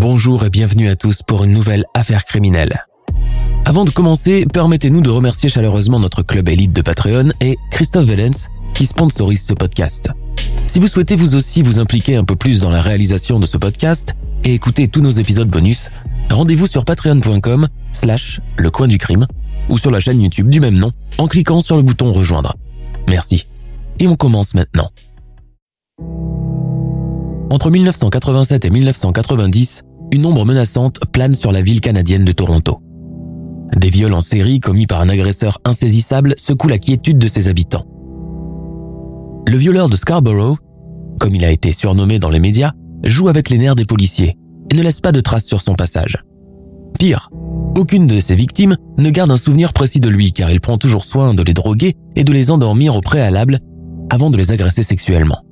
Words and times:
Bonjour 0.00 0.44
et 0.44 0.48
bienvenue 0.48 0.88
à 0.88 0.94
tous 0.94 1.24
pour 1.24 1.42
une 1.42 1.50
nouvelle 1.50 1.84
affaire 1.92 2.24
criminelle. 2.24 2.84
Avant 3.64 3.84
de 3.84 3.90
commencer, 3.90 4.46
permettez-nous 4.46 5.00
de 5.00 5.10
remercier 5.10 5.48
chaleureusement 5.48 5.98
notre 5.98 6.22
club 6.22 6.48
élite 6.48 6.72
de 6.72 6.82
Patreon 6.82 7.30
et 7.40 7.56
Christophe 7.72 8.04
Vellens 8.04 8.46
qui 8.74 8.86
sponsorise 8.86 9.42
ce 9.42 9.54
podcast. 9.54 10.10
Si 10.68 10.78
vous 10.78 10.86
souhaitez 10.86 11.16
vous 11.16 11.34
aussi 11.34 11.62
vous 11.62 11.80
impliquer 11.80 12.14
un 12.14 12.22
peu 12.22 12.36
plus 12.36 12.60
dans 12.60 12.70
la 12.70 12.80
réalisation 12.80 13.40
de 13.40 13.46
ce 13.46 13.56
podcast 13.56 14.14
et 14.44 14.54
écouter 14.54 14.86
tous 14.86 15.00
nos 15.00 15.10
épisodes 15.10 15.50
bonus, 15.50 15.90
rendez-vous 16.30 16.68
sur 16.68 16.84
patreon.com 16.84 17.66
slash 17.90 18.40
le 18.56 18.70
coin 18.70 18.86
du 18.86 18.98
crime 18.98 19.26
ou 19.68 19.78
sur 19.78 19.90
la 19.90 19.98
chaîne 19.98 20.22
YouTube 20.22 20.48
du 20.48 20.60
même 20.60 20.76
nom 20.76 20.92
en 21.18 21.26
cliquant 21.26 21.60
sur 21.60 21.76
le 21.76 21.82
bouton 21.82 22.12
rejoindre. 22.12 22.54
Merci. 23.08 23.48
Et 23.98 24.06
on 24.06 24.14
commence 24.14 24.54
maintenant. 24.54 24.90
Entre 27.50 27.70
1987 27.70 28.64
et 28.64 28.70
1990, 28.70 29.82
une 30.12 30.26
ombre 30.26 30.44
menaçante 30.44 31.00
plane 31.12 31.34
sur 31.34 31.52
la 31.52 31.62
ville 31.62 31.80
canadienne 31.80 32.24
de 32.24 32.32
Toronto. 32.32 32.80
Des 33.76 33.90
viols 33.90 34.14
en 34.14 34.20
série 34.20 34.60
commis 34.60 34.86
par 34.86 35.00
un 35.00 35.08
agresseur 35.08 35.58
insaisissable 35.64 36.34
secouent 36.38 36.68
la 36.68 36.78
quiétude 36.78 37.18
de 37.18 37.28
ses 37.28 37.48
habitants. 37.48 37.86
Le 39.46 39.56
violeur 39.56 39.88
de 39.88 39.96
Scarborough, 39.96 40.56
comme 41.18 41.34
il 41.34 41.44
a 41.44 41.50
été 41.50 41.72
surnommé 41.72 42.18
dans 42.18 42.30
les 42.30 42.40
médias, 42.40 42.72
joue 43.04 43.28
avec 43.28 43.50
les 43.50 43.58
nerfs 43.58 43.76
des 43.76 43.84
policiers 43.84 44.36
et 44.70 44.74
ne 44.74 44.82
laisse 44.82 45.00
pas 45.00 45.12
de 45.12 45.20
traces 45.20 45.46
sur 45.46 45.60
son 45.60 45.74
passage. 45.74 46.22
Pire, 46.98 47.30
aucune 47.76 48.06
de 48.06 48.20
ses 48.20 48.34
victimes 48.34 48.76
ne 48.98 49.10
garde 49.10 49.30
un 49.30 49.36
souvenir 49.36 49.72
précis 49.72 50.00
de 50.00 50.08
lui 50.08 50.32
car 50.32 50.50
il 50.50 50.60
prend 50.60 50.78
toujours 50.78 51.04
soin 51.04 51.34
de 51.34 51.42
les 51.42 51.54
droguer 51.54 51.94
et 52.16 52.24
de 52.24 52.32
les 52.32 52.50
endormir 52.50 52.96
au 52.96 53.00
préalable 53.00 53.58
avant 54.10 54.30
de 54.30 54.36
les 54.36 54.52
agresser 54.52 54.82
sexuellement. 54.82 55.42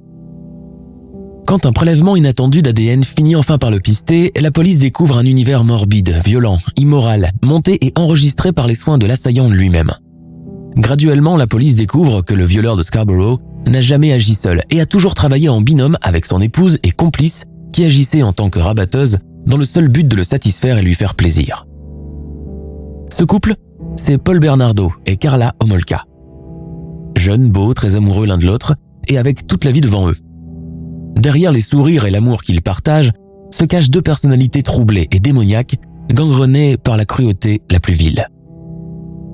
Quand 1.47 1.64
un 1.64 1.70
prélèvement 1.70 2.16
inattendu 2.16 2.61
d'ADN 2.61 3.05
finit 3.05 3.36
enfin 3.36 3.56
par 3.56 3.70
le 3.70 3.78
pister, 3.78 4.33
la 4.36 4.50
police 4.50 4.80
découvre 4.80 5.16
un 5.16 5.25
univers 5.25 5.62
morbide, 5.62 6.20
violent, 6.25 6.58
immoral, 6.77 7.30
monté 7.44 7.78
et 7.86 7.92
enregistré 7.94 8.52
par 8.52 8.66
les 8.66 8.75
soins 8.75 8.98
de 8.98 9.06
l'assaillant 9.06 9.48
lui-même. 9.48 9.92
Graduellement, 10.77 11.36
la 11.36 11.47
police 11.47 11.77
découvre 11.77 12.22
que 12.22 12.34
le 12.34 12.44
violeur 12.44 12.77
de 12.77 12.83
Scarborough 12.83 13.39
n'a 13.69 13.80
jamais 13.80 14.12
agi 14.12 14.34
seul 14.34 14.64
et 14.70 14.80
a 14.80 14.86
toujours 14.86 15.14
travaillé 15.14 15.48
en 15.48 15.61
binôme 15.61 15.97
avec 16.02 16.27
son 16.27 16.41
épouse 16.41 16.80
et 16.83 16.91
complice 16.91 17.44
qui 17.72 17.84
agissait 17.84 18.24
en 18.24 18.33
tant 18.33 18.50
que 18.50 18.58
rabatteuse 18.58 19.19
dans 19.47 19.56
le 19.56 19.64
seul 19.64 19.86
but 19.86 20.08
de 20.08 20.17
le 20.17 20.24
satisfaire 20.24 20.78
et 20.78 20.83
lui 20.83 20.94
faire 20.94 21.14
plaisir. 21.14 21.64
Ce 23.17 23.22
couple, 23.22 23.55
c'est 23.94 24.19
Paul 24.19 24.41
Bernardo 24.41 24.92
et 25.06 25.17
Carla 25.17 25.55
Homolka. 25.61 26.06
Jeunes, 27.17 27.50
beaux, 27.50 27.72
très 27.72 27.94
amoureux 27.94 28.27
l'un 28.27 28.36
de 28.36 28.47
l'autre 28.47 28.74
et 29.06 29.17
avec 29.17 29.47
toute 29.47 29.64
la 29.64 29.70
vie 29.70 29.80
devant 29.80 30.08
eux. 30.08 30.17
Derrière 31.17 31.53
les 31.53 31.61
sourires 31.61 32.05
et 32.05 32.11
l'amour 32.11 32.42
qu'ils 32.42 32.62
partagent 32.62 33.12
se 33.51 33.64
cachent 33.64 33.91
deux 33.91 34.02
personnalités 34.02 34.63
troublées 34.63 35.08
et 35.11 35.20
démoniaques, 35.20 35.77
gangrenées 36.13 36.77
par 36.77 36.96
la 36.96 37.05
cruauté 37.05 37.63
la 37.70 37.80
plus 37.80 37.95
vile. 37.95 38.27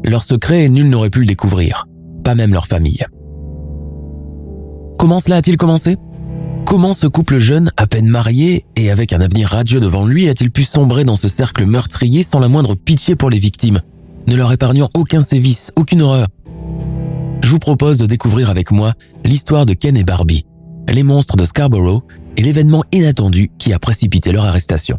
Leur 0.04 0.24
secret, 0.24 0.68
nul 0.68 0.88
n'aurait 0.88 1.10
pu 1.10 1.20
le 1.20 1.26
découvrir, 1.26 1.86
pas 2.24 2.34
même 2.34 2.52
leur 2.52 2.66
famille. 2.66 3.04
Comment 4.98 5.20
cela 5.20 5.36
a-t-il 5.36 5.56
commencé? 5.56 5.96
Comment 6.66 6.94
ce 6.94 7.06
couple 7.08 7.38
jeune, 7.38 7.72
à 7.76 7.86
peine 7.86 8.08
marié 8.08 8.64
et 8.76 8.90
avec 8.90 9.12
un 9.12 9.20
avenir 9.20 9.48
radieux 9.48 9.80
devant 9.80 10.06
lui, 10.06 10.28
a-t-il 10.28 10.50
pu 10.50 10.62
sombrer 10.62 11.04
dans 11.04 11.16
ce 11.16 11.28
cercle 11.28 11.66
meurtrier 11.66 12.22
sans 12.22 12.38
la 12.38 12.48
moindre 12.48 12.76
pitié 12.76 13.16
pour 13.16 13.28
les 13.28 13.40
victimes, 13.40 13.80
ne 14.28 14.36
leur 14.36 14.52
épargnant 14.52 14.88
aucun 14.94 15.20
sévice, 15.20 15.72
aucune 15.76 16.02
horreur? 16.02 16.28
Je 17.42 17.50
vous 17.50 17.58
propose 17.58 17.98
de 17.98 18.06
découvrir 18.06 18.48
avec 18.48 18.70
moi 18.70 18.94
l'histoire 19.24 19.66
de 19.66 19.74
Ken 19.74 19.96
et 19.96 20.04
Barbie, 20.04 20.46
les 20.88 21.02
monstres 21.02 21.36
de 21.36 21.44
Scarborough 21.44 22.02
et 22.36 22.42
l'événement 22.42 22.84
inattendu 22.92 23.50
qui 23.58 23.72
a 23.72 23.78
précipité 23.78 24.32
leur 24.32 24.44
arrestation. 24.44 24.98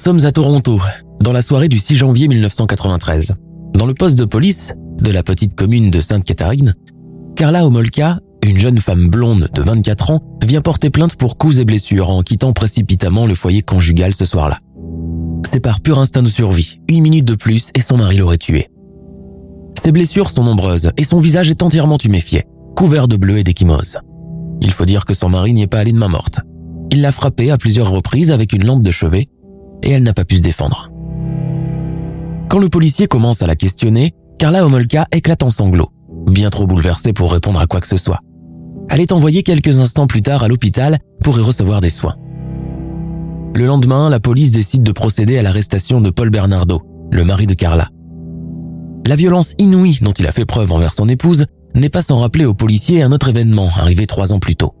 Sommes 0.00 0.24
à 0.24 0.32
Toronto, 0.32 0.80
dans 1.20 1.32
la 1.32 1.42
soirée 1.42 1.68
du 1.68 1.76
6 1.76 1.96
janvier 1.96 2.26
1993. 2.26 3.34
Dans 3.74 3.84
le 3.84 3.92
poste 3.92 4.18
de 4.18 4.24
police 4.24 4.72
de 4.98 5.10
la 5.10 5.22
petite 5.22 5.54
commune 5.54 5.90
de 5.90 6.00
Sainte-Catherine, 6.00 6.74
Carla 7.36 7.66
Homolka, 7.66 8.18
une 8.42 8.56
jeune 8.56 8.78
femme 8.78 9.10
blonde 9.10 9.48
de 9.52 9.60
24 9.60 10.12
ans, 10.12 10.20
vient 10.42 10.62
porter 10.62 10.88
plainte 10.88 11.16
pour 11.16 11.36
coups 11.36 11.58
et 11.58 11.66
blessures 11.66 12.08
en 12.08 12.22
quittant 12.22 12.54
précipitamment 12.54 13.26
le 13.26 13.34
foyer 13.34 13.60
conjugal 13.60 14.14
ce 14.14 14.24
soir-là. 14.24 14.60
C'est 15.46 15.60
par 15.60 15.82
pur 15.82 15.98
instinct 15.98 16.22
de 16.22 16.28
survie, 16.28 16.80
une 16.88 17.02
minute 17.02 17.26
de 17.26 17.34
plus 17.34 17.68
et 17.74 17.82
son 17.82 17.98
mari 17.98 18.16
l'aurait 18.16 18.38
tuée. 18.38 18.70
Ses 19.78 19.92
blessures 19.92 20.30
sont 20.30 20.44
nombreuses 20.44 20.92
et 20.96 21.04
son 21.04 21.20
visage 21.20 21.50
est 21.50 21.62
entièrement 21.62 21.98
tuméfié, 21.98 22.44
couvert 22.74 23.06
de 23.06 23.18
bleu 23.18 23.36
et 23.36 23.44
d'échymose. 23.44 23.98
Il 24.62 24.72
faut 24.72 24.86
dire 24.86 25.04
que 25.04 25.14
son 25.14 25.28
mari 25.28 25.52
n'y 25.52 25.62
est 25.62 25.66
pas 25.66 25.80
allé 25.80 25.92
de 25.92 25.98
main 25.98 26.08
morte. 26.08 26.40
Il 26.90 27.02
l'a 27.02 27.12
frappée 27.12 27.50
à 27.50 27.58
plusieurs 27.58 27.90
reprises 27.90 28.32
avec 28.32 28.54
une 28.54 28.64
lampe 28.64 28.82
de 28.82 28.90
chevet 28.90 29.28
et 29.82 29.90
elle 29.90 30.02
n'a 30.02 30.12
pas 30.12 30.24
pu 30.24 30.38
se 30.38 30.42
défendre. 30.42 30.90
Quand 32.48 32.58
le 32.58 32.68
policier 32.68 33.06
commence 33.06 33.42
à 33.42 33.46
la 33.46 33.56
questionner, 33.56 34.12
Carla 34.38 34.64
Homolka 34.64 35.06
éclate 35.12 35.42
en 35.42 35.50
sanglots, 35.50 35.90
bien 36.26 36.50
trop 36.50 36.66
bouleversée 36.66 37.12
pour 37.12 37.32
répondre 37.32 37.60
à 37.60 37.66
quoi 37.66 37.80
que 37.80 37.86
ce 37.86 37.96
soit. 37.96 38.20
Elle 38.88 39.00
est 39.00 39.12
envoyée 39.12 39.42
quelques 39.42 39.78
instants 39.78 40.06
plus 40.06 40.22
tard 40.22 40.42
à 40.42 40.48
l'hôpital 40.48 40.98
pour 41.22 41.38
y 41.38 41.42
recevoir 41.42 41.80
des 41.80 41.90
soins. 41.90 42.16
Le 43.54 43.66
lendemain, 43.66 44.10
la 44.10 44.20
police 44.20 44.50
décide 44.50 44.82
de 44.82 44.92
procéder 44.92 45.38
à 45.38 45.42
l'arrestation 45.42 46.00
de 46.00 46.10
Paul 46.10 46.30
Bernardo, 46.30 46.82
le 47.12 47.24
mari 47.24 47.46
de 47.46 47.54
Carla. 47.54 47.88
La 49.06 49.16
violence 49.16 49.54
inouïe 49.58 49.98
dont 50.02 50.12
il 50.12 50.26
a 50.26 50.32
fait 50.32 50.44
preuve 50.44 50.72
envers 50.72 50.94
son 50.94 51.08
épouse 51.08 51.46
n'est 51.74 51.88
pas 51.88 52.02
sans 52.02 52.20
rappeler 52.20 52.44
aux 52.44 52.54
policiers 52.54 53.02
un 53.02 53.12
autre 53.12 53.28
événement 53.28 53.68
arrivé 53.76 54.06
trois 54.06 54.32
ans 54.32 54.38
plus 54.38 54.56
tôt. 54.56 54.74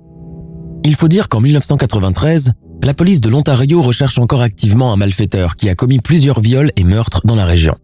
Il 0.84 0.94
faut 0.94 1.08
dire 1.08 1.28
qu'en 1.28 1.40
1993, 1.40 2.52
la 2.82 2.94
police 2.94 3.20
de 3.20 3.28
l'Ontario 3.28 3.82
recherche 3.82 4.18
encore 4.18 4.40
activement 4.40 4.92
un 4.92 4.96
malfaiteur 4.96 5.56
qui 5.56 5.68
a 5.68 5.74
commis 5.74 5.98
plusieurs 5.98 6.40
viols 6.40 6.72
et 6.76 6.84
meurtres 6.84 7.20
dans 7.24 7.34
la 7.34 7.44
région. 7.44 7.74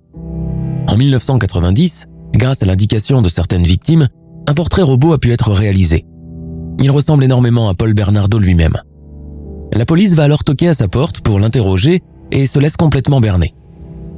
En 0.89 0.97
1990, 0.97 2.07
grâce 2.33 2.62
à 2.62 2.67
l'indication 2.67 3.21
de 3.21 3.29
certaines 3.29 3.65
victimes, 3.65 4.09
un 4.49 4.55
portrait 4.55 4.83
robot 4.83 5.12
a 5.12 5.19
pu 5.19 5.33
être 5.33 5.53
réalisé. 5.53 6.07
Il 6.81 6.91
ressemble 6.91 7.25
énormément 7.25 7.69
à 7.69 7.75
Paul 7.75 7.93
Bernardo 7.93 8.39
lui-même. 8.39 8.77
La 9.72 9.84
police 9.84 10.15
va 10.15 10.25
alors 10.25 10.45
toquer 10.45 10.69
à 10.69 10.75
sa 10.75 10.89
porte 10.89 11.21
pour 11.21 11.39
l'interroger 11.39 12.01
et 12.33 12.47
se 12.47 12.59
laisse 12.59 12.77
complètement 12.77 13.21
berner. 13.21 13.54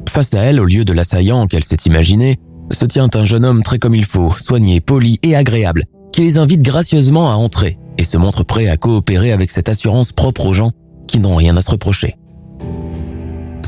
Face 0.09 0.33
à 0.35 0.41
elle, 0.41 0.61
au 0.61 0.65
lieu 0.65 0.85
de 0.85 0.93
l'assaillant 0.93 1.47
qu'elle 1.47 1.65
s'est 1.65 1.77
imaginé, 1.87 2.37
se 2.71 2.85
tient 2.85 3.09
un 3.15 3.25
jeune 3.25 3.45
homme 3.45 3.63
très 3.63 3.79
comme 3.79 3.95
il 3.95 4.05
faut, 4.05 4.31
soigné, 4.31 4.81
poli 4.81 5.19
et 5.23 5.35
agréable, 5.35 5.85
qui 6.13 6.23
les 6.23 6.39
invite 6.39 6.63
gracieusement 6.63 7.31
à 7.31 7.35
entrer 7.35 7.79
et 7.99 8.05
se 8.05 8.17
montre 8.17 8.45
prêt 8.45 8.69
à 8.69 8.77
coopérer 8.77 9.33
avec 9.33 9.51
cette 9.51 9.69
assurance 9.69 10.13
propre 10.13 10.47
aux 10.47 10.55
gens 10.55 10.71
qui 11.07 11.21
n'ont 11.21 11.37
rien 11.37 11.57
à 11.57 11.63
se 11.63 11.71
reprocher. 11.71 12.17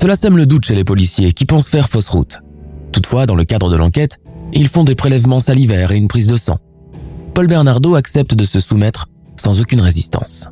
Cela 0.01 0.17
sème 0.17 0.37
le 0.37 0.47
doute 0.47 0.65
chez 0.65 0.75
les 0.75 0.85
policiers 0.85 1.33
qui 1.33 1.45
pensent 1.45 1.69
faire 1.69 1.91
fausse 1.91 2.09
route. 2.09 2.41
Toutefois, 2.93 3.27
dans 3.27 3.35
le 3.35 3.45
cadre 3.45 3.71
de 3.71 3.77
l'enquête, 3.77 4.19
ils 4.53 4.69
font 4.69 4.85
des 4.85 4.95
prélèvements 4.95 5.41
salivaires 5.41 5.93
et 5.93 5.97
une 5.97 6.09
prise 6.09 6.29
de 6.29 6.37
sang. 6.37 6.59
Paul 7.35 7.47
Bernardo 7.47 7.95
accepte 7.95 8.35
de 8.35 8.45
se 8.45 8.61
soumettre 8.61 9.09
sans 9.37 9.61
aucune 9.61 9.81
résistance. 9.81 10.49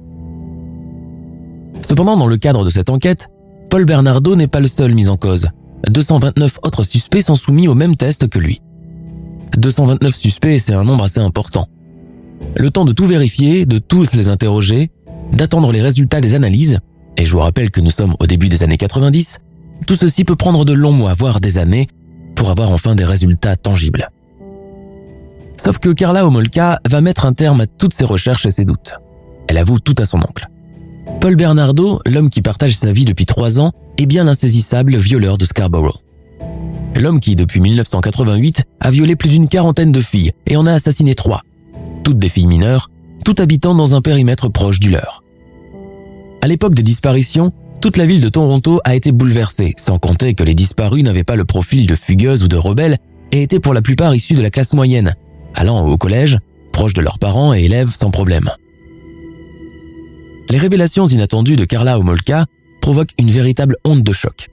Cependant, 1.82 2.16
dans 2.16 2.26
le 2.26 2.36
cadre 2.36 2.64
de 2.64 2.70
cette 2.70 2.90
enquête, 2.90 3.28
Paul 3.70 3.84
Bernardo 3.84 4.36
n'est 4.36 4.48
pas 4.48 4.60
le 4.60 4.68
seul 4.68 4.94
mis 4.94 5.08
en 5.08 5.16
cause. 5.16 5.48
229 5.88 6.58
autres 6.62 6.82
suspects 6.82 7.22
sont 7.22 7.36
soumis 7.36 7.68
au 7.68 7.74
même 7.74 7.96
test 7.96 8.28
que 8.28 8.38
lui. 8.38 8.60
229 9.56 10.14
suspects, 10.14 10.58
c'est 10.58 10.74
un 10.74 10.84
nombre 10.84 11.04
assez 11.04 11.20
important. 11.20 11.68
Le 12.56 12.70
temps 12.70 12.84
de 12.84 12.92
tout 12.92 13.06
vérifier, 13.06 13.66
de 13.66 13.78
tous 13.78 14.14
les 14.14 14.28
interroger, 14.28 14.90
d'attendre 15.32 15.72
les 15.72 15.82
résultats 15.82 16.20
des 16.20 16.34
analyses, 16.34 16.78
et 17.16 17.26
je 17.26 17.32
vous 17.32 17.40
rappelle 17.40 17.70
que 17.70 17.80
nous 17.80 17.90
sommes 17.90 18.14
au 18.20 18.26
début 18.26 18.48
des 18.48 18.62
années 18.62 18.76
90, 18.76 19.38
tout 19.86 19.96
ceci 19.96 20.24
peut 20.24 20.36
prendre 20.36 20.64
de 20.64 20.72
longs 20.72 20.92
mois, 20.92 21.14
voire 21.14 21.40
des 21.40 21.58
années, 21.58 21.88
pour 22.34 22.50
avoir 22.50 22.70
enfin 22.70 22.94
des 22.94 23.04
résultats 23.04 23.56
tangibles. 23.56 24.08
Sauf 25.56 25.78
que 25.78 25.90
Carla 25.90 26.24
Homolka 26.26 26.80
va 26.88 27.00
mettre 27.00 27.26
un 27.26 27.32
terme 27.32 27.60
à 27.60 27.66
toutes 27.66 27.92
ses 27.92 28.04
recherches 28.04 28.46
et 28.46 28.50
ses 28.50 28.64
doutes. 28.64 28.94
Elle 29.48 29.58
avoue 29.58 29.80
tout 29.80 29.94
à 29.98 30.04
son 30.04 30.18
oncle. 30.18 30.46
Paul 31.20 31.34
Bernardo, 31.34 32.00
l'homme 32.06 32.30
qui 32.30 32.42
partage 32.42 32.76
sa 32.76 32.92
vie 32.92 33.04
depuis 33.04 33.26
trois 33.26 33.58
ans, 33.58 33.72
est 33.98 34.06
bien 34.06 34.24
l'insaisissable 34.24 34.96
violeur 34.96 35.36
de 35.36 35.44
Scarborough. 35.44 35.96
L'homme 36.94 37.18
qui, 37.18 37.34
depuis 37.34 37.60
1988, 37.60 38.64
a 38.80 38.90
violé 38.90 39.16
plus 39.16 39.30
d'une 39.30 39.48
quarantaine 39.48 39.90
de 39.90 40.00
filles 40.00 40.32
et 40.46 40.56
en 40.56 40.66
a 40.66 40.72
assassiné 40.72 41.14
trois. 41.14 41.42
Toutes 42.08 42.18
des 42.18 42.30
filles 42.30 42.46
mineures, 42.46 42.90
toutes 43.22 43.38
habitant 43.38 43.74
dans 43.74 43.94
un 43.94 44.00
périmètre 44.00 44.48
proche 44.48 44.80
du 44.80 44.88
leur. 44.88 45.22
À 46.40 46.46
l'époque 46.46 46.72
des 46.72 46.82
disparitions, 46.82 47.52
toute 47.82 47.98
la 47.98 48.06
ville 48.06 48.22
de 48.22 48.30
Toronto 48.30 48.80
a 48.84 48.94
été 48.94 49.12
bouleversée, 49.12 49.74
sans 49.76 49.98
compter 49.98 50.32
que 50.32 50.42
les 50.42 50.54
disparus 50.54 51.04
n'avaient 51.04 51.22
pas 51.22 51.36
le 51.36 51.44
profil 51.44 51.86
de 51.86 51.94
fugueuses 51.94 52.42
ou 52.42 52.48
de 52.48 52.56
rebelles 52.56 52.96
et 53.30 53.42
étaient 53.42 53.60
pour 53.60 53.74
la 53.74 53.82
plupart 53.82 54.14
issus 54.14 54.32
de 54.32 54.40
la 54.40 54.48
classe 54.48 54.72
moyenne, 54.72 55.16
allant 55.54 55.86
au 55.86 55.98
collège, 55.98 56.38
proches 56.72 56.94
de 56.94 57.02
leurs 57.02 57.18
parents 57.18 57.52
et 57.52 57.64
élèves 57.64 57.94
sans 57.94 58.10
problème. 58.10 58.50
Les 60.48 60.56
révélations 60.56 61.04
inattendues 61.04 61.56
de 61.56 61.66
Carla 61.66 61.98
Homolka 61.98 62.46
provoquent 62.80 63.12
une 63.18 63.30
véritable 63.30 63.76
honte 63.84 64.02
de 64.02 64.12
choc. 64.14 64.48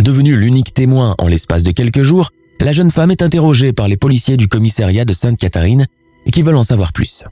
Devenue 0.00 0.36
l'unique 0.36 0.74
témoin 0.74 1.14
en 1.18 1.28
l'espace 1.28 1.62
de 1.62 1.70
quelques 1.70 2.02
jours, 2.02 2.28
la 2.60 2.74
jeune 2.74 2.90
femme 2.90 3.10
est 3.10 3.22
interrogée 3.22 3.72
par 3.72 3.88
les 3.88 3.96
policiers 3.96 4.36
du 4.36 4.48
commissariat 4.48 5.06
de 5.06 5.14
Sainte-Catherine 5.14 5.86
qui 6.30 6.42
veulent 6.42 6.56
en 6.56 6.62
savoir 6.62 6.92
plus. 6.92 7.24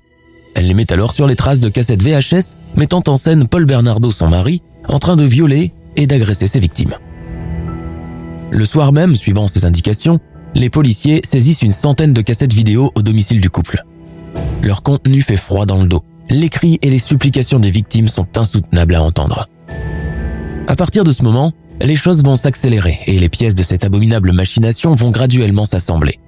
Elle 0.54 0.68
les 0.68 0.74
met 0.74 0.90
alors 0.90 1.12
sur 1.12 1.26
les 1.26 1.36
traces 1.36 1.60
de 1.60 1.68
cassettes 1.68 2.02
VHS 2.02 2.56
mettant 2.76 3.02
en 3.08 3.16
scène 3.16 3.46
Paul 3.46 3.66
Bernardo, 3.66 4.10
son 4.10 4.28
mari, 4.28 4.62
en 4.88 4.98
train 4.98 5.16
de 5.16 5.24
violer 5.24 5.72
et 5.96 6.06
d'agresser 6.06 6.46
ses 6.46 6.60
victimes. 6.60 6.94
Le 8.50 8.64
soir 8.64 8.92
même, 8.92 9.16
suivant 9.16 9.48
ses 9.48 9.64
indications, 9.64 10.20
les 10.54 10.70
policiers 10.70 11.20
saisissent 11.24 11.62
une 11.62 11.72
centaine 11.72 12.14
de 12.14 12.22
cassettes 12.22 12.54
vidéo 12.54 12.92
au 12.94 13.02
domicile 13.02 13.40
du 13.40 13.50
couple. 13.50 13.84
Leur 14.62 14.82
contenu 14.82 15.20
fait 15.20 15.36
froid 15.36 15.66
dans 15.66 15.82
le 15.82 15.88
dos. 15.88 16.02
Les 16.30 16.48
cris 16.48 16.78
et 16.82 16.90
les 16.90 16.98
supplications 16.98 17.58
des 17.58 17.70
victimes 17.70 18.08
sont 18.08 18.26
insoutenables 18.36 18.94
à 18.94 19.02
entendre. 19.02 19.48
À 20.66 20.74
partir 20.74 21.04
de 21.04 21.12
ce 21.12 21.22
moment, 21.22 21.52
les 21.80 21.96
choses 21.96 22.24
vont 22.24 22.36
s'accélérer 22.36 22.98
et 23.06 23.18
les 23.18 23.28
pièces 23.28 23.54
de 23.54 23.62
cette 23.62 23.84
abominable 23.84 24.32
machination 24.32 24.94
vont 24.94 25.10
graduellement 25.10 25.66
s'assembler. 25.66 26.18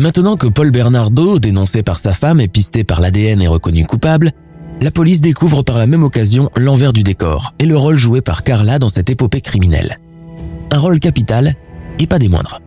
Maintenant 0.00 0.36
que 0.36 0.46
Paul 0.46 0.70
Bernardo, 0.70 1.38
dénoncé 1.38 1.82
par 1.82 2.00
sa 2.00 2.12
femme 2.12 2.40
et 2.40 2.48
pisté 2.48 2.84
par 2.84 3.00
l'ADN, 3.00 3.40
est 3.40 3.48
reconnu 3.48 3.86
coupable, 3.86 4.32
la 4.82 4.90
police 4.90 5.20
découvre 5.20 5.62
par 5.62 5.78
la 5.78 5.86
même 5.86 6.02
occasion 6.02 6.50
l'envers 6.56 6.92
du 6.92 7.02
décor 7.02 7.54
et 7.58 7.64
le 7.64 7.76
rôle 7.76 7.96
joué 7.96 8.20
par 8.20 8.42
Carla 8.42 8.78
dans 8.78 8.88
cette 8.88 9.08
épopée 9.08 9.40
criminelle. 9.40 9.98
Un 10.72 10.78
rôle 10.78 10.98
capital 10.98 11.54
et 12.00 12.06
pas 12.06 12.18
des 12.18 12.28
moindres. 12.28 12.60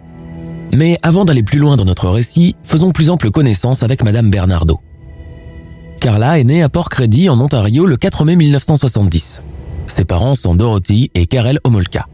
Mais 0.74 0.97
avant 1.01 1.25
d'aller 1.25 1.44
plus 1.44 1.59
loin 1.59 1.75
dans 1.75 1.85
notre 1.85 2.09
récit, 2.09 2.56
faisons 2.63 2.91
plus 2.91 3.09
ample 3.09 3.29
connaissance 3.29 3.83
avec 3.83 4.03
Madame 4.03 4.29
Bernardo. 4.29 4.79
Carla 6.00 6.39
est 6.39 6.44
née 6.44 6.63
à 6.63 6.69
Port 6.69 6.89
Credit 6.89 7.29
en 7.29 7.39
Ontario 7.39 7.85
le 7.85 7.97
4 7.97 8.25
mai 8.25 8.35
1970. 8.35 9.41
Ses 9.88 10.06
parents 10.06 10.35
sont 10.35 10.56
Dorothy 10.56 11.12
et 11.13 11.25
Karel 11.25 11.59
Homolka. 11.63 12.07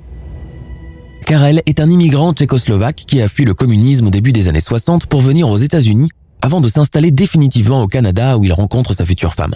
Karel 1.24 1.62
est 1.66 1.80
un 1.80 1.90
immigrant 1.90 2.34
tchécoslovaque 2.34 3.04
qui 3.08 3.22
a 3.22 3.28
fui 3.28 3.46
le 3.46 3.54
communisme 3.54 4.08
au 4.08 4.10
début 4.10 4.34
des 4.34 4.48
années 4.48 4.60
60 4.60 5.08
pour 5.08 5.22
venir 5.22 5.50
aux 5.50 5.58
États-Unis 5.58 6.10
avant 6.42 6.62
de 6.62 6.68
s'installer 6.68 7.12
définitivement 7.12 7.82
au 7.82 7.88
Canada 7.88 8.38
où 8.38 8.44
il 8.44 8.54
rencontre 8.54 8.94
sa 8.94 9.06
future 9.06 9.34
femme. 9.34 9.56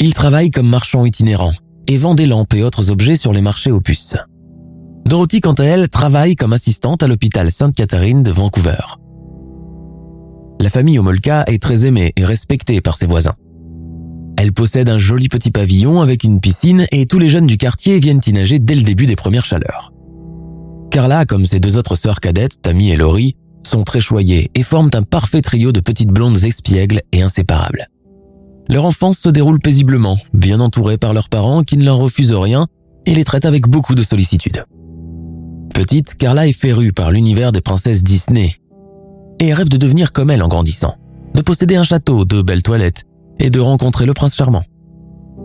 Il 0.00 0.14
travaille 0.14 0.50
comme 0.50 0.68
marchand 0.68 1.04
itinérant 1.04 1.52
et 1.86 1.98
vend 1.98 2.14
des 2.14 2.26
lampes 2.26 2.54
et 2.54 2.62
autres 2.62 2.90
objets 2.90 3.16
sur 3.16 3.32
les 3.32 3.42
marchés 3.42 3.70
aux 3.70 3.80
puces. 3.80 4.16
Dorothy, 5.04 5.40
quant 5.40 5.52
à 5.54 5.64
elle, 5.64 5.88
travaille 5.88 6.36
comme 6.36 6.52
assistante 6.52 7.02
à 7.02 7.08
l'hôpital 7.08 7.50
Sainte-Catherine 7.50 8.22
de 8.22 8.30
Vancouver. 8.30 8.98
La 10.60 10.70
famille 10.70 10.98
Homolka 10.98 11.44
est 11.48 11.62
très 11.62 11.84
aimée 11.84 12.12
et 12.16 12.24
respectée 12.24 12.80
par 12.80 12.96
ses 12.96 13.06
voisins. 13.06 13.34
Elle 14.38 14.52
possède 14.52 14.88
un 14.88 14.98
joli 14.98 15.28
petit 15.28 15.50
pavillon 15.50 16.00
avec 16.00 16.24
une 16.24 16.40
piscine 16.40 16.86
et 16.92 17.06
tous 17.06 17.18
les 17.18 17.28
jeunes 17.28 17.46
du 17.46 17.58
quartier 17.58 18.00
viennent 18.00 18.20
y 18.26 18.32
nager 18.32 18.58
dès 18.58 18.74
le 18.74 18.82
début 18.82 19.06
des 19.06 19.16
premières 19.16 19.44
chaleurs. 19.44 19.91
Carla, 20.92 21.24
comme 21.24 21.46
ses 21.46 21.58
deux 21.58 21.78
autres 21.78 21.96
sœurs 21.96 22.20
cadettes, 22.20 22.60
Tammy 22.60 22.90
et 22.90 22.96
Laurie, 22.96 23.34
sont 23.66 23.82
très 23.82 24.00
choyées 24.00 24.50
et 24.54 24.62
forment 24.62 24.90
un 24.92 25.02
parfait 25.02 25.40
trio 25.40 25.72
de 25.72 25.80
petites 25.80 26.10
blondes 26.10 26.44
espiègles 26.44 27.00
et 27.12 27.22
inséparables. 27.22 27.86
Leur 28.68 28.84
enfance 28.84 29.16
se 29.16 29.30
déroule 29.30 29.58
paisiblement, 29.58 30.18
bien 30.34 30.60
entourées 30.60 30.98
par 30.98 31.14
leurs 31.14 31.30
parents 31.30 31.62
qui 31.62 31.78
ne 31.78 31.84
leur 31.86 31.96
refusent 31.96 32.34
rien 32.34 32.66
et 33.06 33.14
les 33.14 33.24
traitent 33.24 33.46
avec 33.46 33.68
beaucoup 33.68 33.94
de 33.94 34.02
sollicitude. 34.02 34.66
Petite, 35.72 36.14
Carla 36.16 36.46
est 36.46 36.52
férue 36.52 36.92
par 36.92 37.10
l'univers 37.10 37.52
des 37.52 37.62
princesses 37.62 38.04
Disney 38.04 38.56
et 39.40 39.54
rêve 39.54 39.70
de 39.70 39.78
devenir 39.78 40.12
comme 40.12 40.28
elle 40.28 40.42
en 40.42 40.48
grandissant, 40.48 40.96
de 41.34 41.40
posséder 41.40 41.76
un 41.76 41.84
château, 41.84 42.26
de 42.26 42.42
belles 42.42 42.62
toilettes 42.62 43.04
et 43.38 43.48
de 43.48 43.60
rencontrer 43.60 44.04
le 44.04 44.12
prince 44.12 44.36
charmant. 44.36 44.64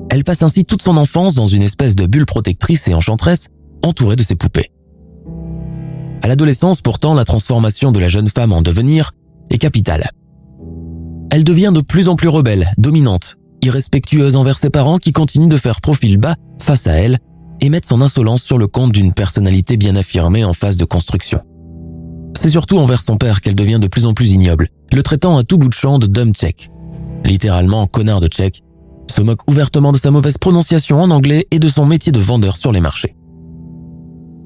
Elle 0.09 0.25
passe 0.25 0.43
ainsi 0.43 0.65
toute 0.65 0.81
son 0.81 0.97
enfance 0.97 1.35
dans 1.35 1.47
une 1.47 1.63
espèce 1.63 1.95
de 1.95 2.05
bulle 2.05 2.25
protectrice 2.25 2.85
et 2.89 2.93
enchanteresse 2.93 3.47
entourée 3.81 4.17
de 4.17 4.23
ses 4.23 4.35
poupées. 4.35 4.71
À 6.21 6.27
l'adolescence, 6.27 6.81
pourtant, 6.81 7.13
la 7.13 7.23
transformation 7.23 7.91
de 7.91 7.99
la 7.99 8.09
jeune 8.09 8.27
femme 8.27 8.51
en 8.51 8.61
devenir 8.61 9.11
est 9.49 9.57
capitale. 9.57 10.09
Elle 11.31 11.43
devient 11.43 11.71
de 11.73 11.81
plus 11.81 12.07
en 12.07 12.15
plus 12.15 12.29
rebelle, 12.29 12.69
dominante, 12.77 13.35
irrespectueuse 13.61 14.35
envers 14.35 14.57
ses 14.57 14.69
parents 14.69 14.97
qui 14.97 15.11
continuent 15.11 15.49
de 15.49 15.57
faire 15.57 15.81
profil 15.81 16.17
bas 16.17 16.35
face 16.59 16.87
à 16.87 16.93
elle 16.93 17.17
et 17.61 17.69
mettent 17.69 17.85
son 17.85 18.01
insolence 18.01 18.43
sur 18.43 18.57
le 18.57 18.67
compte 18.67 18.91
d'une 18.91 19.13
personnalité 19.13 19.77
bien 19.77 19.95
affirmée 19.95 20.45
en 20.45 20.53
phase 20.53 20.77
de 20.77 20.85
construction. 20.85 21.41
C'est 22.39 22.49
surtout 22.49 22.77
envers 22.77 23.01
son 23.01 23.17
père 23.17 23.41
qu'elle 23.41 23.55
devient 23.55 23.79
de 23.81 23.87
plus 23.87 24.05
en 24.05 24.13
plus 24.13 24.31
ignoble, 24.31 24.69
le 24.93 25.03
traitant 25.03 25.37
à 25.37 25.43
tout 25.43 25.57
bout 25.57 25.69
de 25.69 25.73
champ 25.73 25.99
de 25.99 26.07
dumb 26.07 26.33
tchèque, 26.33 26.69
littéralement 27.25 27.87
connard 27.87 28.21
de 28.21 28.27
tchèque, 28.27 28.61
se 29.13 29.21
moque 29.21 29.49
ouvertement 29.49 29.91
de 29.91 29.97
sa 29.97 30.11
mauvaise 30.11 30.37
prononciation 30.37 31.01
en 31.01 31.11
anglais 31.11 31.47
et 31.51 31.59
de 31.59 31.67
son 31.67 31.85
métier 31.85 32.11
de 32.11 32.19
vendeur 32.19 32.57
sur 32.57 32.71
les 32.71 32.81
marchés. 32.81 33.16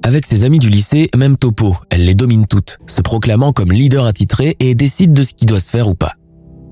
Avec 0.04 0.26
ses 0.26 0.44
amis 0.44 0.58
du 0.58 0.70
lycée, 0.70 1.10
même 1.16 1.38
topo, 1.38 1.76
elle 1.92 2.06
les 2.06 2.16
domine 2.16 2.48
toutes, 2.48 2.80
se 2.88 3.02
proclamant 3.02 3.54
comme 3.54 3.72
leader 3.72 4.06
attitré 4.06 4.56
et 4.60 4.74
décide 4.74 5.14
de 5.14 5.22
ce 5.22 5.34
qui 5.34 5.46
doit 5.46 5.60
se 5.60 5.70
faire 5.70 5.88
ou 5.88 5.94
pas. 5.94 6.14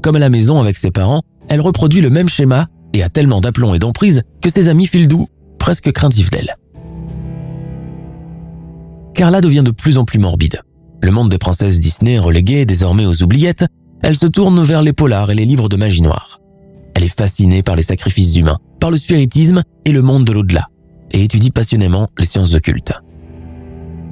Comme 0.01 0.15
à 0.15 0.19
la 0.19 0.29
maison 0.29 0.59
avec 0.59 0.77
ses 0.77 0.89
parents, 0.89 1.21
elle 1.47 1.61
reproduit 1.61 2.01
le 2.01 2.09
même 2.09 2.27
schéma 2.27 2.67
et 2.93 3.03
a 3.03 3.09
tellement 3.09 3.39
d'aplomb 3.39 3.75
et 3.75 3.79
d'emprise 3.79 4.23
que 4.41 4.49
ses 4.49 4.67
amis 4.67 4.87
filent 4.87 5.07
doux, 5.07 5.27
presque 5.59 5.91
craintifs 5.91 6.31
d'elle. 6.31 6.55
Carla 9.13 9.41
devient 9.41 9.63
de 9.63 9.71
plus 9.71 9.99
en 9.99 10.05
plus 10.05 10.17
morbide. 10.17 10.61
Le 11.03 11.11
monde 11.11 11.29
des 11.29 11.37
princesses 11.37 11.79
Disney 11.79 12.17
relégué 12.17 12.65
désormais 12.65 13.05
aux 13.05 13.21
oubliettes, 13.21 13.65
elle 14.01 14.17
se 14.17 14.25
tourne 14.25 14.63
vers 14.63 14.81
les 14.81 14.93
polars 14.93 15.29
et 15.29 15.35
les 15.35 15.45
livres 15.45 15.69
de 15.69 15.77
magie 15.77 16.01
noire. 16.01 16.39
Elle 16.95 17.03
est 17.03 17.15
fascinée 17.15 17.61
par 17.61 17.75
les 17.75 17.83
sacrifices 17.83 18.35
humains, 18.35 18.57
par 18.79 18.89
le 18.89 18.97
spiritisme 18.97 19.61
et 19.85 19.91
le 19.91 20.01
monde 20.01 20.25
de 20.25 20.31
l'au-delà, 20.31 20.67
et 21.11 21.23
étudie 21.23 21.51
passionnément 21.51 22.09
les 22.17 22.25
sciences 22.25 22.55
occultes. 22.55 22.93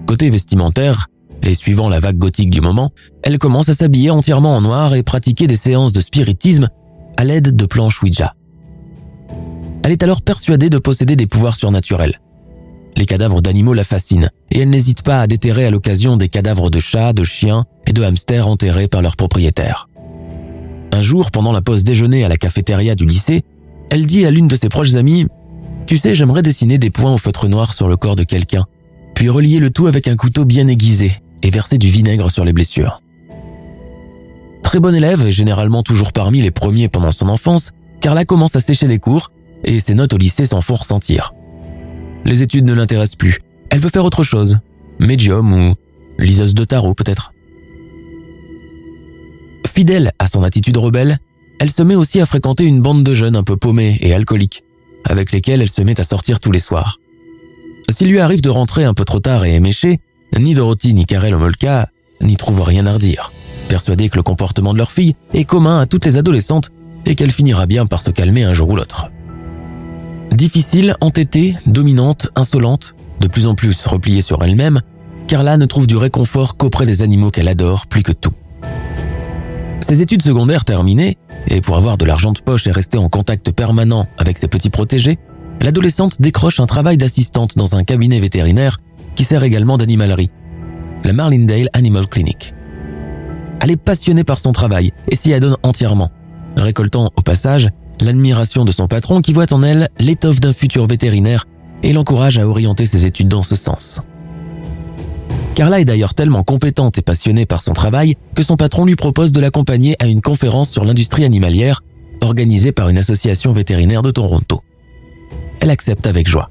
Côté 0.07 0.29
vestimentaire, 0.29 1.07
et 1.43 1.53
suivant 1.53 1.89
la 1.89 1.99
vague 1.99 2.17
gothique 2.17 2.49
du 2.49 2.61
moment, 2.61 2.91
elle 3.23 3.37
commence 3.37 3.67
à 3.67 3.73
s'habiller 3.73 4.09
entièrement 4.09 4.55
en 4.55 4.61
noir 4.61 4.95
et 4.95 5.03
pratiquer 5.03 5.47
des 5.47 5.57
séances 5.57 5.91
de 5.91 5.99
spiritisme 5.99 6.69
à 7.17 7.25
l'aide 7.25 7.53
de 7.55 7.65
planches 7.65 8.01
Ouija. 8.01 8.33
Elle 9.83 9.91
est 9.91 10.03
alors 10.03 10.21
persuadée 10.21 10.69
de 10.69 10.77
posséder 10.77 11.17
des 11.17 11.27
pouvoirs 11.27 11.57
surnaturels. 11.57 12.19
Les 12.95 13.05
cadavres 13.05 13.41
d'animaux 13.41 13.73
la 13.73 13.83
fascinent 13.83 14.29
et 14.49 14.59
elle 14.59 14.69
n'hésite 14.69 15.01
pas 15.01 15.19
à 15.19 15.27
déterrer 15.27 15.65
à 15.65 15.71
l'occasion 15.71 16.15
des 16.15 16.29
cadavres 16.29 16.69
de 16.69 16.79
chats, 16.79 17.13
de 17.13 17.23
chiens 17.23 17.65
et 17.85 17.93
de 17.93 18.01
hamsters 18.01 18.47
enterrés 18.47 18.87
par 18.87 19.01
leurs 19.01 19.17
propriétaires. 19.17 19.89
Un 20.93 21.01
jour, 21.01 21.31
pendant 21.31 21.51
la 21.51 21.61
pause 21.61 21.83
déjeuner 21.83 22.23
à 22.23 22.29
la 22.29 22.37
cafétéria 22.37 22.95
du 22.95 23.05
lycée, 23.05 23.43
elle 23.91 24.05
dit 24.05 24.25
à 24.25 24.31
l'une 24.31 24.47
de 24.47 24.55
ses 24.55 24.69
proches 24.69 24.95
amies 24.95 25.27
Tu 25.85 25.97
sais, 25.97 26.15
j'aimerais 26.15 26.41
dessiner 26.41 26.77
des 26.77 26.89
points 26.91 27.13
au 27.13 27.17
feutre 27.17 27.47
noir 27.47 27.73
sur 27.73 27.87
le 27.87 27.97
corps 27.97 28.15
de 28.15 28.23
quelqu'un, 28.23 28.65
puis 29.17 29.29
relier 29.29 29.57
le 29.57 29.71
tout 29.71 29.87
avec 29.87 30.07
un 30.07 30.15
couteau 30.15 30.45
bien 30.45 30.67
aiguisé 30.67 31.11
et 31.41 31.49
verser 31.49 31.79
du 31.79 31.89
vinaigre 31.89 32.29
sur 32.29 32.45
les 32.45 32.53
blessures. 32.53 33.01
Très 34.61 34.79
bonne 34.79 34.93
élève, 34.93 35.27
généralement 35.29 35.81
toujours 35.81 36.13
parmi 36.13 36.43
les 36.43 36.51
premiers 36.51 36.87
pendant 36.87 37.09
son 37.09 37.27
enfance, 37.27 37.71
Carla 37.99 38.25
commence 38.25 38.55
à 38.55 38.59
sécher 38.59 38.85
les 38.85 38.99
cours 38.99 39.31
et 39.63 39.79
ses 39.79 39.95
notes 39.95 40.13
au 40.13 40.17
lycée 40.17 40.45
s'en 40.45 40.61
font 40.61 40.75
ressentir. 40.75 41.33
Les 42.25 42.43
études 42.43 42.65
ne 42.65 42.75
l'intéressent 42.75 43.15
plus. 43.15 43.39
Elle 43.71 43.79
veut 43.79 43.89
faire 43.89 44.05
autre 44.05 44.21
chose. 44.21 44.59
Médium 44.99 45.51
ou 45.51 45.73
liseuse 46.19 46.53
de 46.53 46.63
tarot 46.63 46.93
peut-être. 46.93 47.33
Fidèle 49.65 50.11
à 50.19 50.27
son 50.27 50.43
attitude 50.43 50.77
rebelle, 50.77 51.17
elle 51.59 51.71
se 51.71 51.81
met 51.81 51.95
aussi 51.95 52.21
à 52.21 52.27
fréquenter 52.27 52.65
une 52.67 52.83
bande 52.83 53.03
de 53.03 53.15
jeunes 53.15 53.35
un 53.35 53.43
peu 53.43 53.57
paumés 53.57 53.97
et 54.01 54.13
alcooliques, 54.13 54.63
avec 55.05 55.31
lesquels 55.31 55.63
elle 55.63 55.71
se 55.71 55.81
met 55.81 55.99
à 55.99 56.03
sortir 56.03 56.39
tous 56.39 56.51
les 56.51 56.59
soirs. 56.59 56.99
S'il 57.89 58.09
lui 58.09 58.19
arrive 58.19 58.41
de 58.41 58.49
rentrer 58.49 58.83
un 58.83 58.93
peu 58.93 59.05
trop 59.05 59.19
tard 59.19 59.45
et 59.45 59.55
éméché, 59.55 59.99
ni 60.37 60.53
Dorothy 60.53 60.93
ni 60.93 61.05
Karel 61.05 61.33
Omolka 61.33 61.87
n'y 62.21 62.35
trouvent 62.35 62.61
rien 62.61 62.85
à 62.85 62.93
redire, 62.93 63.31
persuadés 63.69 64.09
que 64.09 64.17
le 64.17 64.23
comportement 64.23 64.73
de 64.73 64.77
leur 64.77 64.91
fille 64.91 65.15
est 65.33 65.45
commun 65.45 65.79
à 65.79 65.85
toutes 65.85 66.05
les 66.05 66.17
adolescentes 66.17 66.69
et 67.05 67.15
qu'elle 67.15 67.31
finira 67.31 67.65
bien 67.65 67.85
par 67.85 68.01
se 68.01 68.11
calmer 68.11 68.43
un 68.43 68.53
jour 68.53 68.69
ou 68.69 68.75
l'autre. 68.75 69.09
Difficile, 70.31 70.95
entêtée, 71.01 71.55
dominante, 71.65 72.29
insolente, 72.35 72.93
de 73.19 73.27
plus 73.27 73.47
en 73.47 73.55
plus 73.55 73.85
repliée 73.85 74.21
sur 74.21 74.43
elle-même, 74.43 74.81
Carla 75.27 75.57
ne 75.57 75.65
trouve 75.65 75.87
du 75.87 75.97
réconfort 75.97 76.57
qu'auprès 76.57 76.85
des 76.85 77.01
animaux 77.01 77.31
qu'elle 77.31 77.47
adore 77.47 77.87
plus 77.87 78.03
que 78.03 78.11
tout. 78.11 78.33
Ses 79.81 80.01
études 80.01 80.21
secondaires 80.21 80.65
terminées, 80.65 81.17
et 81.47 81.61
pour 81.61 81.77
avoir 81.77 81.97
de 81.97 82.05
l'argent 82.05 82.33
de 82.33 82.39
poche 82.39 82.67
et 82.67 82.71
rester 82.71 82.97
en 82.97 83.09
contact 83.09 83.51
permanent 83.51 84.05
avec 84.17 84.37
ses 84.37 84.47
petits 84.47 84.69
protégés, 84.69 85.17
l'adolescente 85.61 86.21
décroche 86.21 86.59
un 86.59 86.65
travail 86.65 86.97
d'assistante 86.97 87.57
dans 87.57 87.75
un 87.75 87.83
cabinet 87.83 88.19
vétérinaire 88.19 88.79
qui 89.15 89.23
sert 89.23 89.43
également 89.43 89.77
d'animalerie, 89.77 90.31
la 91.03 91.13
Marlindale 91.13 91.69
Animal 91.73 92.07
Clinic. 92.07 92.53
Elle 93.59 93.71
est 93.71 93.77
passionnée 93.77 94.23
par 94.23 94.39
son 94.39 94.51
travail 94.51 94.91
et 95.09 95.15
s'y 95.15 95.33
adonne 95.33 95.57
entièrement, 95.63 96.11
récoltant 96.55 97.11
au 97.15 97.21
passage 97.21 97.69
l'admiration 97.99 98.65
de 98.65 98.71
son 98.71 98.87
patron 98.87 99.21
qui 99.21 99.33
voit 99.33 99.51
en 99.51 99.63
elle 99.63 99.89
l'étoffe 99.99 100.39
d'un 100.39 100.53
futur 100.53 100.85
vétérinaire 100.85 101.45
et 101.83 101.93
l'encourage 101.93 102.37
à 102.37 102.47
orienter 102.47 102.85
ses 102.85 103.05
études 103.05 103.27
dans 103.27 103.43
ce 103.43 103.55
sens. 103.55 104.01
Carla 105.55 105.79
est 105.79 105.85
d'ailleurs 105.85 106.13
tellement 106.13 106.43
compétente 106.43 106.99
et 106.99 107.01
passionnée 107.01 107.47
par 107.47 107.63
son 107.63 107.73
travail 107.73 108.15
que 108.35 108.43
son 108.43 108.57
patron 108.57 108.85
lui 108.85 108.95
propose 108.95 109.31
de 109.31 109.39
l'accompagner 109.39 109.95
à 109.99 110.05
une 110.05 110.21
conférence 110.21 110.69
sur 110.69 110.85
l'industrie 110.85 111.25
animalière 111.25 111.81
organisée 112.21 112.71
par 112.71 112.89
une 112.89 112.97
association 112.97 113.53
vétérinaire 113.53 114.03
de 114.03 114.11
Toronto. 114.11 114.61
Elle 115.59 115.69
accepte 115.69 116.07
avec 116.07 116.27
joie. 116.27 116.49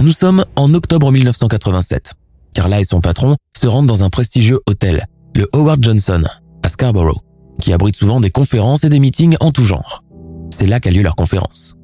Nous 0.00 0.12
sommes 0.12 0.44
en 0.56 0.74
octobre 0.74 1.12
1987. 1.12 2.14
Carla 2.54 2.80
et 2.80 2.84
son 2.84 3.00
patron 3.00 3.36
se 3.56 3.66
rendent 3.66 3.86
dans 3.86 4.04
un 4.04 4.10
prestigieux 4.10 4.60
hôtel, 4.66 5.06
le 5.34 5.48
Howard 5.52 5.82
Johnson, 5.82 6.24
à 6.62 6.68
Scarborough, 6.68 7.20
qui 7.60 7.72
abrite 7.72 7.96
souvent 7.96 8.20
des 8.20 8.30
conférences 8.30 8.84
et 8.84 8.88
des 8.88 8.98
meetings 8.98 9.36
en 9.40 9.52
tout 9.52 9.64
genre. 9.64 10.02
C'est 10.50 10.66
là 10.66 10.80
qu'a 10.80 10.90
lieu 10.90 11.02
leur 11.02 11.16
conférence. 11.16 11.76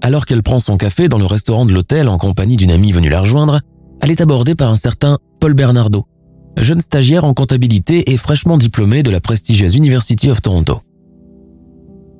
Alors 0.00 0.26
qu'elle 0.26 0.42
prend 0.42 0.58
son 0.58 0.76
café 0.76 1.08
dans 1.08 1.18
le 1.18 1.26
restaurant 1.26 1.64
de 1.64 1.72
l'hôtel 1.72 2.08
en 2.08 2.18
compagnie 2.18 2.56
d'une 2.56 2.72
amie 2.72 2.92
venue 2.92 3.08
la 3.08 3.20
rejoindre, 3.20 3.60
elle 4.00 4.10
est 4.10 4.20
abordée 4.20 4.56
par 4.56 4.70
un 4.70 4.76
certain 4.76 5.18
Paul 5.38 5.54
Bernardo, 5.54 6.06
jeune 6.56 6.80
stagiaire 6.80 7.24
en 7.24 7.34
comptabilité 7.34 8.10
et 8.10 8.16
fraîchement 8.16 8.58
diplômé 8.58 9.02
de 9.02 9.10
la 9.10 9.20
prestigieuse 9.20 9.76
University 9.76 10.30
of 10.30 10.42
Toronto. 10.42 10.80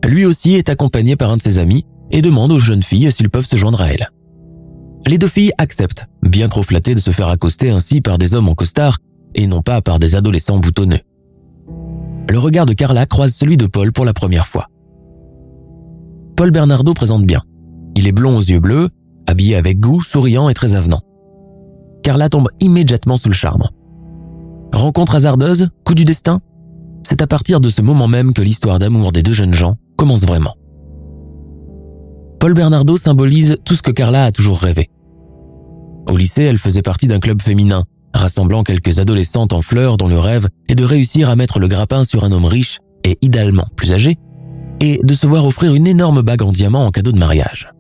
Lui 0.05 0.25
aussi 0.25 0.55
est 0.55 0.69
accompagné 0.69 1.17
par 1.17 1.31
un 1.31 1.37
de 1.37 1.43
ses 1.43 1.59
amis 1.59 1.85
et 2.13 2.23
demande 2.23 2.53
aux 2.53 2.61
jeunes 2.61 2.83
filles 2.83 3.11
s'ils 3.11 3.31
peuvent 3.31 3.47
se 3.47 3.57
joindre 3.57 3.81
à 3.81 3.89
elle. 3.89 4.09
Les 5.07 5.19
deux 5.19 5.29
filles 5.29 5.53
acceptent, 5.59 6.07
bien 6.23 6.49
trop 6.49 6.63
flattées 6.63 6.95
de 6.95 7.01
se 7.01 7.11
faire 7.11 7.29
accoster 7.29 7.71
ainsi 7.71 8.01
par 8.01 8.19
des 8.19 8.35
hommes 8.35 8.49
en 8.49 8.55
costard 8.55 8.99
et 9.35 9.47
non 9.47 9.63
pas 9.63 9.81
par 9.81 9.99
des 9.99 10.15
adolescents 10.15 10.59
boutonneux. 10.59 11.01
Le 12.31 12.39
regard 12.39 12.67
de 12.67 12.73
Carla 12.73 13.07
croise 13.07 13.35
celui 13.35 13.57
de 13.57 13.67
Paul 13.67 13.93
pour 13.93 14.05
la 14.05 14.13
première 14.13 14.47
fois. 14.47 14.69
Paul 16.37 16.51
Bernardo 16.51 16.95
présente 16.95 17.25
bien. 17.25 17.43
Il 17.97 18.07
est 18.07 18.13
blond 18.13 18.37
aux 18.37 18.43
yeux 18.43 18.61
bleus, 18.61 18.91
habillé 19.27 19.57
avec 19.57 19.81
goût, 19.81 20.03
souriant 20.03 20.49
et 20.49 20.55
très 20.55 20.75
avenant. 20.75 21.01
Carla 22.03 22.29
tombe 22.29 22.49
immédiatement 22.61 23.17
sous 23.17 23.29
le 23.29 23.35
charme. 23.35 23.69
Rencontre 24.73 25.17
hasardeuse, 25.17 25.69
coup 25.85 25.95
du 25.95 26.05
destin? 26.05 26.41
C'est 27.03 27.23
à 27.23 27.27
partir 27.27 27.61
de 27.61 27.69
ce 27.69 27.83
moment 27.83 28.09
même 28.09 28.33
que 28.33 28.43
l'histoire 28.43 28.79
d'amour 28.79 29.13
des 29.13 29.23
deux 29.23 29.33
jeunes 29.33 29.55
gens 29.55 29.77
commence 29.97 30.23
vraiment. 30.23 30.55
Paul 32.43 32.55
Bernardo 32.55 32.97
symbolise 32.97 33.59
tout 33.65 33.77
ce 33.77 33.83
que 33.83 33.93
Carla 33.93 34.25
a 34.25 34.33
toujours 34.33 34.59
rêvé. 34.59 34.91
Au 36.09 36.17
lycée, 36.17 36.43
elle 36.43 36.59
faisait 36.59 36.83
partie 36.83 37.07
d'un 37.07 37.21
club 37.21 37.41
féminin, 37.41 37.85
rassemblant 38.13 38.65
quelques 38.65 38.99
adolescentes 38.99 39.53
en 39.53 39.63
fleurs 39.63 39.97
dont 39.97 40.09
le 40.09 40.19
rêve 40.19 40.49
est 40.69 40.75
de 40.75 40.83
réussir 40.83 41.31
à 41.31 41.37
mettre 41.37 41.61
le 41.61 41.69
grappin 41.69 42.03
sur 42.03 42.25
un 42.25 42.33
homme 42.33 42.47
riche 42.47 42.81
et 43.05 43.17
idéalement 43.23 43.69
plus 43.77 43.93
âgé, 43.93 44.17
et 44.81 44.99
de 45.05 45.15
se 45.15 45.25
voir 45.29 45.47
offrir 45.47 45.73
une 45.73 45.87
énorme 45.87 46.23
bague 46.23 46.43
en 46.43 46.51
diamant 46.51 46.85
en 46.85 46.91
cadeau 46.91 47.13
de 47.13 47.19
mariage. 47.21 47.71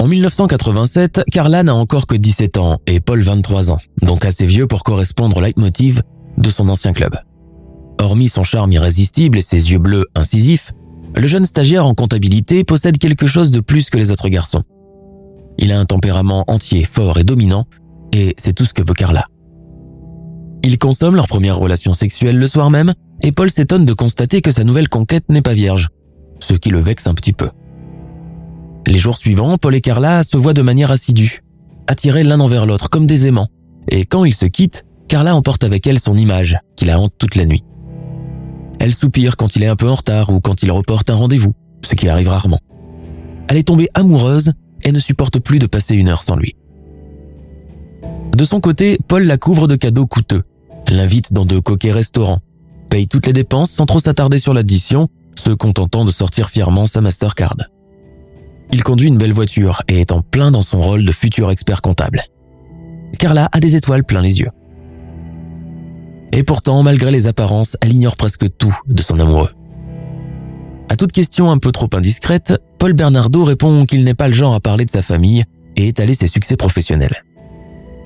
En 0.00 0.08
1987, 0.08 1.24
Carla 1.30 1.64
n'a 1.64 1.74
encore 1.74 2.06
que 2.06 2.16
17 2.16 2.56
ans 2.56 2.78
et 2.86 3.00
Paul 3.00 3.20
23 3.20 3.70
ans, 3.70 3.78
donc 4.00 4.24
assez 4.24 4.46
vieux 4.46 4.66
pour 4.66 4.84
correspondre 4.84 5.36
au 5.36 5.40
leitmotiv 5.42 6.00
de 6.38 6.48
son 6.48 6.70
ancien 6.70 6.94
club. 6.94 7.14
Hormis 8.00 8.30
son 8.30 8.42
charme 8.42 8.72
irrésistible 8.72 9.36
et 9.36 9.42
ses 9.42 9.70
yeux 9.70 9.78
bleus 9.78 10.06
incisifs, 10.14 10.72
le 11.16 11.26
jeune 11.26 11.44
stagiaire 11.44 11.86
en 11.86 11.94
comptabilité 11.94 12.64
possède 12.64 12.98
quelque 12.98 13.26
chose 13.26 13.50
de 13.50 13.60
plus 13.60 13.90
que 13.90 13.98
les 13.98 14.10
autres 14.10 14.28
garçons. 14.28 14.62
Il 15.58 15.72
a 15.72 15.78
un 15.78 15.86
tempérament 15.86 16.44
entier, 16.48 16.84
fort 16.84 17.18
et 17.18 17.24
dominant, 17.24 17.66
et 18.12 18.34
c'est 18.38 18.52
tout 18.52 18.64
ce 18.64 18.74
que 18.74 18.82
veut 18.82 18.94
Carla. 18.94 19.26
Ils 20.64 20.78
consomment 20.78 21.16
leur 21.16 21.28
première 21.28 21.58
relation 21.58 21.92
sexuelle 21.92 22.38
le 22.38 22.46
soir 22.46 22.70
même, 22.70 22.92
et 23.22 23.32
Paul 23.32 23.50
s'étonne 23.50 23.84
de 23.84 23.92
constater 23.92 24.40
que 24.40 24.50
sa 24.50 24.64
nouvelle 24.64 24.88
conquête 24.88 25.24
n'est 25.28 25.42
pas 25.42 25.54
vierge, 25.54 25.88
ce 26.40 26.54
qui 26.54 26.70
le 26.70 26.80
vexe 26.80 27.06
un 27.06 27.14
petit 27.14 27.32
peu. 27.32 27.50
Les 28.86 28.98
jours 28.98 29.18
suivants, 29.18 29.56
Paul 29.56 29.74
et 29.74 29.80
Carla 29.80 30.24
se 30.24 30.36
voient 30.36 30.52
de 30.52 30.62
manière 30.62 30.90
assidue, 30.90 31.42
attirés 31.86 32.24
l'un 32.24 32.40
envers 32.40 32.66
l'autre 32.66 32.90
comme 32.90 33.06
des 33.06 33.26
aimants. 33.26 33.48
Et 33.88 34.04
quand 34.04 34.24
ils 34.24 34.34
se 34.34 34.46
quittent, 34.46 34.84
Carla 35.08 35.36
emporte 35.36 35.64
avec 35.64 35.86
elle 35.86 36.00
son 36.00 36.16
image, 36.16 36.58
qui 36.76 36.84
la 36.86 36.98
hante 36.98 37.14
toute 37.18 37.36
la 37.36 37.44
nuit. 37.44 37.62
Elle 38.84 38.94
soupire 38.94 39.38
quand 39.38 39.56
il 39.56 39.62
est 39.62 39.66
un 39.66 39.76
peu 39.76 39.88
en 39.88 39.94
retard 39.94 40.28
ou 40.28 40.40
quand 40.40 40.62
il 40.62 40.70
reporte 40.70 41.08
un 41.08 41.14
rendez-vous, 41.14 41.54
ce 41.82 41.94
qui 41.94 42.06
arrive 42.06 42.28
rarement. 42.28 42.58
Elle 43.48 43.56
est 43.56 43.68
tombée 43.68 43.88
amoureuse 43.94 44.52
et 44.82 44.92
ne 44.92 44.98
supporte 44.98 45.38
plus 45.38 45.58
de 45.58 45.66
passer 45.66 45.94
une 45.94 46.10
heure 46.10 46.22
sans 46.22 46.36
lui. 46.36 46.54
De 48.36 48.44
son 48.44 48.60
côté, 48.60 48.98
Paul 49.08 49.22
la 49.22 49.38
couvre 49.38 49.68
de 49.68 49.76
cadeaux 49.76 50.04
coûteux, 50.04 50.42
l'invite 50.90 51.32
dans 51.32 51.46
de 51.46 51.58
coquets 51.60 51.92
restaurants, 51.92 52.40
paye 52.90 53.08
toutes 53.08 53.26
les 53.26 53.32
dépenses 53.32 53.70
sans 53.70 53.86
trop 53.86 54.00
s'attarder 54.00 54.38
sur 54.38 54.52
l'addition, 54.52 55.08
se 55.34 55.52
contentant 55.52 56.04
de 56.04 56.10
sortir 56.10 56.50
fièrement 56.50 56.86
sa 56.86 57.00
Mastercard. 57.00 57.56
Il 58.70 58.82
conduit 58.82 59.08
une 59.08 59.16
belle 59.16 59.32
voiture 59.32 59.80
et 59.88 60.02
est 60.02 60.12
en 60.12 60.20
plein 60.20 60.50
dans 60.50 60.60
son 60.60 60.82
rôle 60.82 61.06
de 61.06 61.12
futur 61.12 61.50
expert 61.50 61.80
comptable. 61.80 62.20
Carla 63.18 63.48
a 63.50 63.60
des 63.60 63.76
étoiles 63.76 64.04
plein 64.04 64.20
les 64.20 64.40
yeux. 64.40 64.50
Et 66.36 66.42
pourtant, 66.42 66.82
malgré 66.82 67.12
les 67.12 67.28
apparences, 67.28 67.76
elle 67.80 67.92
ignore 67.92 68.16
presque 68.16 68.46
tout 68.58 68.76
de 68.88 69.02
son 69.02 69.20
amoureux. 69.20 69.50
À 70.88 70.96
toute 70.96 71.12
question 71.12 71.52
un 71.52 71.58
peu 71.58 71.70
trop 71.70 71.88
indiscrète, 71.94 72.60
Paul 72.78 72.92
Bernardo 72.92 73.44
répond 73.44 73.86
qu'il 73.86 74.02
n'est 74.02 74.14
pas 74.14 74.26
le 74.26 74.34
genre 74.34 74.52
à 74.52 74.58
parler 74.58 74.84
de 74.84 74.90
sa 74.90 75.00
famille 75.00 75.44
et 75.76 75.86
étaler 75.86 76.14
ses 76.14 76.26
succès 76.26 76.56
professionnels. 76.56 77.24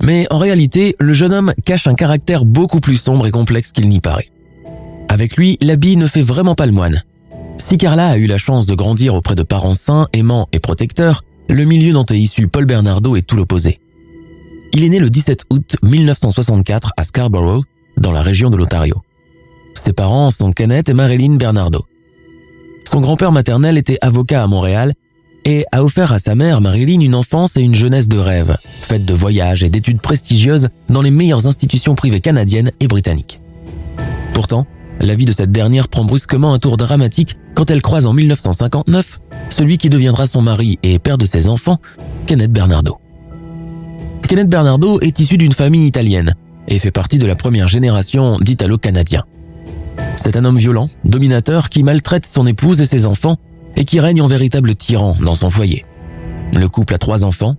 Mais 0.03 0.27
en 0.29 0.37
réalité, 0.37 0.95
le 0.99 1.13
jeune 1.13 1.33
homme 1.33 1.53
cache 1.65 1.87
un 1.87 1.95
caractère 1.95 2.45
beaucoup 2.45 2.79
plus 2.79 2.97
sombre 2.97 3.25
et 3.25 3.31
complexe 3.31 3.71
qu'il 3.71 3.89
n'y 3.89 3.99
paraît. 3.99 4.29
Avec 5.09 5.35
lui, 5.35 5.57
l'habit 5.59 5.97
ne 5.97 6.05
fait 6.05 6.21
vraiment 6.21 6.53
pas 6.53 6.67
le 6.67 6.71
moine. 6.71 7.03
Si 7.57 7.79
Carla 7.79 8.09
a 8.09 8.17
eu 8.17 8.27
la 8.27 8.37
chance 8.37 8.67
de 8.67 8.75
grandir 8.75 9.15
auprès 9.15 9.35
de 9.35 9.43
parents 9.43 9.73
sains, 9.73 10.07
aimants 10.13 10.47
et 10.53 10.59
protecteurs, 10.59 11.23
le 11.49 11.65
milieu 11.65 11.93
dont 11.93 12.05
est 12.05 12.19
issu 12.19 12.47
Paul 12.47 12.65
Bernardo 12.65 13.15
est 13.15 13.23
tout 13.23 13.35
l'opposé. 13.35 13.79
Il 14.73 14.83
est 14.83 14.89
né 14.89 14.99
le 14.99 15.09
17 15.09 15.45
août 15.49 15.77
1964 15.81 16.93
à 16.95 17.03
Scarborough, 17.03 17.63
dans 17.99 18.11
la 18.11 18.21
région 18.21 18.49
de 18.49 18.57
l'Ontario. 18.57 19.01
Ses 19.75 19.93
parents 19.93 20.31
sont 20.31 20.51
Kenneth 20.51 20.89
et 20.89 20.93
Marilyn 20.93 21.35
Bernardo. 21.35 21.85
Son 22.89 23.01
grand-père 23.01 23.31
maternel 23.31 23.77
était 23.77 23.99
avocat 24.01 24.43
à 24.43 24.47
Montréal 24.47 24.93
et 25.45 25.65
a 25.71 25.83
offert 25.83 26.11
à 26.11 26.19
sa 26.19 26.35
mère 26.35 26.61
Marilyn 26.61 27.01
une 27.01 27.15
enfance 27.15 27.55
et 27.55 27.61
une 27.61 27.75
jeunesse 27.75 28.07
de 28.07 28.17
rêve, 28.17 28.57
faite 28.81 29.05
de 29.05 29.13
voyages 29.13 29.63
et 29.63 29.69
d'études 29.69 30.01
prestigieuses 30.01 30.69
dans 30.89 31.01
les 31.01 31.11
meilleures 31.11 31.47
institutions 31.47 31.95
privées 31.95 32.19
canadiennes 32.19 32.71
et 32.79 32.87
britanniques. 32.87 33.39
Pourtant, 34.33 34.65
la 34.99 35.15
vie 35.15 35.25
de 35.25 35.31
cette 35.31 35.51
dernière 35.51 35.87
prend 35.87 36.03
brusquement 36.03 36.53
un 36.53 36.59
tour 36.59 36.77
dramatique 36.77 37.37
quand 37.55 37.71
elle 37.71 37.81
croise 37.81 38.05
en 38.05 38.13
1959 38.13 39.19
celui 39.49 39.77
qui 39.77 39.89
deviendra 39.89 40.27
son 40.27 40.41
mari 40.41 40.79
et 40.83 40.99
père 40.99 41.17
de 41.17 41.25
ses 41.25 41.47
enfants, 41.47 41.79
Kenneth 42.27 42.51
Bernardo. 42.51 42.97
Kenneth 44.27 44.49
Bernardo 44.49 44.99
est 44.99 45.19
issu 45.19 45.37
d'une 45.37 45.53
famille 45.53 45.87
italienne 45.87 46.35
et 46.69 46.79
fait 46.79 46.91
partie 46.91 47.17
de 47.17 47.25
la 47.25 47.35
première 47.35 47.67
génération 47.67 48.39
d'Italo-Canadiens. 48.39 49.25
C'est 50.15 50.37
un 50.37 50.45
homme 50.45 50.57
violent, 50.57 50.87
dominateur 51.03 51.69
qui 51.69 51.83
maltraite 51.83 52.25
son 52.25 52.47
épouse 52.47 52.79
et 52.79 52.85
ses 52.85 53.05
enfants 53.05 53.37
et 53.75 53.83
qui 53.83 53.99
règne 53.99 54.21
en 54.21 54.27
véritable 54.27 54.75
tyran 54.75 55.15
dans 55.21 55.35
son 55.35 55.49
foyer. 55.49 55.85
Le 56.53 56.67
couple 56.67 56.93
a 56.93 56.97
trois 56.97 57.25
enfants, 57.25 57.55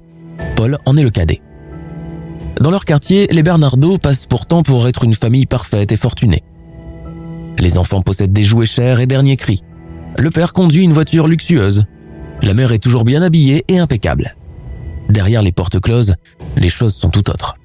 Paul 0.57 0.79
en 0.87 0.97
est 0.97 1.03
le 1.03 1.11
cadet. 1.11 1.41
Dans 2.61 2.71
leur 2.71 2.85
quartier, 2.85 3.27
les 3.31 3.43
Bernardo 3.43 3.99
passent 3.99 4.27
pourtant 4.27 4.63
pour 4.63 4.87
être 4.87 5.05
une 5.05 5.15
famille 5.15 5.47
parfaite 5.47 5.93
et 5.93 5.97
fortunée. 5.97 6.43
Les 7.59 7.79
enfants 7.79 8.03
possèdent 8.03 8.33
des 8.33 8.45
jouets 8.45 8.67
chers 8.67 9.01
et 9.01 9.07
derniers 9.07 9.37
cris. 9.37 9.63
Le 10.19 10.31
père 10.31 10.53
conduit 10.53 10.85
une 10.85 10.93
voiture 10.93 11.27
luxueuse. 11.27 11.85
La 12.43 12.55
mère 12.55 12.73
est 12.73 12.79
toujours 12.79 13.05
bien 13.05 13.23
habillée 13.23 13.65
et 13.69 13.79
impeccable. 13.79 14.35
Derrière 15.09 15.43
les 15.43 15.53
portes 15.53 15.81
closes, 15.81 16.15
les 16.57 16.69
choses 16.69 16.95
sont 16.95 17.11
tout 17.11 17.31
autres. 17.31 17.57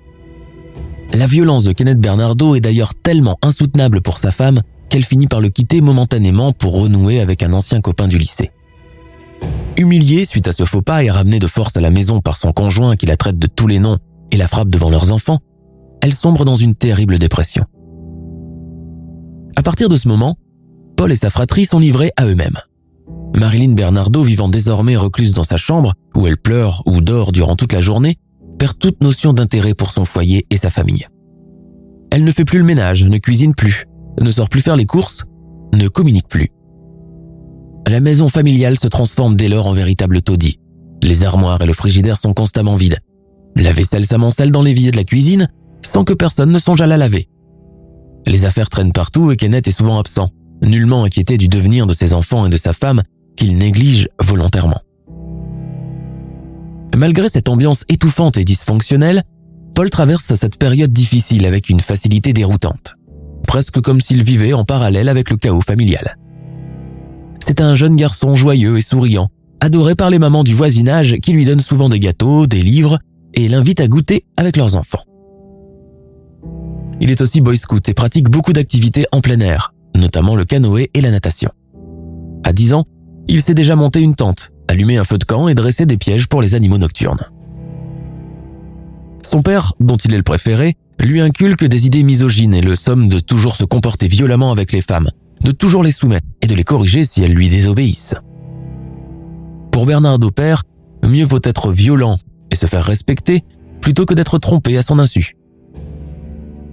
La 1.14 1.28
violence 1.28 1.64
de 1.64 1.72
Kenneth 1.72 2.00
Bernardo 2.00 2.56
est 2.56 2.62
d'ailleurs 2.62 2.94
tellement 2.96 3.38
insoutenable 3.42 4.02
pour 4.02 4.20
sa 4.20 4.32
femme 4.32 4.62
qu'elle 4.90 5.06
finit 5.06 5.28
par 5.28 5.42
le 5.42 5.50
quitter 5.50 5.82
momentanément 5.82 6.52
pour 6.52 6.82
renouer 6.82 7.20
avec 7.20 7.44
un 7.44 7.54
ancien 7.54 7.82
copain 7.82 8.08
du 8.08 8.18
lycée. 8.18 8.52
Humiliée 9.78 10.26
suite 10.26 10.48
à 10.48 10.54
ce 10.54 10.66
faux 10.66 10.82
pas 10.82 11.04
et 11.04 11.12
ramenée 11.12 11.40
de 11.40 11.48
force 11.48 11.76
à 11.78 11.82
la 11.82 11.90
maison 11.90 12.22
par 12.22 12.38
son 12.38 12.54
conjoint 12.54 12.96
qui 12.96 13.06
la 13.06 13.18
traite 13.18 13.40
de 13.40 13.48
tous 13.48 13.68
les 13.68 13.80
noms 13.80 13.98
et 14.32 14.38
la 14.38 14.48
frappe 14.48 14.70
devant 14.70 14.90
leurs 14.90 15.12
enfants, 15.12 15.40
elle 16.02 16.14
sombre 16.14 16.46
dans 16.46 16.56
une 16.56 16.76
terrible 16.76 17.18
dépression. 17.18 17.66
À 19.56 19.62
partir 19.62 19.90
de 19.90 19.96
ce 19.96 20.08
moment, 20.08 20.38
Paul 20.98 21.12
et 21.12 21.16
sa 21.16 21.30
fratrie 21.30 21.66
sont 21.66 21.80
livrés 21.80 22.12
à 22.16 22.26
eux-mêmes. 22.26 22.58
Marilyn 23.36 23.74
Bernardo, 23.74 24.24
vivant 24.24 24.48
désormais 24.48 24.96
recluse 24.96 25.34
dans 25.34 25.44
sa 25.44 25.58
chambre, 25.58 25.94
où 26.16 26.26
elle 26.28 26.38
pleure 26.38 26.84
ou 26.86 27.02
dort 27.02 27.32
durant 27.32 27.56
toute 27.56 27.74
la 27.74 27.82
journée, 27.82 28.18
perd 28.58 28.78
toute 28.78 29.02
notion 29.02 29.34
d'intérêt 29.34 29.74
pour 29.74 29.92
son 29.92 30.06
foyer 30.06 30.46
et 30.50 30.58
sa 30.58 30.70
famille. 30.70 31.06
Elle 32.12 32.24
ne 32.24 32.32
fait 32.32 32.46
plus 32.46 32.60
le 32.60 32.66
ménage, 32.66 33.04
ne 33.04 33.18
cuisine 33.18 33.56
plus, 33.56 33.86
ne 34.22 34.32
sort 34.32 34.50
plus 34.50 34.62
faire 34.62 34.76
les 34.78 34.86
courses, 34.86 35.24
ne 35.74 35.88
communique 35.88 36.28
plus. 36.28 36.50
La 37.88 38.00
maison 38.00 38.30
familiale 38.30 38.80
se 38.80 38.88
transforme 38.88 39.36
dès 39.36 39.50
lors 39.50 39.68
en 39.68 39.74
véritable 39.74 40.22
taudis. 40.22 40.60
Les 41.04 41.24
armoires 41.24 41.62
et 41.62 41.68
le 41.68 41.74
frigidaire 41.74 42.18
sont 42.18 42.34
constamment 42.34 42.76
vides. 42.76 43.00
La 43.56 43.72
vaisselle 43.72 44.06
s'amoncelle 44.06 44.52
dans 44.52 44.64
l'évier 44.64 44.92
de 44.92 44.98
la 44.98 45.04
cuisine 45.04 45.50
sans 45.84 46.04
que 46.04 46.14
personne 46.14 46.52
ne 46.52 46.58
songe 46.58 46.82
à 46.82 46.88
la 46.88 46.98
laver. 46.98 47.28
Les 48.26 48.46
affaires 48.46 48.70
traînent 48.70 48.92
partout 48.92 49.32
et 49.32 49.36
Kenneth 49.36 49.68
est 49.68 49.78
souvent 49.78 50.00
absent, 50.00 50.30
nullement 50.64 51.04
inquiété 51.04 51.38
du 51.38 51.48
devenir 51.48 51.86
de 51.86 51.94
ses 51.94 52.14
enfants 52.14 52.46
et 52.46 52.50
de 52.50 52.58
sa 52.58 52.74
femme 52.74 53.04
qu'il 53.36 53.58
néglige 53.58 54.08
volontairement. 54.20 54.82
Malgré 56.96 57.28
cette 57.28 57.50
ambiance 57.50 57.84
étouffante 57.90 58.38
et 58.38 58.46
dysfonctionnelle, 58.46 59.24
Paul 59.74 59.90
traverse 59.90 60.34
cette 60.36 60.58
période 60.58 60.94
difficile 60.94 61.46
avec 61.46 61.70
une 61.70 61.82
facilité 61.82 62.32
déroutante, 62.32 62.96
presque 63.46 63.82
comme 63.82 64.00
s'il 64.00 64.24
vivait 64.24 64.54
en 64.54 64.64
parallèle 64.64 65.10
avec 65.10 65.30
le 65.30 65.36
chaos 65.36 65.60
familial. 65.60 66.18
C'est 67.46 67.60
un 67.60 67.76
jeune 67.76 67.98
garçon 67.98 68.34
joyeux 68.34 68.78
et 68.78 68.82
souriant, 68.82 69.28
adoré 69.60 69.96
par 69.96 70.10
les 70.10 70.20
mamans 70.20 70.46
du 70.46 70.56
voisinage 70.56 71.18
qui 71.22 71.34
lui 71.34 71.44
donnent 71.44 71.60
souvent 71.60 71.90
des 71.90 72.00
gâteaux, 72.00 72.48
des 72.48 72.62
livres 72.62 73.00
et 73.34 73.50
l'invitent 73.50 73.82
à 73.82 73.90
goûter 73.90 74.26
avec 74.38 74.56
leurs 74.56 74.78
enfants. 74.78 75.04
Il 77.02 77.12
est 77.12 77.20
aussi 77.20 77.42
boy 77.42 77.58
scout 77.58 77.90
et 77.90 77.94
pratique 77.94 78.30
beaucoup 78.30 78.54
d'activités 78.54 79.06
en 79.12 79.20
plein 79.20 79.42
air, 79.42 79.74
notamment 79.98 80.38
le 80.38 80.46
canoë 80.46 80.92
et 80.94 81.02
la 81.02 81.12
natation. 81.12 81.52
À 82.46 82.54
10 82.54 82.74
ans, 82.74 82.86
il 83.28 83.42
s'est 83.42 83.54
déjà 83.54 83.76
monté 83.76 84.02
une 84.02 84.16
tente, 84.16 84.52
allumé 84.68 84.98
un 84.98 85.04
feu 85.04 85.18
de 85.18 85.26
camp 85.26 85.48
et 85.48 85.56
dressé 85.56 85.86
des 85.86 85.98
pièges 85.98 86.28
pour 86.28 86.42
les 86.42 86.56
animaux 86.56 86.78
nocturnes. 86.78 87.26
Son 89.22 89.42
père, 89.42 89.74
dont 89.80 89.98
il 89.98 90.14
est 90.14 90.18
le 90.18 90.24
préféré, 90.24 90.76
lui 91.00 91.22
inculque 91.22 91.66
des 91.66 91.88
idées 91.88 92.04
misogynes 92.04 92.54
et 92.54 92.62
le 92.62 92.76
somme 92.76 93.08
de 93.08 93.20
toujours 93.20 93.56
se 93.56 93.64
comporter 93.64 94.08
violemment 94.08 94.52
avec 94.52 94.72
les 94.72 94.82
femmes, 94.82 95.10
de 95.44 95.52
toujours 95.52 95.84
les 95.84 95.92
soumettre 95.92 96.28
et 96.42 96.48
de 96.48 96.56
les 96.56 96.64
corriger 96.64 97.04
si 97.04 97.24
elles 97.24 97.34
lui 97.34 97.50
désobéissent. 97.50 98.16
Pour 99.72 99.86
Bernardo 99.86 100.32
père, 100.32 100.64
mieux 101.04 101.26
vaut 101.26 101.42
être 101.44 101.72
violent 101.72 102.18
et 102.52 102.56
se 102.56 102.66
faire 102.66 102.84
respecter 102.84 103.44
plutôt 103.82 104.06
que 104.06 104.14
d'être 104.14 104.40
trompé 104.40 104.78
à 104.78 104.82
son 104.82 105.00
insu. 105.00 105.36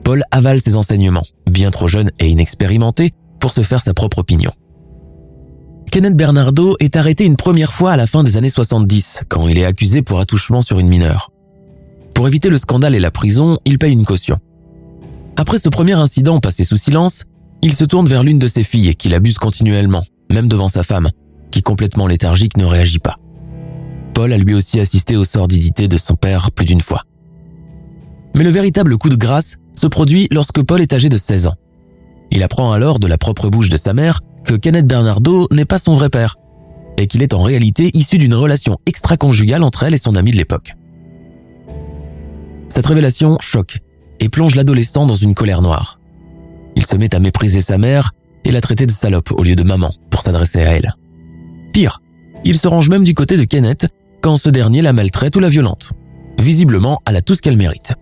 Paul 0.05 0.23
avale 0.31 0.61
ses 0.61 0.77
enseignements, 0.77 1.27
bien 1.51 1.71
trop 1.71 1.89
jeune 1.89 2.11
et 2.19 2.29
inexpérimenté 2.29 3.13
pour 3.41 3.53
se 3.53 3.63
faire 3.63 3.83
sa 3.83 3.95
propre 3.95 4.19
opinion. 4.19 4.53
Kenneth 5.93 6.17
Bernardo 6.17 6.75
est 6.81 6.97
arrêté 6.97 7.27
une 7.27 7.37
première 7.37 7.71
fois 7.71 7.93
à 7.93 7.97
la 7.99 8.07
fin 8.07 8.23
des 8.23 8.39
années 8.39 8.49
70, 8.49 9.25
quand 9.29 9.47
il 9.47 9.59
est 9.59 9.67
accusé 9.67 10.01
pour 10.01 10.21
attouchement 10.21 10.63
sur 10.63 10.79
une 10.79 10.89
mineure. 10.89 11.31
Pour 12.15 12.27
éviter 12.27 12.49
le 12.49 12.57
scandale 12.57 12.95
et 12.95 12.99
la 12.99 13.11
prison, 13.11 13.59
il 13.67 13.79
paye 13.79 13.93
une 13.93 14.07
caution. 14.07 14.39
Après 15.37 15.59
ce 15.59 15.69
premier 15.69 15.93
incident 15.93 16.41
passé 16.41 16.65
sous 16.65 16.79
silence, 16.79 17.25
il 17.61 17.75
se 17.75 17.85
tourne 17.85 18.09
vers 18.09 18.23
l'une 18.23 18.39
de 18.39 18.47
ses 18.47 18.65
filles 18.65 18.97
qui 18.97 19.11
l'abuse 19.11 19.37
continuellement, 19.37 20.03
même 20.33 20.49
devant 20.49 20.71
sa 20.71 20.83
femme, 20.83 21.11
qui 21.51 21.61
complètement 21.61 22.07
léthargique 22.07 22.57
ne 22.57 22.65
réagit 22.65 22.99
pas. 22.99 23.19
Paul 24.15 24.33
a 24.33 24.39
lui 24.39 24.55
aussi 24.55 24.81
assisté 24.81 25.19
aux 25.19 25.27
sordidités 25.27 25.89
de 25.89 25.99
son 25.99 26.15
père 26.15 26.53
plus 26.53 26.65
d'une 26.65 26.81
fois. 26.81 27.03
Mais 28.35 28.45
le 28.45 28.51
véritable 28.51 28.97
coup 28.97 29.11
de 29.11 29.17
grâce 29.17 29.59
se 29.79 29.89
produit 29.89 30.27
lorsque 30.33 30.63
Paul 30.63 30.81
est 30.81 30.95
âgé 30.95 31.11
de 31.11 31.19
16 31.19 31.49
ans. 31.49 31.57
Il 32.35 32.43
apprend 32.43 32.73
alors 32.73 32.99
de 32.99 33.07
la 33.07 33.19
propre 33.19 33.51
bouche 33.51 33.69
de 33.69 33.77
sa 33.77 33.93
mère 33.93 34.21
que 34.45 34.55
Kenneth 34.55 34.87
Bernardo 34.87 35.49
n'est 35.53 35.67
pas 35.67 35.79
son 35.79 35.97
vrai 35.97 36.09
père 36.09 36.37
et 36.97 37.07
qu'il 37.07 37.23
est 37.23 37.35
en 37.35 37.43
réalité 37.43 37.91
issu 37.93 38.17
d'une 38.17 38.35
relation 38.35 38.79
extra-conjugale 38.87 39.63
entre 39.63 39.83
elle 39.83 39.93
et 39.93 39.99
son 39.99 40.17
ami 40.17 40.31
de 40.31 40.39
l'époque. 40.39 40.73
Cette 42.71 42.87
révélation 42.87 43.37
choque 43.39 43.81
et 44.19 44.31
plonge 44.31 44.55
l'adolescent 44.55 45.05
dans 45.05 45.15
une 45.15 45.35
colère 45.35 45.61
noire. 45.61 46.01
Il 46.75 46.87
se 46.87 46.97
met 46.97 47.15
à 47.15 47.21
mépriser 47.21 47.61
sa 47.61 47.77
mère 47.77 48.13
et 48.47 48.51
la 48.51 48.63
traiter 48.63 48.87
de 48.87 48.93
salope 48.93 49.31
au 49.33 49.43
lieu 49.43 49.55
de 49.55 49.63
maman 49.63 49.93
pour 50.09 50.23
s'adresser 50.23 50.63
à 50.63 50.73
elle. 50.75 50.95
Pire, 51.75 52.01
il 52.47 52.57
se 52.57 52.67
range 52.67 52.89
même 52.89 53.05
du 53.05 53.13
côté 53.13 53.37
de 53.37 53.45
Kenneth 53.45 53.89
quand 54.23 54.39
ce 54.39 54.49
dernier 54.49 54.81
la 54.81 54.95
maltraite 54.95 55.37
ou 55.37 55.41
la 55.41 55.51
violente. 55.51 55.93
Visiblement, 56.41 57.03
elle 57.07 57.17
a 57.17 57.23
tout 57.23 57.35
ce 57.35 57.43
qu'elle 57.43 57.59
mérite. 57.59 57.93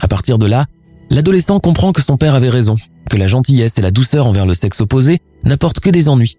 À 0.00 0.08
partir 0.08 0.36
de 0.36 0.46
là, 0.46 0.66
l'adolescent 1.08 1.60
comprend 1.60 1.92
que 1.92 2.02
son 2.02 2.18
père 2.18 2.34
avait 2.34 2.50
raison 2.50 2.76
que 3.08 3.16
la 3.16 3.28
gentillesse 3.28 3.78
et 3.78 3.82
la 3.82 3.90
douceur 3.90 4.26
envers 4.26 4.46
le 4.46 4.54
sexe 4.54 4.80
opposé 4.80 5.20
n'apportent 5.44 5.80
que 5.80 5.90
des 5.90 6.08
ennuis, 6.08 6.36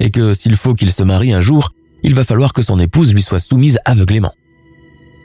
et 0.00 0.10
que 0.10 0.34
s'il 0.34 0.56
faut 0.56 0.74
qu'il 0.74 0.90
se 0.90 1.02
marie 1.02 1.32
un 1.32 1.40
jour, 1.40 1.72
il 2.02 2.14
va 2.14 2.24
falloir 2.24 2.52
que 2.52 2.62
son 2.62 2.78
épouse 2.78 3.12
lui 3.12 3.22
soit 3.22 3.40
soumise 3.40 3.78
aveuglément. 3.84 4.32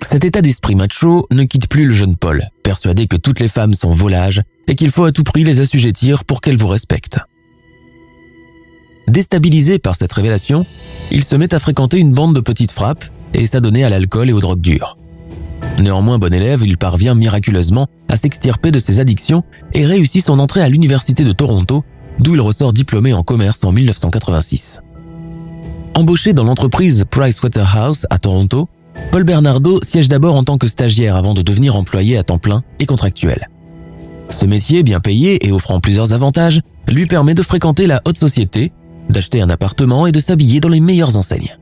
Cet 0.02 0.26
état 0.26 0.42
d'esprit 0.42 0.76
macho 0.76 1.28
ne 1.32 1.44
quitte 1.44 1.68
plus 1.68 1.86
le 1.86 1.94
jeune 1.94 2.18
Paul, 2.18 2.44
persuadé 2.64 3.08
que 3.08 3.16
toutes 3.16 3.40
les 3.40 3.48
femmes 3.48 3.74
sont 3.74 3.94
volages 3.94 4.42
et 4.68 4.76
qu'il 4.76 4.92
faut 4.92 5.06
à 5.06 5.12
tout 5.12 5.24
prix 5.24 5.44
les 5.44 5.60
assujettir 5.60 6.26
pour 6.26 6.42
qu'elles 6.42 6.58
vous 6.58 6.68
respectent. 6.68 7.20
Déstabilisé 9.08 9.80
par 9.80 9.96
cette 9.96 10.14
révélation, 10.14 10.66
il 11.12 11.24
se 11.24 11.36
met 11.36 11.54
à 11.54 11.60
fréquenter 11.60 12.00
une 12.00 12.12
bande 12.12 12.36
de 12.36 12.42
petites 12.42 12.72
frappes 12.72 13.06
et 13.34 13.48
s'adonner 13.48 13.84
à 13.84 13.90
l'alcool 13.90 14.30
et 14.30 14.34
aux 14.34 14.40
drogues 14.40 14.62
dures. 14.62 14.98
Néanmoins 15.80 16.20
bon 16.20 16.34
élève, 16.34 16.64
il 16.66 16.78
parvient 16.78 17.16
miraculeusement 17.16 17.88
à 18.10 18.18
s'extirper 18.18 18.72
de 18.72 18.80
ses 18.80 19.00
addictions 19.00 19.44
et 19.74 19.86
réussit 19.86 20.26
son 20.26 20.40
entrée 20.40 20.62
à 20.62 20.70
l'Université 20.70 21.24
de 21.24 21.32
Toronto, 21.32 21.84
d'où 22.20 22.36
il 22.36 22.42
ressort 22.42 22.74
diplômé 22.74 23.14
en 23.14 23.24
commerce 23.24 23.64
en 23.64 23.72
1986. 23.72 24.80
Embauché 25.96 26.34
dans 26.34 26.44
l'entreprise 26.44 27.06
Pricewaterhouse 27.10 28.08
à 28.10 28.20
Toronto, 28.20 28.68
Paul 29.12 29.24
Bernardo 29.24 29.80
siège 29.84 30.08
d'abord 30.08 30.36
en 30.36 30.44
tant 30.44 30.58
que 30.58 30.68
stagiaire 30.68 31.16
avant 31.16 31.34
de 31.34 31.42
devenir 31.42 31.76
employé 31.76 32.18
à 32.18 32.24
temps 32.24 32.38
plein 32.38 32.64
et 32.80 32.86
contractuel. 32.86 33.50
Ce 34.30 34.46
métier, 34.46 34.84
bien 34.84 35.00
payé 35.00 35.46
et 35.46 35.52
offrant 35.52 35.80
plusieurs 35.80 36.14
avantages, 36.14 36.62
lui 36.88 37.06
permet 37.06 37.34
de 37.34 37.44
fréquenter 37.44 37.88
la 37.88 38.02
haute 38.06 38.18
société, 38.18 38.72
d'acheter 39.10 39.42
un 39.42 39.50
appartement 39.50 40.08
et 40.08 40.12
de 40.12 40.20
s'habiller 40.20 40.60
dans 40.60 40.70
les 40.70 40.80
meilleures 40.80 41.18
enseignes. 41.18 41.58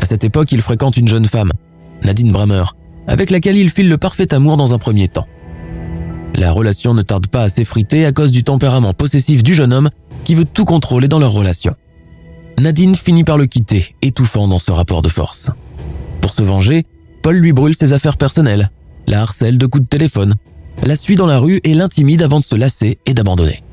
À 0.00 0.06
cette 0.06 0.24
époque, 0.24 0.52
il 0.52 0.62
fréquente 0.62 0.96
une 0.96 1.08
jeune 1.08 1.26
femme, 1.26 1.50
Nadine 2.04 2.32
Brammer, 2.32 2.64
avec 3.06 3.30
laquelle 3.30 3.56
il 3.56 3.70
file 3.70 3.88
le 3.88 3.98
parfait 3.98 4.32
amour 4.34 4.56
dans 4.56 4.74
un 4.74 4.78
premier 4.78 5.08
temps. 5.08 5.26
La 6.38 6.52
relation 6.52 6.94
ne 6.94 7.02
tarde 7.02 7.26
pas 7.26 7.42
à 7.42 7.48
s'effriter 7.48 8.06
à 8.06 8.12
cause 8.12 8.30
du 8.30 8.44
tempérament 8.44 8.92
possessif 8.92 9.42
du 9.42 9.56
jeune 9.56 9.72
homme 9.72 9.90
qui 10.22 10.36
veut 10.36 10.44
tout 10.44 10.64
contrôler 10.64 11.08
dans 11.08 11.18
leur 11.18 11.32
relation. 11.32 11.74
Nadine 12.60 12.94
finit 12.94 13.24
par 13.24 13.38
le 13.38 13.46
quitter, 13.46 13.96
étouffant 14.02 14.46
dans 14.46 14.60
ce 14.60 14.70
rapport 14.70 15.02
de 15.02 15.08
force. 15.08 15.50
Pour 16.20 16.32
se 16.32 16.42
venger, 16.42 16.84
Paul 17.24 17.38
lui 17.38 17.52
brûle 17.52 17.74
ses 17.74 17.92
affaires 17.92 18.16
personnelles, 18.16 18.70
la 19.08 19.22
harcèle 19.22 19.58
de 19.58 19.66
coups 19.66 19.82
de 19.82 19.88
téléphone, 19.88 20.36
la 20.84 20.94
suit 20.94 21.16
dans 21.16 21.26
la 21.26 21.40
rue 21.40 21.60
et 21.64 21.74
l'intimide 21.74 22.22
avant 22.22 22.38
de 22.38 22.44
se 22.44 22.54
lasser 22.54 23.00
et 23.04 23.14
d'abandonner. 23.14 23.64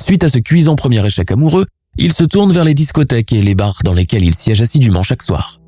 Suite 0.00 0.22
à 0.22 0.28
ce 0.28 0.38
cuisant 0.38 0.76
premier 0.76 1.04
échec 1.04 1.32
amoureux, 1.32 1.66
il 1.98 2.12
se 2.12 2.22
tourne 2.22 2.52
vers 2.52 2.64
les 2.64 2.74
discothèques 2.74 3.32
et 3.32 3.42
les 3.42 3.56
bars 3.56 3.80
dans 3.84 3.94
lesquels 3.94 4.24
il 4.24 4.36
siège 4.36 4.62
assidûment 4.62 5.02
chaque 5.02 5.24
soir. 5.24 5.60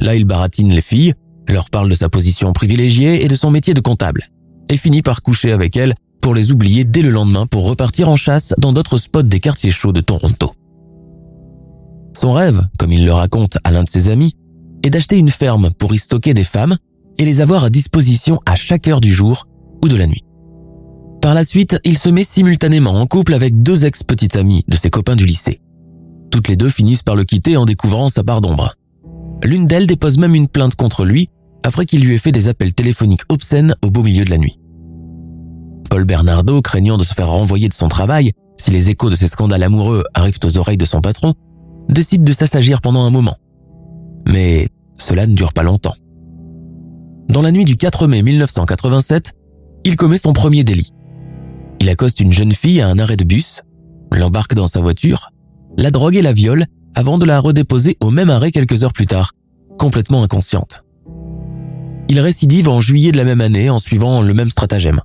Là, 0.00 0.16
il 0.16 0.24
baratine 0.24 0.72
les 0.72 0.80
filles, 0.80 1.14
leur 1.46 1.70
parle 1.70 1.88
de 1.88 1.94
sa 1.94 2.08
position 2.08 2.52
privilégiée 2.52 3.24
et 3.24 3.28
de 3.28 3.36
son 3.36 3.52
métier 3.52 3.74
de 3.74 3.80
comptable, 3.80 4.24
et 4.68 4.76
finit 4.76 5.02
par 5.02 5.22
coucher 5.22 5.52
avec 5.52 5.76
elles 5.76 5.94
pour 6.20 6.34
les 6.34 6.52
oublier 6.52 6.84
dès 6.84 7.02
le 7.02 7.10
lendemain 7.10 7.46
pour 7.46 7.64
repartir 7.66 8.08
en 8.08 8.16
chasse 8.16 8.54
dans 8.58 8.72
d'autres 8.72 8.98
spots 8.98 9.22
des 9.22 9.40
quartiers 9.40 9.70
chauds 9.70 9.92
de 9.92 10.00
Toronto. 10.00 10.52
Son 12.20 12.32
rêve, 12.32 12.66
comme 12.78 12.92
il 12.92 13.04
le 13.04 13.12
raconte 13.12 13.58
à 13.64 13.70
l'un 13.70 13.84
de 13.84 13.88
ses 13.88 14.08
amis, 14.08 14.34
est 14.82 14.90
d'acheter 14.90 15.16
une 15.16 15.30
ferme 15.30 15.70
pour 15.78 15.94
y 15.94 15.98
stocker 15.98 16.34
des 16.34 16.44
femmes 16.44 16.76
et 17.18 17.24
les 17.24 17.40
avoir 17.40 17.64
à 17.64 17.70
disposition 17.70 18.40
à 18.46 18.56
chaque 18.56 18.88
heure 18.88 19.00
du 19.00 19.12
jour 19.12 19.46
ou 19.82 19.88
de 19.88 19.96
la 19.96 20.06
nuit. 20.06 20.24
Par 21.20 21.34
la 21.34 21.44
suite, 21.44 21.80
il 21.84 21.98
se 21.98 22.08
met 22.08 22.24
simultanément 22.24 22.94
en 22.94 23.06
couple 23.06 23.34
avec 23.34 23.62
deux 23.62 23.84
ex-petites 23.84 24.36
amies 24.36 24.64
de 24.68 24.76
ses 24.76 24.90
copains 24.90 25.16
du 25.16 25.26
lycée. 25.26 25.60
Toutes 26.30 26.48
les 26.48 26.56
deux 26.56 26.68
finissent 26.68 27.02
par 27.02 27.16
le 27.16 27.24
quitter 27.24 27.56
en 27.56 27.64
découvrant 27.64 28.08
sa 28.08 28.22
part 28.22 28.40
d'ombre. 28.40 28.74
L'une 29.42 29.66
d'elles 29.66 29.86
dépose 29.86 30.18
même 30.18 30.34
une 30.34 30.48
plainte 30.48 30.74
contre 30.74 31.04
lui 31.04 31.28
après 31.68 31.84
qu'il 31.84 32.02
lui 32.02 32.14
ait 32.14 32.18
fait 32.18 32.32
des 32.32 32.48
appels 32.48 32.72
téléphoniques 32.72 33.20
obscènes 33.28 33.74
au 33.82 33.90
beau 33.90 34.02
milieu 34.02 34.24
de 34.24 34.30
la 34.30 34.38
nuit. 34.38 34.58
Paul 35.90 36.04
Bernardo, 36.04 36.62
craignant 36.62 36.96
de 36.96 37.04
se 37.04 37.12
faire 37.12 37.28
renvoyer 37.28 37.68
de 37.68 37.74
son 37.74 37.88
travail 37.88 38.32
si 38.56 38.70
les 38.70 38.88
échos 38.88 39.10
de 39.10 39.14
ses 39.14 39.26
scandales 39.26 39.62
amoureux 39.62 40.04
arrivent 40.14 40.38
aux 40.42 40.56
oreilles 40.56 40.78
de 40.78 40.86
son 40.86 41.02
patron, 41.02 41.34
décide 41.90 42.24
de 42.24 42.32
s'assagir 42.32 42.80
pendant 42.80 43.04
un 43.04 43.10
moment. 43.10 43.36
Mais 44.26 44.68
cela 44.96 45.26
ne 45.26 45.34
dure 45.34 45.52
pas 45.52 45.62
longtemps. 45.62 45.94
Dans 47.28 47.42
la 47.42 47.52
nuit 47.52 47.66
du 47.66 47.76
4 47.76 48.06
mai 48.06 48.22
1987, 48.22 49.34
il 49.84 49.96
commet 49.96 50.16
son 50.16 50.32
premier 50.32 50.64
délit. 50.64 50.94
Il 51.80 51.90
accoste 51.90 52.18
une 52.20 52.32
jeune 52.32 52.52
fille 52.52 52.80
à 52.80 52.88
un 52.88 52.98
arrêt 52.98 53.18
de 53.18 53.24
bus, 53.24 53.60
l'embarque 54.10 54.54
dans 54.54 54.68
sa 54.68 54.80
voiture, 54.80 55.32
la 55.76 55.90
drogue 55.90 56.16
et 56.16 56.22
la 56.22 56.32
viole 56.32 56.64
avant 56.94 57.18
de 57.18 57.26
la 57.26 57.40
redéposer 57.40 57.98
au 58.00 58.10
même 58.10 58.30
arrêt 58.30 58.52
quelques 58.52 58.84
heures 58.84 58.94
plus 58.94 59.06
tard, 59.06 59.32
complètement 59.76 60.22
inconsciente. 60.22 60.82
Il 62.08 62.20
récidive 62.20 62.68
en 62.68 62.80
juillet 62.80 63.12
de 63.12 63.16
la 63.18 63.24
même 63.24 63.40
année 63.40 63.70
en 63.70 63.78
suivant 63.78 64.22
le 64.22 64.34
même 64.34 64.48
stratagème. 64.48 65.00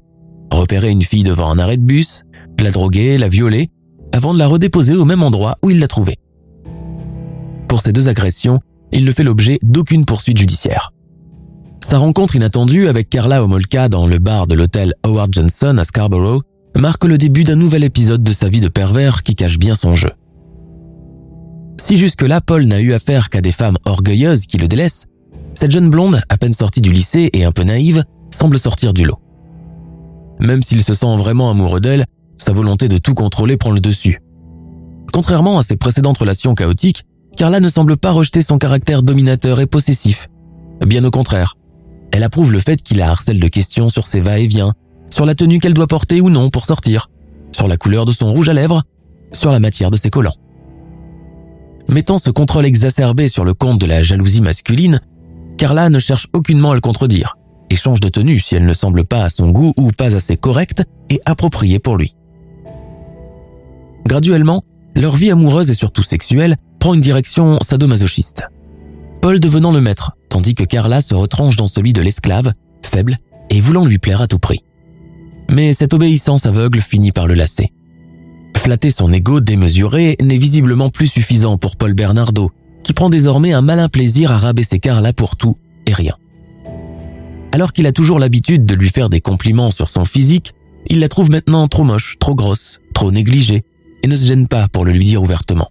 Repérer 0.52 0.90
une 0.90 1.02
fille 1.02 1.24
devant 1.24 1.52
un 1.52 1.60
arrêt 1.60 1.78
de 1.78 1.82
bus, 1.82 2.24
la 2.64 2.72
droguer, 2.72 3.18
la 3.18 3.28
violer, 3.28 3.70
avant 4.14 4.34
de 4.34 4.40
la 4.40 4.48
redéposer 4.48 4.96
au 4.96 5.06
même 5.06 5.22
endroit 5.22 5.58
où 5.64 5.70
il 5.70 5.80
l'a 5.80 5.88
trouvée. 5.88 6.18
Pour 7.68 7.82
ces 7.82 7.92
deux 7.92 8.08
agressions, 8.08 8.60
il 8.92 9.04
ne 9.06 9.12
fait 9.12 9.24
l'objet 9.24 9.60
d'aucune 9.64 10.06
poursuite 10.06 10.38
judiciaire. 10.38 10.94
Sa 11.86 11.98
rencontre 11.98 12.36
inattendue 12.36 12.88
avec 12.88 13.10
Carla 13.10 13.44
Homolka 13.44 13.90
dans 13.90 14.08
le 14.08 14.20
bar 14.20 14.48
de 14.48 14.56
l'hôtel 14.56 14.94
Howard 15.04 15.34
Johnson 15.34 15.76
à 15.78 15.84
Scarborough 15.84 16.44
marque 16.78 17.04
le 17.04 17.18
début 17.18 17.44
d'un 17.44 17.56
nouvel 17.56 17.84
épisode 17.84 18.24
de 18.24 18.32
sa 18.32 18.48
vie 18.48 18.62
de 18.62 18.70
pervers 18.70 19.24
qui 19.24 19.36
cache 19.36 19.60
bien 19.60 19.76
son 19.76 19.96
jeu. 19.96 20.12
Si 21.80 21.98
jusque-là 21.98 22.40
Paul 22.40 22.64
n'a 22.66 22.80
eu 22.80 22.94
affaire 22.94 23.30
qu'à 23.30 23.42
des 23.42 23.52
femmes 23.52 23.78
orgueilleuses 23.86 24.46
qui 24.46 24.58
le 24.58 24.68
délaissent, 24.68 25.06
cette 25.54 25.72
jeune 25.72 25.90
blonde, 25.90 26.22
à 26.30 26.38
peine 26.38 26.54
sortie 26.54 26.82
du 26.82 26.92
lycée 26.92 27.30
et 27.34 27.44
un 27.44 27.52
peu 27.52 27.64
naïve, 27.64 28.04
semble 28.32 28.60
sortir 28.60 28.94
du 28.94 29.06
lot. 29.06 29.20
Même 30.40 30.64
s'il 30.64 30.84
se 30.84 30.94
sent 30.94 31.18
vraiment 31.18 31.50
amoureux 31.50 31.80
d'elle, 31.80 32.06
sa 32.38 32.54
volonté 32.54 32.90
de 32.90 32.98
tout 32.98 33.14
contrôler 33.14 33.58
prend 33.58 33.72
le 33.72 33.80
dessus. 33.80 34.20
Contrairement 35.12 35.60
à 35.60 35.64
ses 35.64 35.78
précédentes 35.78 36.18
relations 36.18 36.56
chaotiques, 36.56 37.04
Carla 37.38 37.60
ne 37.60 37.70
semble 37.70 37.98
pas 37.98 38.12
rejeter 38.12 38.42
son 38.42 38.58
caractère 38.58 39.04
dominateur 39.04 39.60
et 39.60 39.68
possessif. 39.68 40.28
Bien 40.86 41.04
au 41.06 41.12
contraire, 41.12 41.56
elle 42.12 42.24
approuve 42.24 42.52
le 42.52 42.60
fait 42.60 42.82
qu'il 42.82 42.98
la 42.98 43.10
harcèle 43.10 43.40
de 43.40 43.48
questions 43.48 43.90
sur 43.90 44.08
ses 44.08 44.22
va-et-vient, 44.22 44.74
sur 45.10 45.26
la 45.26 45.36
tenue 45.36 45.60
qu'elle 45.60 45.74
doit 45.74 45.88
porter 45.88 46.22
ou 46.22 46.30
non 46.30 46.50
pour 46.50 46.66
sortir, 46.66 47.10
sur 47.52 47.68
la 47.68 47.78
couleur 47.78 48.06
de 48.06 48.12
son 48.12 48.32
rouge 48.32 48.50
à 48.50 48.54
lèvres, 48.54 48.84
sur 49.32 49.52
la 49.52 49.60
matière 49.60 49.92
de 49.92 49.98
ses 49.98 50.10
collants. 50.10 50.36
Mettant 51.90 52.18
ce 52.18 52.30
contrôle 52.30 52.66
exacerbé 52.66 53.28
sur 53.28 53.46
le 53.46 53.54
compte 53.54 53.80
de 53.80 53.86
la 53.86 54.04
jalousie 54.04 54.42
masculine, 54.42 55.02
Carla 55.58 55.90
ne 55.90 56.00
cherche 56.00 56.28
aucunement 56.34 56.72
à 56.72 56.76
le 56.76 56.82
contredire 56.82 57.38
et 57.70 57.76
change 57.76 58.00
de 58.00 58.10
tenue 58.10 58.40
si 58.40 58.56
elle 58.56 58.66
ne 58.66 58.74
semble 58.74 59.06
pas 59.06 59.24
à 59.24 59.30
son 59.30 59.50
goût 59.50 59.74
ou 59.78 59.92
pas 59.92 60.16
assez 60.16 60.38
correcte 60.38 60.84
et 61.10 61.22
appropriée 61.26 61.80
pour 61.80 61.98
lui. 61.98 62.16
Graduellement, 64.06 64.64
leur 64.96 65.16
vie 65.16 65.32
amoureuse 65.32 65.72
et 65.72 65.76
surtout 65.76 66.04
sexuelle 66.04 66.58
prend 66.80 66.94
une 66.94 67.02
direction 67.02 67.58
sadomasochiste. 67.62 68.44
Paul 69.22 69.40
devenant 69.40 69.72
le 69.72 69.82
maître, 69.82 70.12
tandis 70.30 70.54
que 70.54 70.64
Carla 70.64 71.02
se 71.02 71.16
retranche 71.16 71.56
dans 71.56 71.68
celui 71.68 71.94
de 71.94 72.02
l'esclave, 72.02 72.52
faible 72.82 73.18
et 73.50 73.62
voulant 73.62 73.86
lui 73.86 73.98
plaire 73.98 74.22
à 74.22 74.28
tout 74.28 74.40
prix. 74.40 74.64
Mais 75.50 75.74
cette 75.74 75.94
obéissance 75.94 76.46
aveugle 76.46 76.82
finit 76.82 77.12
par 77.12 77.28
le 77.28 77.34
lasser. 77.34 77.72
Flatter 78.58 78.92
son 78.92 79.12
ego 79.12 79.42
démesuré 79.42 80.16
n'est 80.22 80.38
visiblement 80.38 80.90
plus 80.90 81.08
suffisant 81.08 81.58
pour 81.58 81.76
Paul 81.76 81.94
Bernardo, 81.94 82.52
qui 82.84 82.94
prend 82.94 83.10
désormais 83.10 83.54
un 83.54 83.62
malin 83.62 83.90
plaisir 83.90 84.32
à 84.32 84.38
rabaisser 84.38 84.80
Carla 84.80 85.14
pour 85.14 85.36
tout 85.36 85.58
et 85.86 85.94
rien. 85.94 86.16
Alors 87.52 87.72
qu'il 87.72 87.86
a 87.86 87.92
toujours 87.92 88.20
l'habitude 88.20 88.66
de 88.66 88.76
lui 88.76 88.90
faire 88.90 89.10
des 89.10 89.22
compliments 89.22 89.72
sur 89.72 89.90
son 89.90 90.06
physique, 90.06 90.54
il 90.88 91.00
la 91.00 91.08
trouve 91.08 91.30
maintenant 91.30 91.68
trop 91.68 91.84
moche, 91.84 92.18
trop 92.20 92.36
grosse, 92.36 92.80
trop 92.94 93.12
négligée, 93.12 93.64
et 94.02 94.08
ne 94.08 94.16
se 94.16 94.26
gêne 94.26 94.48
pas 94.48 94.68
pour 94.68 94.86
le 94.86 94.92
lui 94.92 95.06
dire 95.06 95.24
ouvertement. 95.24 95.70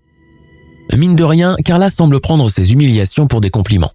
Mine 0.97 1.17
de 1.17 1.25
rien, 1.25 1.57
Carla 1.65 1.91
semble 1.91 2.21
prendre 2.21 2.49
ses 2.51 2.73
humiliations 2.73 3.27
pour 3.27 3.41
des 3.41 3.51
compliments. 3.51 3.93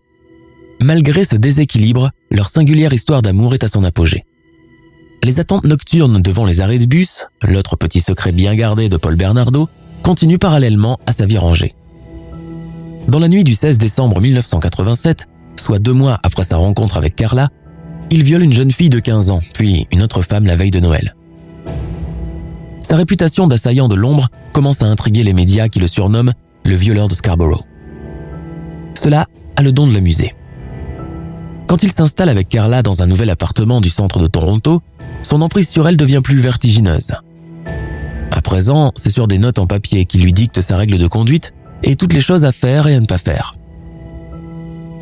Malgré 0.81 1.25
ce 1.25 1.35
déséquilibre, 1.35 2.11
leur 2.31 2.49
singulière 2.49 2.93
histoire 2.93 3.21
d'amour 3.21 3.53
est 3.53 3.63
à 3.63 3.67
son 3.67 3.83
apogée. 3.83 4.25
Les 5.23 5.39
attentes 5.39 5.63
nocturnes 5.63 6.21
devant 6.21 6.45
les 6.45 6.61
arrêts 6.61 6.77
de 6.77 6.85
bus, 6.85 7.25
l'autre 7.41 7.75
petit 7.75 8.01
secret 8.01 8.31
bien 8.31 8.55
gardé 8.55 8.89
de 8.89 8.97
Paul 8.97 9.15
Bernardo, 9.15 9.67
continuent 10.03 10.37
parallèlement 10.37 10.99
à 11.05 11.11
sa 11.11 11.25
vie 11.25 11.37
rangée. 11.37 11.73
Dans 13.07 13.19
la 13.19 13.29
nuit 13.29 13.45
du 13.45 13.53
16 13.53 13.77
décembre 13.77 14.19
1987, 14.19 15.27
soit 15.55 15.79
deux 15.79 15.93
mois 15.93 16.19
après 16.23 16.43
sa 16.43 16.57
rencontre 16.57 16.97
avec 16.97 17.15
Carla, 17.15 17.47
il 18.11 18.21
viole 18.21 18.43
une 18.43 18.51
jeune 18.51 18.71
fille 18.71 18.89
de 18.89 18.99
15 18.99 19.31
ans, 19.31 19.39
puis 19.53 19.87
une 19.93 20.03
autre 20.03 20.23
femme 20.23 20.45
la 20.45 20.57
veille 20.57 20.71
de 20.71 20.81
Noël. 20.81 21.15
Sa 22.81 22.97
réputation 22.97 23.47
d'assaillant 23.47 23.87
de 23.87 23.95
l'ombre 23.95 24.27
commence 24.51 24.81
à 24.81 24.87
intriguer 24.87 25.23
les 25.23 25.33
médias 25.33 25.69
qui 25.69 25.79
le 25.79 25.87
surnomment 25.87 26.33
le 26.65 26.75
violeur 26.75 27.07
de 27.07 27.15
Scarborough. 27.15 27.63
Cela 29.01 29.27
a 29.55 29.63
le 29.63 29.71
don 29.71 29.87
de 29.87 29.93
l'amuser. 29.93 30.35
Quand 31.67 31.83
il 31.83 31.93
s'installe 31.93 32.29
avec 32.29 32.49
Carla 32.49 32.83
dans 32.83 33.03
un 33.03 33.07
nouvel 33.07 33.29
appartement 33.29 33.79
du 33.79 33.89
centre 33.89 34.19
de 34.19 34.27
Toronto, 34.27 34.81
son 35.23 35.41
emprise 35.41 35.69
sur 35.69 35.87
elle 35.87 35.97
devient 35.97 36.21
plus 36.21 36.41
vertigineuse. 36.41 37.13
À 38.31 38.41
présent, 38.41 38.91
c'est 38.97 39.09
sur 39.09 39.29
des 39.29 39.37
notes 39.37 39.59
en 39.59 39.65
papier 39.65 40.03
qui 40.05 40.17
lui 40.17 40.33
dictent 40.33 40.59
sa 40.59 40.75
règle 40.75 40.97
de 40.97 41.07
conduite 41.07 41.53
et 41.83 41.95
toutes 41.95 42.13
les 42.13 42.19
choses 42.19 42.45
à 42.45 42.51
faire 42.51 42.87
et 42.87 42.95
à 42.95 42.99
ne 42.99 43.05
pas 43.05 43.17
faire. 43.17 43.55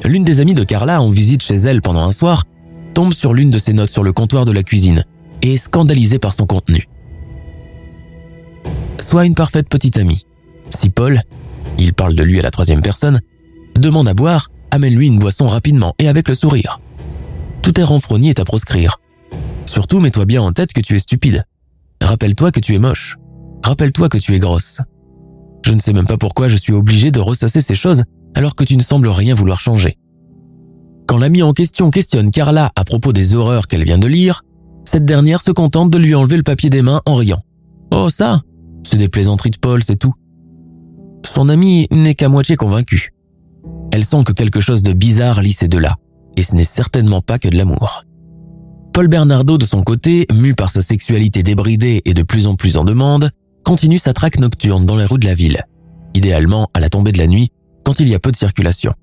L'une 0.04 0.24
des 0.24 0.40
amies 0.40 0.54
de 0.54 0.64
Carla 0.64 1.02
en 1.02 1.10
visite 1.10 1.42
chez 1.42 1.56
elle 1.56 1.82
pendant 1.82 2.08
un 2.08 2.12
soir 2.12 2.44
tombe 2.94 3.14
sur 3.14 3.34
l'une 3.34 3.50
de 3.50 3.58
ses 3.58 3.74
notes 3.74 3.90
sur 3.90 4.04
le 4.04 4.14
comptoir 4.14 4.46
de 4.46 4.52
la 4.52 4.64
cuisine 4.64 5.04
et 5.42 5.56
est 5.56 5.58
scandalisée 5.58 6.20
par 6.20 6.34
son 6.34 6.46
contenu. 6.46 6.88
Soit 9.00 9.26
une 9.26 9.36
parfaite 9.36 9.68
petite 9.68 9.98
amie. 9.98 10.26
Si 10.70 10.90
Paul, 10.90 11.22
il 11.78 11.94
parle 11.94 12.16
de 12.16 12.24
lui 12.24 12.40
à 12.40 12.44
la 12.44 12.52
troisième 12.52 12.82
personne, 12.82 13.22
demande 13.76 14.08
à 14.08 14.14
boire, 14.14 14.50
amène-lui 14.72 15.08
une 15.08 15.20
boisson 15.20 15.48
rapidement 15.48 15.94
et 16.00 16.08
avec 16.08 16.28
le 16.28 16.36
sourire. 16.36 16.80
Tout 17.62 17.80
est 17.80 17.84
renfrogné 17.84 18.34
et 18.36 18.40
à 18.40 18.46
proscrire. 18.46 19.00
Surtout, 19.66 20.00
mets-toi 20.00 20.26
bien 20.26 20.42
en 20.42 20.52
tête 20.52 20.72
que 20.72 20.82
tu 20.82 20.96
es 20.96 21.00
stupide. 21.00 21.44
Rappelle-toi 22.02 22.52
que 22.52 22.60
tu 22.60 22.76
es 22.76 22.80
moche. 22.80 23.18
Rappelle-toi 23.64 24.10
que 24.10 24.18
tu 24.18 24.36
es 24.36 24.40
grosse. 24.40 24.80
Je 25.66 25.74
ne 25.74 25.80
sais 25.80 25.94
même 25.94 26.06
pas 26.06 26.18
pourquoi 26.18 26.48
je 26.48 26.58
suis 26.58 26.74
obligé 26.74 27.10
de 27.10 27.20
ressasser 27.20 27.60
ces 27.60 27.74
choses 27.74 28.04
alors 28.36 28.54
que 28.54 28.64
tu 28.64 28.78
ne 28.78 28.84
sembles 28.84 29.08
rien 29.08 29.34
vouloir 29.34 29.60
changer. 29.60 29.98
Quand 31.08 31.18
l'ami 31.18 31.42
en 31.42 31.54
question 31.54 31.90
questionne 31.90 32.30
Carla 32.30 32.72
à 32.76 32.84
propos 32.84 33.14
des 33.14 33.34
horreurs 33.34 33.66
qu'elle 33.66 33.84
vient 33.84 33.98
de 33.98 34.06
lire, 34.06 34.44
cette 34.84 35.06
dernière 35.06 35.42
se 35.42 35.50
contente 35.50 35.90
de 35.90 35.98
lui 35.98 36.14
enlever 36.14 36.38
le 36.38 36.44
papier 36.44 36.70
des 36.70 36.84
mains 36.84 37.02
en 37.08 37.16
riant. 37.16 37.42
Oh 37.92 38.12
ça, 38.12 38.44
c'est 38.88 38.98
des 38.98 39.10
plaisanteries 39.10 39.50
de 39.50 39.58
Paul, 39.58 39.84
c'est 39.84 39.96
tout. 39.96 40.14
Son 41.26 41.50
ami 41.50 41.88
n'est 41.90 42.14
qu'à 42.14 42.30
moitié 42.30 42.58
convaincu. 42.58 43.16
Elle 43.92 44.06
sent 44.06 44.24
que 44.24 44.34
quelque 44.34 44.62
chose 44.62 44.84
de 44.84 44.94
bizarre 44.94 45.42
lit 45.42 45.54
ces 45.54 45.68
deux-là, 45.68 45.96
et 46.38 46.44
ce 46.44 46.54
n'est 46.54 46.64
certainement 46.64 47.22
pas 47.22 47.40
que 47.40 47.48
de 47.48 47.58
l'amour. 47.58 48.04
Paul 48.94 49.08
Bernardo, 49.08 49.58
de 49.58 49.66
son 49.66 49.82
côté, 49.82 50.28
mu 50.32 50.54
par 50.54 50.70
sa 50.70 50.84
sexualité 50.84 51.42
débridée 51.42 52.04
et 52.06 52.14
de 52.14 52.22
plus 52.22 52.46
en 52.46 52.54
plus 52.54 52.78
en 52.78 52.84
demande, 52.84 53.32
continue 53.66 53.98
sa 53.98 54.14
traque 54.14 54.40
nocturne 54.40 54.86
dans 54.86 54.96
les 54.96 55.06
rues 55.06 55.20
de 55.20 55.26
la 55.26 55.34
ville, 55.34 55.66
idéalement 56.14 56.70
à 56.74 56.80
la 56.80 56.90
tombée 56.90 57.12
de 57.12 57.18
la 57.18 57.28
nuit, 57.28 57.52
quand 57.84 58.00
il 58.00 58.08
y 58.08 58.16
a 58.16 58.20
peu 58.20 58.32
de 58.32 58.38
circulation. 58.38 58.94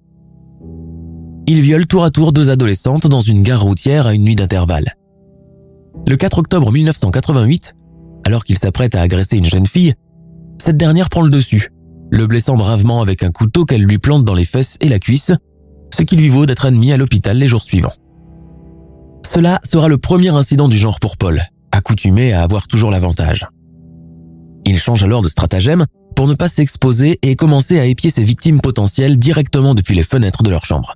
Il 1.47 1.61
viole 1.61 1.87
tour 1.87 2.05
à 2.05 2.11
tour 2.11 2.33
deux 2.33 2.49
adolescentes 2.49 3.07
dans 3.07 3.21
une 3.21 3.43
gare 3.43 3.63
routière 3.63 4.07
à 4.07 4.15
une 4.15 4.25
nuit 4.25 4.37
d'intervalle. 4.37 4.95
Le 6.09 6.17
4 6.17 6.39
octobre 6.39 6.73
1988, 6.73 7.75
alors 8.27 8.45
qu'il 8.45 8.57
s'apprête 8.57 8.95
à 8.95 9.03
agresser 9.03 9.37
une 9.37 9.45
jeune 9.45 9.67
fille, 9.67 9.95
cette 10.59 10.79
dernière 10.79 11.11
prend 11.11 11.23
le 11.23 11.31
dessus 11.31 11.71
le 12.13 12.27
blessant 12.27 12.57
bravement 12.57 13.01
avec 13.01 13.23
un 13.23 13.31
couteau 13.31 13.65
qu'elle 13.65 13.83
lui 13.83 13.99
plante 13.99 14.25
dans 14.25 14.35
les 14.35 14.45
fesses 14.45 14.77
et 14.83 14.91
la 14.91 14.99
cuisse, 14.99 15.33
ce 15.97 16.03
qui 16.03 16.15
lui 16.15 16.29
vaut 16.29 16.45
d'être 16.45 16.67
admis 16.67 16.93
à 16.93 16.99
l'hôpital 16.99 17.39
les 17.39 17.49
jours 17.49 17.63
suivants. 17.63 17.95
Cela 19.25 19.61
sera 19.65 19.89
le 19.89 19.97
premier 19.97 20.29
incident 20.29 20.69
du 20.69 20.77
genre 20.77 21.01
pour 21.01 21.17
Paul, 21.17 21.41
accoutumé 21.73 22.35
à 22.35 22.43
avoir 22.43 22.69
toujours 22.69 22.91
l'avantage. 22.91 23.47
Il 24.65 24.79
change 24.79 25.03
alors 25.03 25.23
de 25.23 25.29
stratagème 25.29 25.87
pour 26.15 26.27
ne 26.27 26.35
pas 26.35 26.49
s'exposer 26.49 27.19
et 27.23 27.37
commencer 27.37 27.79
à 27.79 27.87
épier 27.87 28.11
ses 28.11 28.25
victimes 28.25 28.61
potentielles 28.61 29.17
directement 29.17 29.75
depuis 29.75 29.95
les 29.95 30.03
fenêtres 30.03 30.43
de 30.43 30.51
leur 30.51 30.65
chambre. 30.65 30.95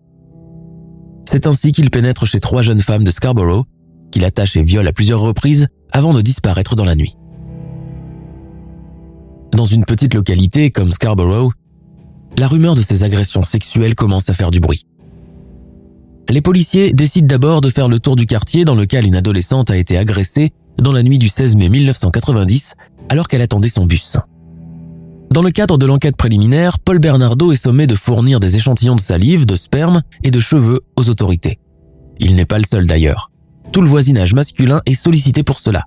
C'est 1.29 1.46
ainsi 1.46 1.72
qu'il 1.72 1.90
pénètre 1.90 2.26
chez 2.26 2.40
trois 2.40 2.62
jeunes 2.62 2.81
femmes 2.81 3.05
de 3.05 3.11
Scarborough, 3.11 3.64
qu'il 4.12 4.24
attache 4.24 4.57
et 4.57 4.62
viole 4.62 4.87
à 4.87 4.92
plusieurs 4.92 5.20
reprises 5.20 5.68
avant 5.92 6.14
de 6.14 6.22
disparaître 6.22 6.76
dans 6.76 6.85
la 6.85 6.94
nuit. 6.94 7.14
Dans 9.52 9.64
une 9.64 9.85
petite 9.85 10.14
localité 10.14 10.70
comme 10.70 10.92
Scarborough, 10.92 11.52
la 12.37 12.46
rumeur 12.46 12.74
de 12.74 12.83
ces 12.83 13.05
agressions 13.05 13.42
sexuelles 13.42 13.94
commence 13.94 14.29
à 14.29 14.35
faire 14.35 14.50
du 14.50 14.61
bruit. 14.61 14.87
Les 16.29 16.42
policiers 16.42 16.92
décident 16.92 17.26
d'abord 17.26 17.61
de 17.61 17.70
faire 17.70 17.88
le 17.88 18.00
tour 18.00 18.16
du 18.16 18.26
quartier 18.26 18.64
dans 18.64 18.74
lequel 18.74 19.07
une 19.07 19.14
adolescente 19.14 19.70
a 19.70 19.76
été 19.76 19.96
agressée 19.96 20.52
dans 20.79 20.92
la 20.92 21.02
nuit 21.02 21.18
du 21.18 21.29
16 21.29 21.57
mai 21.57 21.68
1990 21.68 22.74
alors 23.09 23.29
qu'elle 23.29 23.42
attendait 23.42 23.69
son 23.69 23.87
bus. 23.87 24.16
Dans 25.31 25.42
le 25.42 25.51
cadre 25.51 25.77
de 25.77 25.87
l'enquête 25.87 26.16
préliminaire, 26.16 26.79
Paul 26.79 26.99
Bernardo 26.99 27.53
est 27.53 27.62
sommé 27.62 27.87
de 27.87 27.95
fournir 27.95 28.40
des 28.40 28.57
échantillons 28.57 28.97
de 28.97 29.01
salive, 29.01 29.45
de 29.45 29.57
sperme 29.57 30.03
et 30.23 30.31
de 30.31 30.40
cheveux 30.40 30.81
aux 30.97 31.11
autorités. 31.11 31.59
Il 32.19 32.37
n'est 32.37 32.45
pas 32.45 32.59
le 32.59 32.64
seul 32.64 32.87
d'ailleurs. 32.87 33.31
Tout 33.73 33.83
le 33.83 33.88
voisinage 33.88 34.33
masculin 34.33 34.81
est 34.87 34.95
sollicité 34.95 35.42
pour 35.42 35.61
cela. 35.61 35.85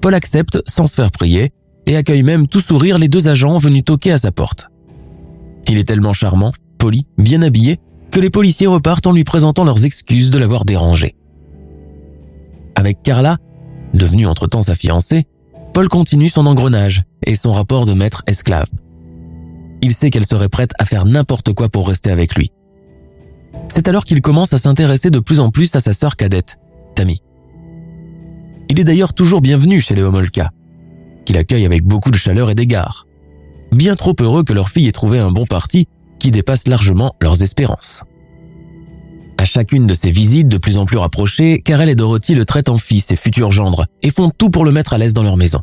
Paul 0.00 0.14
accepte 0.14 0.62
sans 0.66 0.86
se 0.86 0.94
faire 0.94 1.10
prier 1.10 1.52
et 1.86 1.96
accueille 1.96 2.22
même 2.22 2.48
tout 2.48 2.60
sourire 2.60 2.98
les 2.98 3.08
deux 3.08 3.28
agents 3.28 3.58
venus 3.58 3.84
toquer 3.84 4.12
à 4.12 4.18
sa 4.18 4.32
porte. 4.32 4.68
Il 5.68 5.78
est 5.78 5.84
tellement 5.84 6.12
charmant, 6.12 6.52
poli, 6.78 7.06
bien 7.18 7.42
habillé, 7.42 7.78
que 8.10 8.20
les 8.20 8.30
policiers 8.30 8.66
repartent 8.66 9.06
en 9.06 9.12
lui 9.12 9.24
présentant 9.24 9.64
leurs 9.64 9.84
excuses 9.84 10.30
de 10.30 10.38
l'avoir 10.38 10.64
dérangé. 10.64 11.14
Avec 12.74 13.02
Carla, 13.02 13.36
devenue 13.94 14.26
entre-temps 14.26 14.62
sa 14.62 14.74
fiancée, 14.74 15.26
Paul 15.78 15.88
continue 15.88 16.28
son 16.28 16.46
engrenage 16.46 17.04
et 17.24 17.36
son 17.36 17.52
rapport 17.52 17.86
de 17.86 17.92
maître-esclave. 17.92 18.66
Il 19.80 19.94
sait 19.94 20.10
qu'elle 20.10 20.26
serait 20.26 20.48
prête 20.48 20.72
à 20.80 20.84
faire 20.84 21.04
n'importe 21.04 21.52
quoi 21.52 21.68
pour 21.68 21.86
rester 21.86 22.10
avec 22.10 22.34
lui. 22.34 22.50
C'est 23.68 23.86
alors 23.86 24.02
qu'il 24.02 24.20
commence 24.20 24.52
à 24.52 24.58
s'intéresser 24.58 25.10
de 25.10 25.20
plus 25.20 25.38
en 25.38 25.52
plus 25.52 25.72
à 25.76 25.80
sa 25.80 25.92
sœur 25.92 26.16
cadette, 26.16 26.58
Tammy. 26.96 27.22
Il 28.68 28.80
est 28.80 28.84
d'ailleurs 28.84 29.14
toujours 29.14 29.40
bienvenu 29.40 29.80
chez 29.80 29.94
les 29.94 30.02
Homolka, 30.02 30.50
qu'il 31.24 31.36
accueille 31.36 31.64
avec 31.64 31.84
beaucoup 31.84 32.10
de 32.10 32.16
chaleur 32.16 32.50
et 32.50 32.56
d'égard. 32.56 33.06
Bien 33.70 33.94
trop 33.94 34.16
heureux 34.18 34.42
que 34.42 34.52
leur 34.52 34.70
fille 34.70 34.88
ait 34.88 34.90
trouvé 34.90 35.20
un 35.20 35.30
bon 35.30 35.46
parti 35.46 35.86
qui 36.18 36.32
dépasse 36.32 36.66
largement 36.66 37.14
leurs 37.22 37.44
espérances. 37.44 38.02
Chacune 39.48 39.86
de 39.86 39.94
ces 39.94 40.10
visites 40.10 40.46
de 40.46 40.58
plus 40.58 40.76
en 40.76 40.84
plus 40.84 40.98
rapprochées, 40.98 41.62
Karel 41.64 41.88
et 41.88 41.94
Dorothy 41.94 42.34
le 42.34 42.44
traitent 42.44 42.68
en 42.68 42.76
fils 42.76 43.10
et 43.10 43.16
futur 43.16 43.50
gendre 43.50 43.86
et 44.02 44.10
font 44.10 44.28
tout 44.28 44.50
pour 44.50 44.66
le 44.66 44.72
mettre 44.72 44.92
à 44.92 44.98
l'aise 44.98 45.14
dans 45.14 45.22
leur 45.22 45.38
maison. 45.38 45.62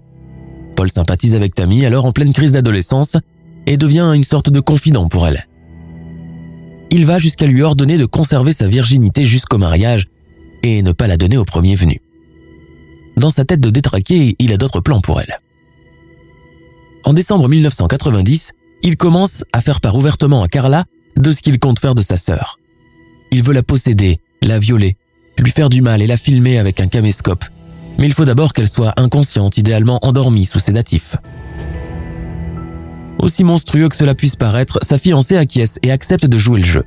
Paul 0.75 0.91
sympathise 0.91 1.35
avec 1.35 1.53
Tammy 1.53 1.85
alors 1.85 2.05
en 2.05 2.11
pleine 2.11 2.33
crise 2.33 2.53
d'adolescence 2.53 3.15
et 3.67 3.77
devient 3.77 4.11
une 4.15 4.23
sorte 4.23 4.49
de 4.49 4.59
confident 4.59 5.07
pour 5.07 5.27
elle. 5.27 5.47
Il 6.89 7.05
va 7.05 7.19
jusqu'à 7.19 7.45
lui 7.45 7.61
ordonner 7.61 7.97
de 7.97 8.05
conserver 8.05 8.53
sa 8.53 8.67
virginité 8.67 9.23
jusqu'au 9.23 9.59
mariage 9.59 10.07
et 10.63 10.81
ne 10.81 10.91
pas 10.91 11.05
la 11.05 11.15
donner 11.15 11.37
au 11.37 11.45
premier 11.45 11.75
venu. 11.75 12.01
Dans 13.17 13.29
sa 13.29 13.45
tête 13.45 13.61
de 13.61 13.69
détraqué, 13.69 14.35
il 14.39 14.51
a 14.51 14.57
d'autres 14.57 14.81
plans 14.81 14.99
pour 14.99 15.21
elle. 15.21 15.37
En 17.03 17.13
décembre 17.13 17.47
1990, 17.47 18.49
il 18.81 18.97
commence 18.97 19.43
à 19.53 19.61
faire 19.61 19.79
part 19.79 19.95
ouvertement 19.95 20.41
à 20.41 20.47
Carla 20.47 20.85
de 21.17 21.31
ce 21.31 21.41
qu'il 21.41 21.59
compte 21.59 21.79
faire 21.79 21.93
de 21.93 22.01
sa 22.01 22.17
sœur. 22.17 22.57
Il 23.31 23.43
veut 23.43 23.53
la 23.53 23.63
posséder, 23.63 24.19
la 24.41 24.59
violer, 24.59 24.97
lui 25.37 25.51
faire 25.51 25.69
du 25.69 25.81
mal 25.81 26.01
et 26.01 26.07
la 26.07 26.17
filmer 26.17 26.57
avec 26.57 26.79
un 26.79 26.87
caméscope. 26.87 27.45
Mais 27.97 28.07
il 28.07 28.13
faut 28.13 28.25
d'abord 28.25 28.53
qu'elle 28.53 28.67
soit 28.67 28.93
inconsciente, 28.97 29.57
idéalement 29.57 29.99
endormie 30.01 30.45
sous 30.45 30.59
sédatif. 30.59 31.15
Aussi 33.19 33.43
monstrueux 33.43 33.89
que 33.89 33.95
cela 33.95 34.15
puisse 34.15 34.35
paraître, 34.35 34.79
sa 34.81 34.97
fiancée 34.97 35.37
acquiesce 35.37 35.79
et 35.81 35.91
accepte 35.91 36.25
de 36.25 36.37
jouer 36.37 36.59
le 36.59 36.65
jeu. 36.65 36.85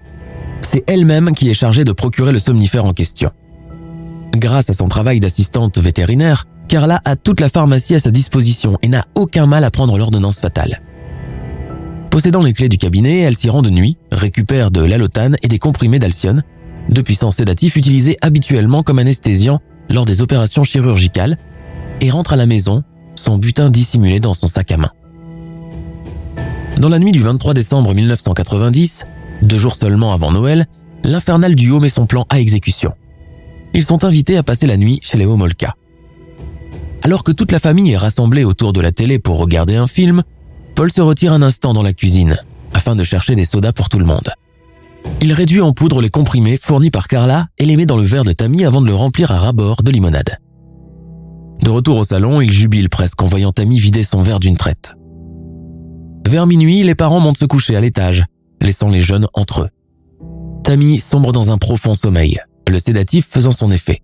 C'est 0.61 0.85
elle-même 0.87 1.35
qui 1.35 1.48
est 1.48 1.55
chargée 1.55 1.85
de 1.85 1.92
procurer 1.92 2.33
le 2.33 2.38
somnifère 2.38 2.85
en 2.85 2.92
question. 2.92 3.31
Grâce 4.37 4.70
à 4.70 4.74
son 4.74 4.88
travail 4.88 5.20
d'assistante 5.20 5.79
vétérinaire, 5.79 6.44
Carla 6.68 7.01
a 7.05 7.16
toute 7.16 7.40
la 7.40 7.48
pharmacie 7.48 7.94
à 7.94 7.98
sa 7.98 8.11
disposition 8.11 8.79
et 8.83 8.88
n'a 8.88 9.07
aucun 9.14 9.46
mal 9.46 9.64
à 9.64 9.70
prendre 9.70 9.96
l'ordonnance 9.96 10.38
fatale. 10.38 10.83
Possédant 12.11 12.42
les 12.42 12.53
clés 12.53 12.68
du 12.68 12.79
cabinet, 12.79 13.18
elle 13.18 13.37
s'y 13.37 13.51
rend 13.51 13.62
de 13.62 13.71
nuit, 13.71 13.99
récupère 14.11 14.71
de 14.71 14.83
l'alotane 14.83 15.37
et 15.42 15.49
des 15.49 15.59
comprimés 15.59 15.99
d'alcyone, 15.99 16.42
deux 16.88 17.03
puissants 17.03 17.31
sédatifs 17.31 17.77
utilisés 17.77 18.16
habituellement 18.23 18.83
comme 18.83 18.99
anesthésiant 18.99 19.61
lors 19.90 20.05
des 20.05 20.23
opérations 20.23 20.64
chirurgicales, 20.64 21.37
et 22.01 22.11
rentre 22.11 22.33
à 22.33 22.37
la 22.37 22.47
maison, 22.47 22.83
son 23.14 23.38
butin 23.38 23.71
dissimulé 23.71 24.21
dans 24.21 24.35
son 24.35 24.47
sac 24.47 24.71
à 24.73 24.77
main. 24.77 24.90
Dans 26.79 26.88
la 26.88 26.99
nuit 26.99 27.12
du 27.12 27.21
23 27.21 27.55
décembre 27.55 27.94
1990, 27.94 29.05
deux 29.42 29.59
jours 29.59 29.77
seulement 29.77 30.12
avant 30.12 30.31
Noël, 30.31 30.66
l'infernal 31.05 31.55
duo 31.55 31.81
met 31.81 31.88
son 31.88 32.07
plan 32.07 32.25
à 32.31 32.40
exécution. 32.40 32.92
Ils 33.75 33.85
sont 33.85 34.05
invités 34.05 34.37
à 34.37 34.42
passer 34.42 34.66
la 34.66 34.77
nuit 34.77 35.01
chez 35.03 35.18
les 35.18 35.27
Homolka. 35.27 35.75
Alors 37.03 37.25
que 37.25 37.33
toute 37.33 37.53
la 37.53 37.59
famille 37.59 37.92
est 37.92 37.97
rassemblée 37.97 38.44
autour 38.44 38.73
de 38.73 38.81
la 38.81 38.92
télé 38.92 39.18
pour 39.18 39.38
regarder 39.38 39.77
un 39.77 39.87
film, 39.87 40.23
Paul 40.79 40.93
se 40.93 41.01
retire 41.01 41.33
un 41.33 41.43
instant 41.43 41.73
dans 41.73 41.83
la 41.83 41.93
cuisine 41.93 42.37
afin 42.73 42.95
de 42.95 43.03
chercher 43.03 43.35
des 43.35 43.45
sodas 43.45 43.73
pour 43.73 43.88
tout 43.88 43.99
le 43.99 44.05
monde. 44.05 44.31
Il 45.21 45.33
réduit 45.33 45.61
en 45.61 45.73
poudre 45.73 46.01
les 46.01 46.09
comprimés 46.09 46.57
fournis 46.57 46.93
par 46.93 47.09
Carla 47.09 47.49
et 47.59 47.67
les 47.67 47.77
met 47.77 47.85
dans 47.85 47.97
le 47.97 48.05
verre 48.05 48.23
de 48.23 48.31
Tammy 48.31 48.64
avant 48.64 48.81
de 48.81 48.87
le 48.87 48.95
remplir 48.95 49.33
à 49.33 49.38
ras-bord 49.38 49.83
de 49.83 49.91
limonade. 49.91 50.38
De 51.64 51.69
retour 51.69 51.97
au 51.97 52.05
salon, 52.05 52.41
il 52.41 52.53
jubile 52.53 52.91
presque 52.91 53.21
en 53.21 53.27
voyant 53.27 53.51
Tammy 53.51 53.77
vider 53.81 54.05
son 54.05 54.23
verre 54.23 54.38
d'une 54.38 54.57
traite. 54.57 54.95
Vers 56.29 56.47
minuit, 56.47 56.85
les 56.85 56.95
parents 56.95 57.19
montent 57.19 57.38
se 57.38 57.45
coucher 57.45 57.75
à 57.75 57.81
l'étage, 57.81 58.25
laissant 58.61 58.88
les 58.88 59.01
jeunes 59.01 59.27
entre 59.35 59.62
eux. 59.62 59.69
Tammy 60.62 61.01
sombre 61.01 61.33
dans 61.33 61.51
un 61.51 61.59
profond 61.59 61.95
sommeil, 61.95 62.38
le 62.69 62.79
sédatif 62.79 63.27
faisant 63.29 63.51
son 63.51 63.73
effet. 63.73 64.01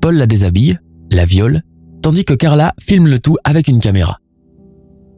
Paul 0.00 0.14
la 0.14 0.28
déshabille, 0.28 0.78
la 1.10 1.24
viole, 1.24 1.62
tandis 2.02 2.24
que 2.24 2.34
Carla 2.34 2.72
filme 2.78 3.08
le 3.08 3.18
tout 3.18 3.36
avec 3.42 3.66
une 3.66 3.80
caméra. 3.80 4.20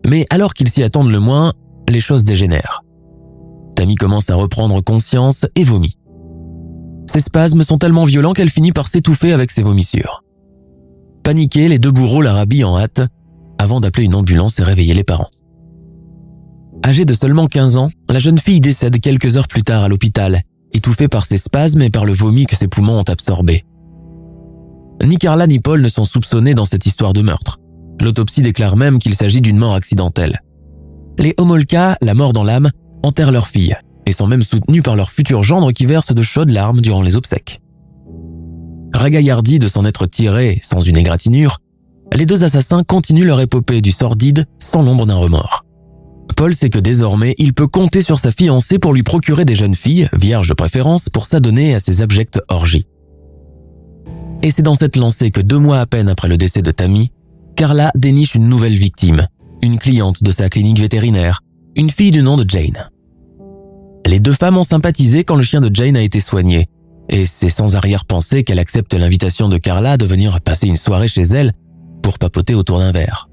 Mais 0.07 0.27
alors 0.31 0.55
qu'ils 0.55 0.69
s'y 0.69 0.83
attendent 0.83 1.11
le 1.11 1.21
moins, 1.21 1.53
les 1.89 2.01
choses 2.01 2.25
dégénèrent. 2.25 2.83
Tammy 3.77 3.97
commence 3.97 4.31
à 4.31 4.35
reprendre 4.35 4.81
conscience 4.81 5.47
et 5.57 5.65
vomit. 5.65 5.99
Ses 7.11 7.21
spasmes 7.21 7.63
sont 7.63 7.79
tellement 7.79 8.05
violents 8.05 8.33
qu'elle 8.33 8.51
finit 8.51 8.73
par 8.73 8.89
s'étouffer 8.89 9.33
avec 9.33 9.51
ses 9.51 9.63
vomissures. 9.63 10.23
Paniqués, 11.23 11.69
les 11.69 11.79
deux 11.79 11.91
bourreaux 11.91 12.23
la 12.23 12.33
rhabillent 12.33 12.65
en 12.65 12.79
hâte 12.79 13.03
avant 13.59 13.81
d'appeler 13.81 14.05
une 14.05 14.15
ambulance 14.15 14.59
et 14.59 14.65
réveiller 14.65 14.95
les 14.95 15.05
parents. 15.05 15.31
Âgée 16.85 17.05
de 17.05 17.15
seulement 17.15 17.47
15 17.47 17.79
ans, 17.79 17.89
la 18.11 18.19
jeune 18.19 18.39
fille 18.39 18.61
décède 18.61 19.01
quelques 19.01 19.37
heures 19.37 19.49
plus 19.49 19.63
tard 19.63 19.85
à 19.85 19.89
l'hôpital, 19.89 20.43
étouffée 20.73 21.09
par 21.09 21.25
ses 21.25 21.39
spasmes 21.39 21.83
et 21.83 21.91
par 21.91 22.05
le 22.05 22.13
vomi 22.13 22.47
que 22.47 22.57
ses 22.57 22.69
poumons 22.69 22.99
ont 22.99 23.11
absorbé. 23.11 23.65
Ni 25.03 25.17
Carla 25.17 25.47
ni 25.47 25.61
Paul 25.61 25.81
ne 25.81 25.89
sont 25.89 26.05
soupçonnés 26.05 26.55
dans 26.55 26.67
cette 26.67 26.87
histoire 26.87 27.13
de 27.13 27.23
meurtre. 27.23 27.59
L'autopsie 28.01 28.43
déclare 28.43 28.77
même 28.77 28.99
qu'il 28.99 29.15
s'agit 29.15 29.41
d'une 29.41 29.59
mort 29.59 29.75
accidentelle. 29.75 30.41
Les 31.19 31.35
Homolka, 31.39 31.97
la 32.01 32.15
mort 32.15 32.33
dans 32.33 32.45
l'âme, 32.45 32.71
enterrent 33.03 33.33
leur 33.33 33.49
fille 33.49 33.77
et 34.07 34.13
sont 34.13 34.27
même 34.27 34.43
soutenus 34.43 34.83
par 34.83 34.97
leur 34.97 35.11
futur 35.11 35.43
gendre 35.43 35.73
qui 35.73 35.87
verse 35.87 36.13
de 36.13 36.23
chaudes 36.23 36.51
larmes 36.51 36.81
durant 36.81 37.03
les 37.03 37.17
obsèques. 37.17 37.61
Ragaillardi 38.93 39.59
de 39.59 39.69
s'en 39.69 39.85
être 39.85 40.07
tiré 40.07 40.61
sans 40.63 40.81
une 40.81 40.97
égratignure, 40.97 41.59
les 42.13 42.27
deux 42.27 42.45
assassins 42.45 42.85
continuent 42.85 43.27
leur 43.27 43.41
épopée 43.41 43.81
du 43.81 43.91
sordide 43.91 44.47
sans 44.59 44.83
l'ombre 44.83 45.07
d'un 45.07 45.17
remords. 45.17 45.65
Paul 46.37 46.55
sait 46.55 46.71
que 46.71 46.79
désormais, 46.79 47.35
il 47.39 47.55
peut 47.55 47.67
compter 47.67 48.03
sur 48.03 48.19
sa 48.19 48.33
fiancée 48.33 48.79
pour 48.79 48.93
lui 48.93 49.03
procurer 49.03 49.45
des 49.45 49.55
jeunes 49.55 49.75
filles, 49.75 50.09
vierges 50.13 50.49
de 50.49 50.55
préférence, 50.55 51.09
pour 51.09 51.27
s'adonner 51.27 51.75
à 51.75 51.81
ses 51.81 52.03
abjectes 52.03 52.41
orgies. 52.49 52.87
Et 54.43 54.51
c'est 54.51 54.63
dans 54.63 54.75
cette 54.75 54.97
lancée 54.97 55.31
que 55.31 55.41
deux 55.41 55.59
mois 55.59 55.79
à 55.79 55.87
peine 55.87 56.09
après 56.09 56.29
le 56.29 56.37
décès 56.37 56.61
de 56.61 56.71
Tammy, 56.71 57.13
Carla 57.57 57.93
déniche 57.95 58.35
une 58.35 58.49
nouvelle 58.49 58.75
victime, 58.75 59.27
une 59.63 59.79
cliente 59.79 60.23
de 60.23 60.33
sa 60.33 60.49
clinique 60.49 60.81
vétérinaire, 60.81 61.41
une 61.77 61.91
fille 61.91 62.11
du 62.11 62.23
nom 62.23 62.37
de 62.37 62.49
Jane. 62.49 62.91
Les 64.07 64.19
deux 64.19 64.33
femmes 64.33 64.57
ont 64.57 64.65
sympathisé 64.65 65.25
quand 65.25 65.37
le 65.37 65.45
chien 65.45 65.61
de 65.61 65.75
Jane 65.75 65.97
a 65.97 66.03
été 66.03 66.21
soigné, 66.21 66.67
et 67.09 67.27
c'est 67.27 67.49
sans 67.49 67.77
arrière-pensée 67.77 68.43
qu'elle 68.43 68.59
accepte 68.59 68.93
l'invitation 68.95 69.49
de 69.49 69.59
Carla 69.59 69.97
de 69.97 70.05
venir 70.05 70.41
passer 70.41 70.67
une 70.67 70.77
soirée 70.77 71.09
chez 71.09 71.23
elle 71.23 71.53
pour 72.03 72.19
papoter 72.19 72.55
autour 72.55 72.81
d'un 72.81 72.93
verre. 72.93 73.29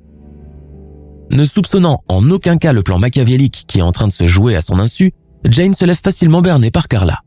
Ne 1.31 1.45
soupçonnant 1.45 2.03
en 2.07 2.29
aucun 2.29 2.57
cas 2.57 2.73
le 2.73 2.84
plan 2.84 2.99
machiavélique 2.99 3.63
qui 3.67 3.79
est 3.79 3.84
en 3.84 3.91
train 3.91 4.07
de 4.07 4.13
se 4.13 4.27
jouer 4.27 4.55
à 4.55 4.62
son 4.62 4.79
insu, 4.79 5.13
Jane 5.45 5.73
se 5.73 5.86
lève 5.86 5.99
facilement 6.01 6.41
bernée 6.41 6.71
par 6.71 6.88
Carla. 6.88 7.21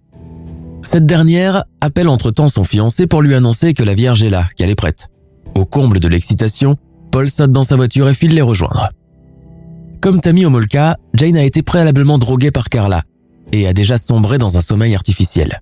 Cette 0.83 1.07
dernière 1.07 1.65
appelle 1.81 2.09
entre-temps 2.09 2.49
son 2.49 2.63
fiancé 2.63 3.07
pour 3.07 3.23
lui 3.23 3.35
annoncer 3.35 3.75
que 3.75 3.83
la 3.83 3.95
Vierge 3.95 4.23
est 4.23 4.31
là, 4.31 4.47
qu'elle 4.57 4.71
est 4.71 4.75
prête. 4.75 5.09
Au 5.57 5.65
comble 5.65 6.01
de 6.01 6.09
l'excitation, 6.09 6.77
Paul 7.15 7.31
saute 7.31 7.53
dans 7.53 7.63
sa 7.63 7.77
voiture 7.77 8.09
et 8.09 8.15
file 8.15 8.35
les 8.35 8.43
rejoindre. 8.43 8.89
Comme 10.01 10.21
Tammy 10.21 10.47
Omolka, 10.47 10.97
Jane 11.15 11.37
a 11.37 11.45
été 11.45 11.63
préalablement 11.63 12.19
droguée 12.19 12.51
par 12.51 12.69
Carla 12.69 13.03
et 13.53 13.69
a 13.69 13.73
déjà 13.73 13.99
sombré 13.99 14.37
dans 14.37 14.59
un 14.59 14.61
sommeil 14.61 14.97
artificiel. 14.97 15.61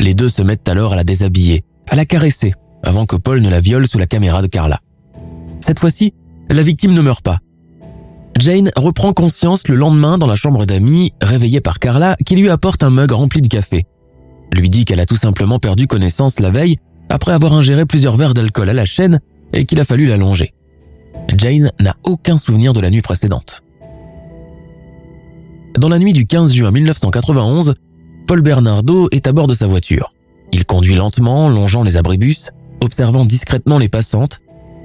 Les 0.00 0.14
deux 0.14 0.28
se 0.28 0.42
mettent 0.42 0.68
alors 0.68 0.94
à 0.94 0.96
la 0.96 1.04
déshabiller, 1.04 1.62
à 1.88 1.94
la 1.94 2.04
caresser, 2.04 2.54
avant 2.82 3.06
que 3.06 3.14
Paul 3.14 3.40
ne 3.42 3.48
la 3.48 3.60
viole 3.60 3.86
sous 3.86 3.98
la 3.98 4.08
caméra 4.08 4.42
de 4.42 4.48
Carla. 4.48 4.80
Cette 5.60 5.78
fois-ci, 5.78 6.14
la 6.50 6.64
victime 6.64 6.94
ne 6.94 7.00
meurt 7.00 7.22
pas, 7.22 7.38
Jane 8.40 8.72
reprend 8.74 9.12
conscience 9.12 9.68
le 9.68 9.76
lendemain 9.76 10.18
dans 10.18 10.26
la 10.26 10.34
chambre 10.34 10.66
d'amis, 10.66 11.12
réveillée 11.22 11.60
par 11.60 11.78
Carla, 11.78 12.16
qui 12.26 12.34
lui 12.34 12.50
apporte 12.50 12.82
un 12.82 12.90
mug 12.90 13.12
rempli 13.12 13.40
de 13.40 13.46
café. 13.46 13.84
Lui 14.52 14.68
dit 14.68 14.84
qu'elle 14.84 14.98
a 14.98 15.06
tout 15.06 15.14
simplement 15.14 15.60
perdu 15.60 15.86
connaissance 15.86 16.40
la 16.40 16.50
veille 16.50 16.78
après 17.08 17.30
avoir 17.30 17.52
ingéré 17.52 17.86
plusieurs 17.86 18.16
verres 18.16 18.34
d'alcool 18.34 18.68
à 18.68 18.74
la 18.74 18.84
chaîne 18.84 19.20
et 19.52 19.64
qu'il 19.64 19.78
a 19.78 19.84
fallu 19.84 20.06
la 20.06 20.16
longer. 20.16 20.52
Jane 21.36 21.70
n'a 21.80 21.96
aucun 22.04 22.36
souvenir 22.36 22.72
de 22.72 22.80
la 22.80 22.90
nuit 22.90 23.02
précédente. 23.02 23.62
Dans 25.78 25.88
la 25.88 25.98
nuit 25.98 26.12
du 26.12 26.26
15 26.26 26.52
juin 26.52 26.70
1991, 26.70 27.74
Paul 28.26 28.40
Bernardo 28.42 29.08
est 29.10 29.26
à 29.26 29.32
bord 29.32 29.46
de 29.46 29.54
sa 29.54 29.66
voiture. 29.66 30.12
Il 30.52 30.66
conduit 30.66 30.94
lentement, 30.94 31.48
longeant 31.48 31.82
les 31.82 31.96
abribus, 31.96 32.50
observant 32.80 33.24
discrètement 33.24 33.78
les 33.78 33.88
passantes, 33.88 34.40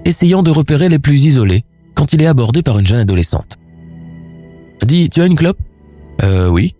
essayant 0.06 0.44
de 0.44 0.52
repérer 0.52 0.88
les 0.90 1.00
plus 1.00 1.26
isolés 1.26 1.64
quand 1.94 2.14
il 2.14 2.22
est 2.22 2.28
abordé 2.28 2.62
par 2.62 2.80
une 2.80 2.88
jeune 2.88 3.00
adolescente. 3.00 3.58
Dis, 4.84 5.10
tu 5.10 5.22
as 5.22 5.26
une 5.26 5.36
clope? 5.36 5.60
Euh, 6.24 6.48
oui. 6.48 6.76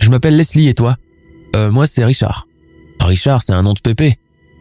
Je 0.00 0.10
m'appelle 0.10 0.36
Leslie 0.36 0.68
et 0.68 0.74
toi? 0.74 0.96
Euh, 1.56 1.70
moi 1.70 1.86
c'est 1.86 2.04
Richard. 2.04 2.46
Richard, 3.00 3.42
c'est 3.42 3.52
un 3.52 3.62
nom 3.62 3.72
de 3.72 3.80
pépé. 3.80 4.16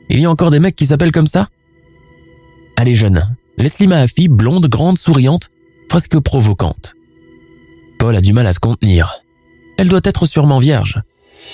Il 0.10 0.20
y 0.20 0.26
a 0.26 0.32
encore 0.32 0.50
des 0.50 0.60
mecs 0.60 0.76
qui 0.76 0.86
s'appellent 0.86 1.12
comme 1.12 1.28
ça? 1.28 1.50
Est 2.84 2.96
jeune. 2.96 3.24
Leslie 3.62 3.88
Mahaffey, 3.88 4.28
blonde, 4.28 4.68
grande, 4.68 4.98
souriante, 4.98 5.50
presque 5.88 6.20
provocante. 6.20 6.96
Paul 8.00 8.16
a 8.16 8.22
du 8.22 8.34
mal 8.34 8.48
à 8.48 8.54
se 8.54 8.60
contenir. 8.60 9.14
Elle 9.78 9.90
doit 9.90 10.02
être 10.04 10.26
sûrement 10.26 10.60
vierge. 10.60 11.02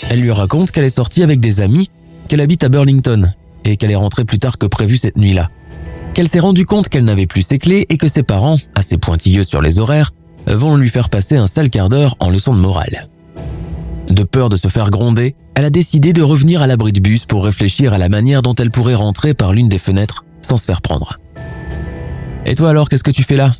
Elle 0.09 0.21
lui 0.21 0.31
raconte 0.31 0.71
qu'elle 0.71 0.85
est 0.85 0.89
sortie 0.89 1.23
avec 1.23 1.39
des 1.39 1.61
amis, 1.61 1.89
qu'elle 2.27 2.41
habite 2.41 2.63
à 2.63 2.69
Burlington 2.69 3.33
et 3.65 3.77
qu'elle 3.77 3.91
est 3.91 3.95
rentrée 3.95 4.25
plus 4.25 4.39
tard 4.39 4.57
que 4.57 4.65
prévu 4.65 4.97
cette 4.97 5.17
nuit-là 5.17 5.49
qu'elle 6.17 6.27
s'est 6.27 6.39
rendue 6.39 6.65
compte 6.65 6.89
qu'elle 6.89 7.03
n'avait 7.03 7.27
plus 7.27 7.43
ses 7.43 7.59
clés 7.59 7.85
et 7.89 7.97
que 7.97 8.07
ses 8.07 8.23
parents, 8.23 8.55
assez 8.73 8.97
pointilleux 8.97 9.43
sur 9.43 9.61
les 9.61 9.77
horaires, 9.77 10.15
vont 10.47 10.75
lui 10.75 10.89
faire 10.89 11.11
passer 11.11 11.35
un 11.35 11.45
sale 11.45 11.69
quart 11.69 11.89
d'heure 11.89 12.15
en 12.19 12.31
leçon 12.31 12.55
de 12.55 12.59
morale. 12.59 13.07
De 14.09 14.23
peur 14.23 14.49
de 14.49 14.55
se 14.55 14.67
faire 14.67 14.89
gronder, 14.89 15.35
elle 15.53 15.65
a 15.65 15.69
décidé 15.69 16.13
de 16.13 16.23
revenir 16.23 16.63
à 16.63 16.65
l'abri 16.65 16.91
de 16.91 17.01
bus 17.01 17.27
pour 17.27 17.45
réfléchir 17.45 17.93
à 17.93 17.99
la 17.99 18.09
manière 18.09 18.41
dont 18.41 18.55
elle 18.55 18.71
pourrait 18.71 18.95
rentrer 18.95 19.35
par 19.35 19.53
l'une 19.53 19.69
des 19.69 19.77
fenêtres 19.77 20.25
sans 20.41 20.57
se 20.57 20.65
faire 20.65 20.81
prendre. 20.81 21.19
Et 22.47 22.55
toi 22.55 22.69
alors, 22.69 22.87
qu'est-ce 22.87 23.03
que 23.03 23.11
tu 23.11 23.23
fais 23.23 23.35
là? 23.35 23.51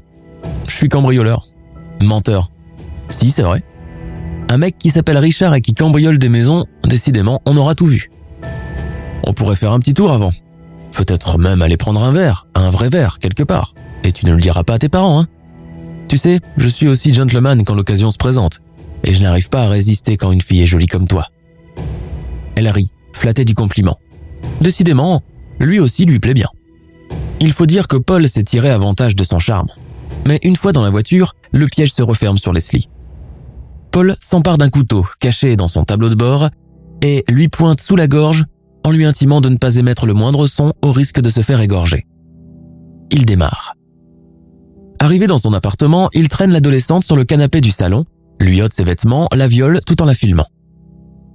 Je 0.65 0.71
suis 0.71 0.87
cambrioleur. 0.87 1.45
Menteur. 2.01 2.49
Si, 3.09 3.29
c'est 3.29 3.41
vrai. 3.41 3.61
Un 4.49 4.57
mec 4.57 4.77
qui 4.77 4.91
s'appelle 4.91 5.17
Richard 5.17 5.53
et 5.55 5.61
qui 5.61 5.73
cambriole 5.73 6.17
des 6.17 6.29
maisons, 6.29 6.65
décidément, 6.85 7.41
on 7.45 7.57
aura 7.57 7.75
tout 7.75 7.85
vu. 7.85 8.09
On 9.23 9.33
pourrait 9.33 9.57
faire 9.57 9.73
un 9.73 9.79
petit 9.79 9.93
tour 9.93 10.13
avant. 10.13 10.31
Peut-être 10.95 11.37
même 11.37 11.61
aller 11.61 11.75
prendre 11.75 12.01
un 12.01 12.13
verre, 12.13 12.47
un 12.55 12.69
vrai 12.69 12.87
verre, 12.87 13.19
quelque 13.19 13.43
part. 13.43 13.73
Et 14.05 14.13
tu 14.13 14.25
ne 14.25 14.33
le 14.33 14.39
diras 14.39 14.63
pas 14.63 14.75
à 14.75 14.79
tes 14.79 14.87
parents, 14.87 15.19
hein 15.19 15.27
Tu 16.07 16.17
sais, 16.17 16.39
je 16.55 16.69
suis 16.69 16.87
aussi 16.87 17.13
gentleman 17.13 17.65
quand 17.65 17.75
l'occasion 17.75 18.09
se 18.09 18.17
présente. 18.17 18.61
Et 19.03 19.13
je 19.13 19.21
n'arrive 19.21 19.49
pas 19.49 19.63
à 19.63 19.67
résister 19.67 20.15
quand 20.15 20.31
une 20.31 20.41
fille 20.41 20.63
est 20.63 20.67
jolie 20.67 20.87
comme 20.87 21.09
toi. 21.09 21.27
Elle 22.55 22.69
rit, 22.69 22.89
flattée 23.11 23.43
du 23.43 23.53
compliment. 23.53 23.99
Décidément, 24.61 25.21
lui 25.59 25.79
aussi 25.81 26.05
lui 26.05 26.19
plaît 26.19 26.33
bien. 26.33 26.47
Il 27.39 27.53
faut 27.53 27.65
dire 27.65 27.87
que 27.87 27.97
Paul 27.97 28.27
s'est 28.27 28.43
tiré 28.43 28.69
avantage 28.69 29.15
de 29.15 29.23
son 29.23 29.39
charme. 29.39 29.67
Mais 30.27 30.39
une 30.43 30.55
fois 30.55 30.71
dans 30.71 30.83
la 30.83 30.89
voiture, 30.89 31.35
le 31.51 31.67
piège 31.67 31.93
se 31.93 32.01
referme 32.01 32.37
sur 32.37 32.53
Leslie. 32.53 32.89
Paul 33.91 34.15
s'empare 34.19 34.57
d'un 34.57 34.69
couteau 34.69 35.05
caché 35.19 35.55
dans 35.55 35.67
son 35.67 35.83
tableau 35.83 36.09
de 36.09 36.15
bord 36.15 36.49
et 37.01 37.23
lui 37.29 37.47
pointe 37.47 37.81
sous 37.81 37.95
la 37.95 38.07
gorge 38.07 38.43
en 38.83 38.91
lui 38.91 39.05
intimant 39.05 39.41
de 39.41 39.49
ne 39.49 39.57
pas 39.57 39.75
émettre 39.75 40.05
le 40.05 40.13
moindre 40.13 40.47
son 40.47 40.73
au 40.81 40.91
risque 40.91 41.21
de 41.21 41.29
se 41.29 41.41
faire 41.41 41.61
égorger. 41.61 42.07
Il 43.11 43.25
démarre. 43.25 43.73
Arrivé 44.99 45.27
dans 45.27 45.37
son 45.37 45.53
appartement, 45.53 46.09
il 46.13 46.27
traîne 46.27 46.51
l'adolescente 46.51 47.03
sur 47.03 47.15
le 47.15 47.23
canapé 47.23 47.61
du 47.61 47.69
salon, 47.69 48.05
lui 48.39 48.61
ôte 48.61 48.73
ses 48.73 48.83
vêtements, 48.83 49.27
la 49.33 49.47
viole 49.47 49.79
tout 49.85 50.01
en 50.01 50.05
la 50.05 50.15
filmant. 50.15 50.47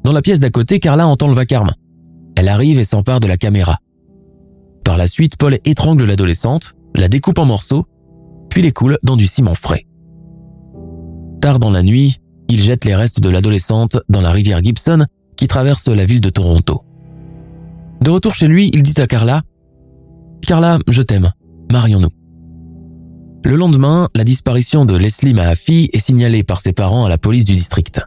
Dans 0.05 0.13
la 0.13 0.23
pièce 0.23 0.41
d'à 0.41 0.51
côté, 0.51 0.81
Carla 0.81 1.07
entend 1.07 1.29
le 1.29 1.35
vacarme. 1.35 1.71
Elle 2.37 2.49
arrive 2.49 2.79
et 2.79 2.85
s'empare 2.85 3.21
de 3.21 3.29
la 3.29 3.37
caméra. 3.37 3.79
Par 4.93 4.99
la 4.99 5.07
suite, 5.07 5.39
Paul 5.39 5.57
étrangle 5.65 6.05
l'adolescente, 6.05 6.75
la 6.95 7.09
découpe 7.09 7.39
en 7.39 7.47
morceaux, 7.47 7.87
puis 8.51 8.61
les 8.61 8.73
coule 8.73 8.99
dans 9.03 9.17
du 9.17 9.27
ciment 9.27 9.55
frais. 9.55 9.87
Tard 11.41 11.59
dans 11.59 11.71
la 11.71 11.83
nuit, 11.83 12.19
il 12.51 12.61
jette 12.61 12.85
les 12.85 12.95
restes 12.95 13.21
de 13.21 13.31
l'adolescente 13.31 13.97
dans 14.11 14.21
la 14.21 14.31
rivière 14.31 14.63
Gibson 14.63 15.07
qui 15.35 15.49
traverse 15.49 15.89
la 15.89 16.05
ville 16.05 16.21
de 16.21 16.29
Toronto. 16.29 16.83
De 18.03 18.11
retour 18.11 18.35
chez 18.35 18.49
lui, 18.49 18.71
il 18.75 18.83
dit 18.83 19.01
à 19.01 19.07
Carla 19.07 19.41
Carla, 20.47 20.79
je 20.87 21.01
t'aime, 21.01 21.31
marions-nous. 21.73 22.11
Le 23.47 23.57
lendemain, 23.57 24.11
la 24.15 24.25
disparition 24.25 24.85
de 24.85 24.95
Leslie 24.95 25.33
Mahaffey 25.33 25.89
est 25.95 26.05
signalée 26.05 26.45
par 26.45 26.61
ses 26.61 26.75
parents 26.75 27.07
à 27.07 27.09
la 27.09 27.17
police 27.17 27.47
du 27.47 27.55
district. 27.55 28.03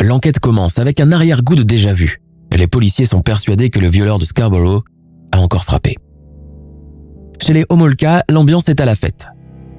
L'enquête 0.00 0.38
commence 0.38 0.78
avec 0.78 0.98
un 0.98 1.12
arrière-goût 1.12 1.56
de 1.56 1.62
déjà-vu. 1.62 2.22
Les 2.56 2.68
policiers 2.68 3.04
sont 3.04 3.20
persuadés 3.20 3.68
que 3.68 3.80
le 3.80 3.90
violeur 3.90 4.18
de 4.18 4.24
Scarborough 4.24 4.82
a 5.32 5.40
encore 5.40 5.64
frappé. 5.64 5.96
Chez 7.42 7.52
les 7.52 7.64
Homolka, 7.68 8.24
l'ambiance 8.28 8.68
est 8.68 8.80
à 8.80 8.84
la 8.84 8.94
fête. 8.94 9.28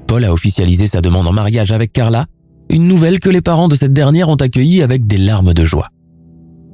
Paul 0.07 0.25
a 0.25 0.33
officialisé 0.33 0.87
sa 0.87 1.01
demande 1.01 1.27
en 1.27 1.33
mariage 1.33 1.71
avec 1.71 1.93
Carla, 1.93 2.25
une 2.69 2.87
nouvelle 2.87 3.19
que 3.19 3.29
les 3.29 3.41
parents 3.41 3.67
de 3.67 3.75
cette 3.75 3.93
dernière 3.93 4.29
ont 4.29 4.35
accueillie 4.35 4.81
avec 4.81 5.05
des 5.07 5.17
larmes 5.17 5.53
de 5.53 5.63
joie. 5.63 5.89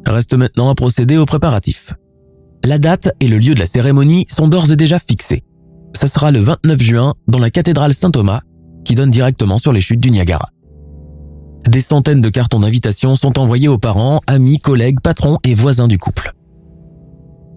Reste 0.06 0.34
maintenant 0.34 0.70
à 0.70 0.76
procéder 0.76 1.18
aux 1.18 1.26
préparatifs. 1.26 1.94
La 2.64 2.80
date 2.80 3.10
et 3.20 3.28
le 3.28 3.38
lieu 3.38 3.54
de 3.54 3.60
la 3.60 3.66
cérémonie 3.66 4.26
sont 4.30 4.48
d'ores 4.48 4.72
et 4.72 4.76
déjà 4.76 5.00
fixés. 5.00 5.44
Ça 5.94 6.08
sera 6.08 6.32
le 6.32 6.40
29 6.40 6.82
juin 6.82 7.14
dans 7.28 7.40
la 7.40 7.50
cathédrale 7.50 7.94
Saint-Thomas, 7.94 8.42
qui 8.86 8.96
donne 8.96 9.10
directement 9.10 9.58
sur 9.58 9.74
les 9.74 9.82
chutes 9.82 10.00
du 10.00 10.12
Niagara. 10.12 10.50
Des 11.68 11.82
centaines 11.82 12.22
de 12.22 12.30
cartons 12.30 12.62
d'invitation 12.62 13.16
sont 13.16 13.40
envoyés 13.40 13.68
aux 13.68 13.78
parents, 13.78 14.22
amis, 14.28 14.60
collègues, 14.60 15.02
patrons 15.02 15.38
et 15.44 15.56
voisins 15.56 15.88
du 15.88 15.98
couple. 15.98 16.34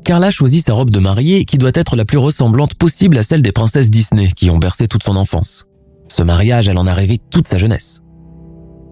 Carla 0.04 0.30
choisit 0.30 0.66
sa 0.66 0.74
robe 0.74 0.90
de 0.90 0.98
mariée 0.98 1.44
qui 1.44 1.58
doit 1.58 1.70
être 1.74 1.96
la 1.96 2.04
plus 2.04 2.18
ressemblante 2.18 2.74
possible 2.74 3.18
à 3.18 3.22
celle 3.22 3.42
des 3.42 3.52
princesses 3.52 3.90
Disney 3.90 4.30
qui 4.34 4.50
ont 4.50 4.58
bercé 4.58 4.88
toute 4.88 5.02
son 5.02 5.16
enfance. 5.16 5.66
Ce 6.08 6.22
mariage, 6.22 6.68
elle 6.68 6.78
en 6.78 6.86
a 6.86 6.94
rêvé 6.94 7.18
toute 7.30 7.46
sa 7.46 7.58
jeunesse. 7.58 8.00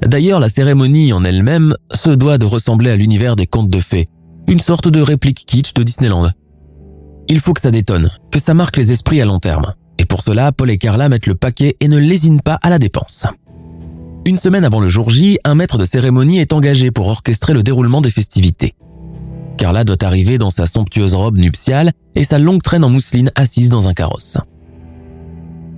D'ailleurs, 0.02 0.38
la 0.38 0.48
cérémonie 0.48 1.12
en 1.12 1.24
elle-même 1.24 1.74
se 1.92 2.10
doit 2.10 2.38
de 2.38 2.46
ressembler 2.46 2.90
à 2.90 2.96
l'univers 2.96 3.36
des 3.36 3.46
contes 3.46 3.70
de 3.70 3.80
fées, 3.80 4.08
une 4.46 4.60
sorte 4.60 4.88
de 4.88 5.00
réplique 5.00 5.44
kitsch 5.44 5.74
de 5.74 5.82
Disneyland. 5.82 6.30
Il 7.28 7.40
faut 7.40 7.52
que 7.52 7.60
ça 7.60 7.70
détonne, 7.70 8.10
que 8.30 8.38
ça 8.38 8.54
marque 8.54 8.76
les 8.76 8.92
esprits 8.92 9.20
à 9.20 9.24
long 9.24 9.40
terme. 9.40 9.74
Et 9.98 10.04
pour 10.04 10.22
cela, 10.22 10.52
Paul 10.52 10.70
et 10.70 10.78
Carla 10.78 11.08
mettent 11.08 11.26
le 11.26 11.34
paquet 11.34 11.76
et 11.80 11.88
ne 11.88 11.98
lésinent 11.98 12.40
pas 12.40 12.58
à 12.62 12.70
la 12.70 12.78
dépense. 12.78 13.26
Une 14.24 14.38
semaine 14.38 14.64
avant 14.64 14.80
le 14.80 14.88
jour 14.88 15.10
J, 15.10 15.38
un 15.44 15.54
maître 15.54 15.78
de 15.78 15.84
cérémonie 15.84 16.38
est 16.38 16.52
engagé 16.52 16.90
pour 16.90 17.08
orchestrer 17.08 17.54
le 17.54 17.62
déroulement 17.62 18.00
des 18.00 18.10
festivités. 18.10 18.74
Carla 19.58 19.84
doit 19.84 20.02
arriver 20.04 20.38
dans 20.38 20.50
sa 20.50 20.66
somptueuse 20.66 21.14
robe 21.14 21.36
nuptiale 21.36 21.92
et 22.14 22.24
sa 22.24 22.38
longue 22.38 22.62
traîne 22.62 22.84
en 22.84 22.88
mousseline 22.88 23.30
assise 23.34 23.68
dans 23.68 23.88
un 23.88 23.92
carrosse. 23.92 24.38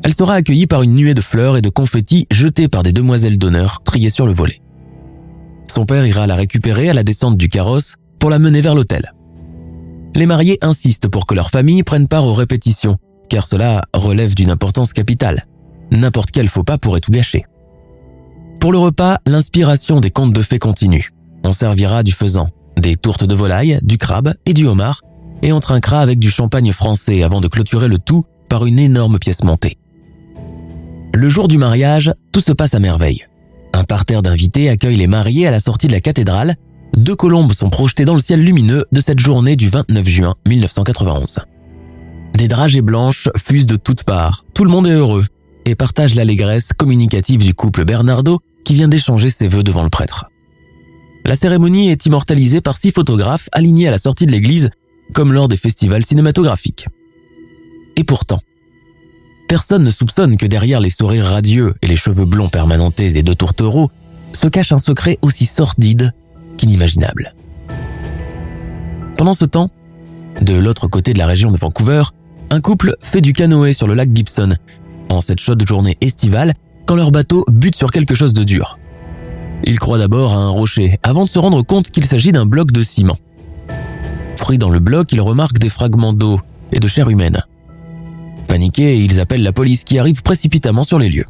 Elle 0.04 0.14
sera 0.14 0.34
accueillie 0.34 0.66
par 0.66 0.82
une 0.82 0.94
nuée 0.94 1.14
de 1.14 1.20
fleurs 1.20 1.56
et 1.56 1.62
de 1.62 1.68
confettis 1.68 2.26
jetés 2.30 2.68
par 2.68 2.82
des 2.82 2.92
demoiselles 2.92 3.38
d'honneur 3.38 3.82
triées 3.82 4.10
sur 4.10 4.26
le 4.26 4.32
volet. 4.32 4.60
Son 5.74 5.86
père 5.86 6.06
ira 6.06 6.26
la 6.26 6.36
récupérer 6.36 6.90
à 6.90 6.94
la 6.94 7.04
descente 7.04 7.36
du 7.36 7.48
carrosse 7.48 7.96
pour 8.18 8.30
la 8.30 8.38
mener 8.38 8.60
vers 8.60 8.74
l'hôtel. 8.74 9.12
Les 10.14 10.26
mariés 10.26 10.58
insistent 10.62 11.08
pour 11.08 11.26
que 11.26 11.34
leur 11.34 11.50
famille 11.50 11.82
prenne 11.82 12.08
part 12.08 12.26
aux 12.26 12.34
répétitions, 12.34 12.98
car 13.28 13.46
cela 13.46 13.82
relève 13.94 14.34
d'une 14.34 14.50
importance 14.50 14.92
capitale. 14.92 15.46
N'importe 15.90 16.30
quel 16.32 16.48
faux 16.48 16.64
pas 16.64 16.78
pourrait 16.78 17.00
tout 17.00 17.12
gâcher. 17.12 17.46
Pour 18.60 18.72
le 18.72 18.78
repas, 18.78 19.18
l'inspiration 19.26 20.00
des 20.00 20.10
contes 20.10 20.34
de 20.34 20.42
fées 20.42 20.58
continue. 20.58 21.12
On 21.44 21.52
servira 21.52 22.02
du 22.02 22.12
faisan, 22.12 22.50
des 22.78 22.96
tourtes 22.96 23.24
de 23.24 23.35
volaille, 23.35 23.78
du 23.83 23.98
crabe 23.98 24.35
et 24.46 24.54
du 24.54 24.66
homard, 24.66 25.02
et 25.42 25.52
on 25.52 25.61
trinquera 25.61 26.00
avec 26.00 26.18
du 26.18 26.30
champagne 26.30 26.72
français 26.72 27.22
avant 27.22 27.40
de 27.40 27.48
clôturer 27.48 27.88
le 27.88 27.98
tout 27.98 28.24
par 28.48 28.66
une 28.66 28.78
énorme 28.78 29.18
pièce 29.18 29.44
montée. 29.44 29.78
Le 31.14 31.28
jour 31.28 31.48
du 31.48 31.59
mariage, 31.59 32.12
tout 32.33 32.40
se 32.40 32.52
passe 32.52 32.74
à 32.74 32.78
merveille. 32.78 33.26
Un 33.72 33.85
parterre 33.85 34.22
d'invités 34.22 34.68
accueille 34.68 34.96
les 34.96 35.06
mariés 35.06 35.46
à 35.46 35.50
la 35.50 35.61
sortie 35.61 35.87
de 35.87 35.92
la 35.92 36.00
cathédrale. 36.00 36.56
Deux 36.96 37.16
colombes 37.16 37.52
sont 37.52 37.70
projetées 37.70 38.04
dans 38.04 38.14
le 38.14 38.20
ciel 38.20 38.40
lumineux 38.40 38.85
de 38.92 39.00
cette 39.00 39.20
journée 39.20 39.56
du 39.56 39.68
29 39.68 40.09
juin 40.09 40.35
1991. 40.48 41.40
Des 42.35 42.48
dragées 42.48 42.83
blanches 42.83 43.28
fusent 43.37 43.66
de 43.66 43.76
toutes 43.76 44.04
parts. 44.04 44.44
Tout 44.54 44.64
le 44.64 44.70
monde 44.70 44.87
est 44.87 44.92
heureux 44.92 45.24
et 45.66 45.74
partage 45.74 46.14
l'allégresse 46.14 46.70
communicative 46.76 47.44
du 47.44 47.54
couple 47.54 47.85
Bernardo 47.85 48.40
qui 48.64 48.74
vient 48.74 48.88
d'échanger 48.88 49.30
ses 49.30 49.48
vœux 49.48 49.62
devant 49.62 49.83
le 49.83 49.90
prêtre. 49.90 50.26
La 51.30 51.36
cérémonie 51.36 51.90
est 51.90 52.06
immortalisée 52.06 52.60
par 52.60 52.76
six 52.76 52.90
photographes 52.90 53.48
alignés 53.52 53.86
à 53.86 53.92
la 53.92 54.00
sortie 54.00 54.26
de 54.26 54.32
l'église, 54.32 54.70
comme 55.14 55.32
lors 55.32 55.46
des 55.46 55.56
festivals 55.56 56.04
cinématographiques. 56.04 56.88
Et 57.94 58.02
pourtant, 58.02 58.40
personne 59.46 59.84
ne 59.84 59.90
soupçonne 59.90 60.36
que 60.36 60.46
derrière 60.46 60.80
les 60.80 60.90
sourires 60.90 61.26
radieux 61.26 61.74
et 61.82 61.86
les 61.86 61.94
cheveux 61.94 62.24
blonds 62.24 62.48
permanentés 62.48 63.12
des 63.12 63.22
deux 63.22 63.36
tourtereaux 63.36 63.92
se 64.32 64.48
cache 64.48 64.72
un 64.72 64.78
secret 64.78 65.18
aussi 65.22 65.46
sordide 65.46 66.12
qu'inimaginable. 66.56 67.32
Pendant 69.16 69.34
ce 69.34 69.44
temps, 69.44 69.70
de 70.40 70.54
l'autre 70.54 70.88
côté 70.88 71.12
de 71.12 71.18
la 71.18 71.28
région 71.28 71.52
de 71.52 71.56
Vancouver, 71.56 72.02
un 72.50 72.60
couple 72.60 72.96
fait 73.00 73.20
du 73.20 73.34
canoë 73.34 73.72
sur 73.72 73.86
le 73.86 73.94
lac 73.94 74.08
Gibson, 74.12 74.56
en 75.10 75.20
cette 75.20 75.38
chaude 75.38 75.64
journée 75.64 75.96
estivale, 76.00 76.54
quand 76.86 76.96
leur 76.96 77.12
bateau 77.12 77.44
bute 77.48 77.76
sur 77.76 77.92
quelque 77.92 78.16
chose 78.16 78.34
de 78.34 78.42
dur. 78.42 78.79
Ils 79.64 79.79
croient 79.79 79.99
d'abord 79.99 80.33
à 80.33 80.38
un 80.38 80.49
rocher, 80.49 80.99
avant 81.03 81.25
de 81.25 81.29
se 81.29 81.38
rendre 81.38 81.62
compte 81.62 81.90
qu'il 81.90 82.05
s'agit 82.05 82.33
d'un 82.33 82.46
bloc 82.46 82.73
de 82.73 82.83
ciment. 82.83 83.18
Pris 84.37 84.59
dans 84.59 84.70
le 84.70 84.81
bloc, 84.81 85.12
ils 85.12 85.20
remarquent 85.20 85.59
des 85.59 85.68
fragments 85.68 86.12
d'eau 86.12 86.40
et 86.73 86.81
de 86.81 86.88
chair 86.88 87.11
humaine. 87.11 87.44
Paniqués, 88.49 88.99
ils 88.99 89.20
appellent 89.20 89.42
la 89.42 89.53
police 89.53 89.85
qui 89.85 89.99
arrive 89.99 90.23
précipitamment 90.23 90.85
sur 90.85 90.99
les 90.99 91.09
lieux. 91.09 91.27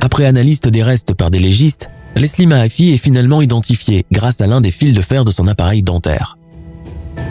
Après 0.00 0.26
analyse 0.26 0.60
des 0.60 0.82
restes 0.82 1.14
par 1.14 1.30
des 1.30 1.40
légistes, 1.40 1.90
Leslie 2.14 2.46
Mahaffey 2.46 2.90
est 2.90 2.98
finalement 2.98 3.42
identifiée 3.42 4.04
grâce 4.12 4.40
à 4.40 4.46
l'un 4.46 4.60
des 4.60 4.70
fils 4.70 4.94
de 4.94 5.02
fer 5.02 5.24
de 5.24 5.30
son 5.30 5.48
appareil 5.48 5.82
dentaire. 5.82 6.38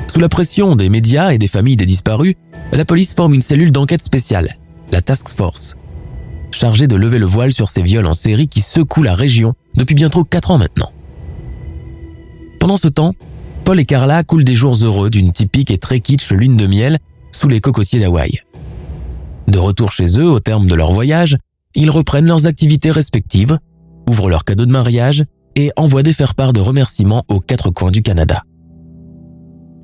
Sous 0.07 0.19
la 0.19 0.30
pression 0.30 0.75
des 0.75 0.89
médias 0.89 1.32
et 1.32 1.38
des 1.38 1.47
familles 1.47 1.78
des 1.78 1.86
disparus, 1.86 2.36
la 2.71 2.86
police 2.86 3.13
forme 3.13 3.34
une 3.34 3.41
cellule 3.41 3.71
d'enquête 3.71 4.01
spéciale, 4.01 4.57
la 4.91 5.01
Task 5.01 5.30
Force, 5.30 5.75
chargée 6.51 6.88
de 6.88 6.95
lever 6.95 7.19
le 7.19 7.25
voile 7.25 7.53
sur 7.53 7.69
ces 7.69 7.82
viols 7.82 8.05
en 8.05 8.13
série 8.13 8.47
qui 8.47 8.61
secouent 8.61 9.03
la 9.03 9.15
région 9.15 9.53
depuis 9.78 9.95
bientôt 9.95 10.23
4 10.23 10.51
ans 10.51 10.57
maintenant. 10.57 10.91
Pendant 12.59 12.78
ce 12.78 12.88
temps, 12.88 13.13
Paul 13.63 13.80
et 13.80 13.86
Carla 13.86 14.23
coulent 14.23 14.43
des 14.43 14.55
jours 14.55 14.75
heureux 14.84 15.09
d'une 15.09 15.32
typique 15.32 15.71
et 15.71 15.78
très 15.78 15.99
kitsch 15.99 16.32
lune 16.32 16.57
de 16.57 16.67
miel 16.67 16.97
sous 17.32 17.47
les 17.47 17.61
cocotiers 17.61 17.99
d'Hawaï. 17.99 18.41
De 19.47 19.59
retour 19.59 19.91
chez 19.91 20.19
eux 20.19 20.30
au 20.30 20.39
terme 20.39 20.67
de 20.67 20.75
leur 20.75 20.91
voyage, 20.91 21.38
ils 21.75 21.89
reprennent 21.89 22.25
leurs 22.25 22.47
activités 22.47 22.91
respectives, 22.91 23.57
ouvrent 24.09 24.30
leurs 24.30 24.43
cadeaux 24.43 24.65
de 24.65 24.71
mariage 24.71 25.25
et 25.55 25.71
envoient 25.75 26.03
des 26.03 26.13
faire-part 26.13 26.53
de 26.53 26.59
remerciements 26.59 27.23
aux 27.30 27.39
quatre 27.39 27.69
coins 27.69 27.91
du 27.91 28.01
Canada. 28.01 28.43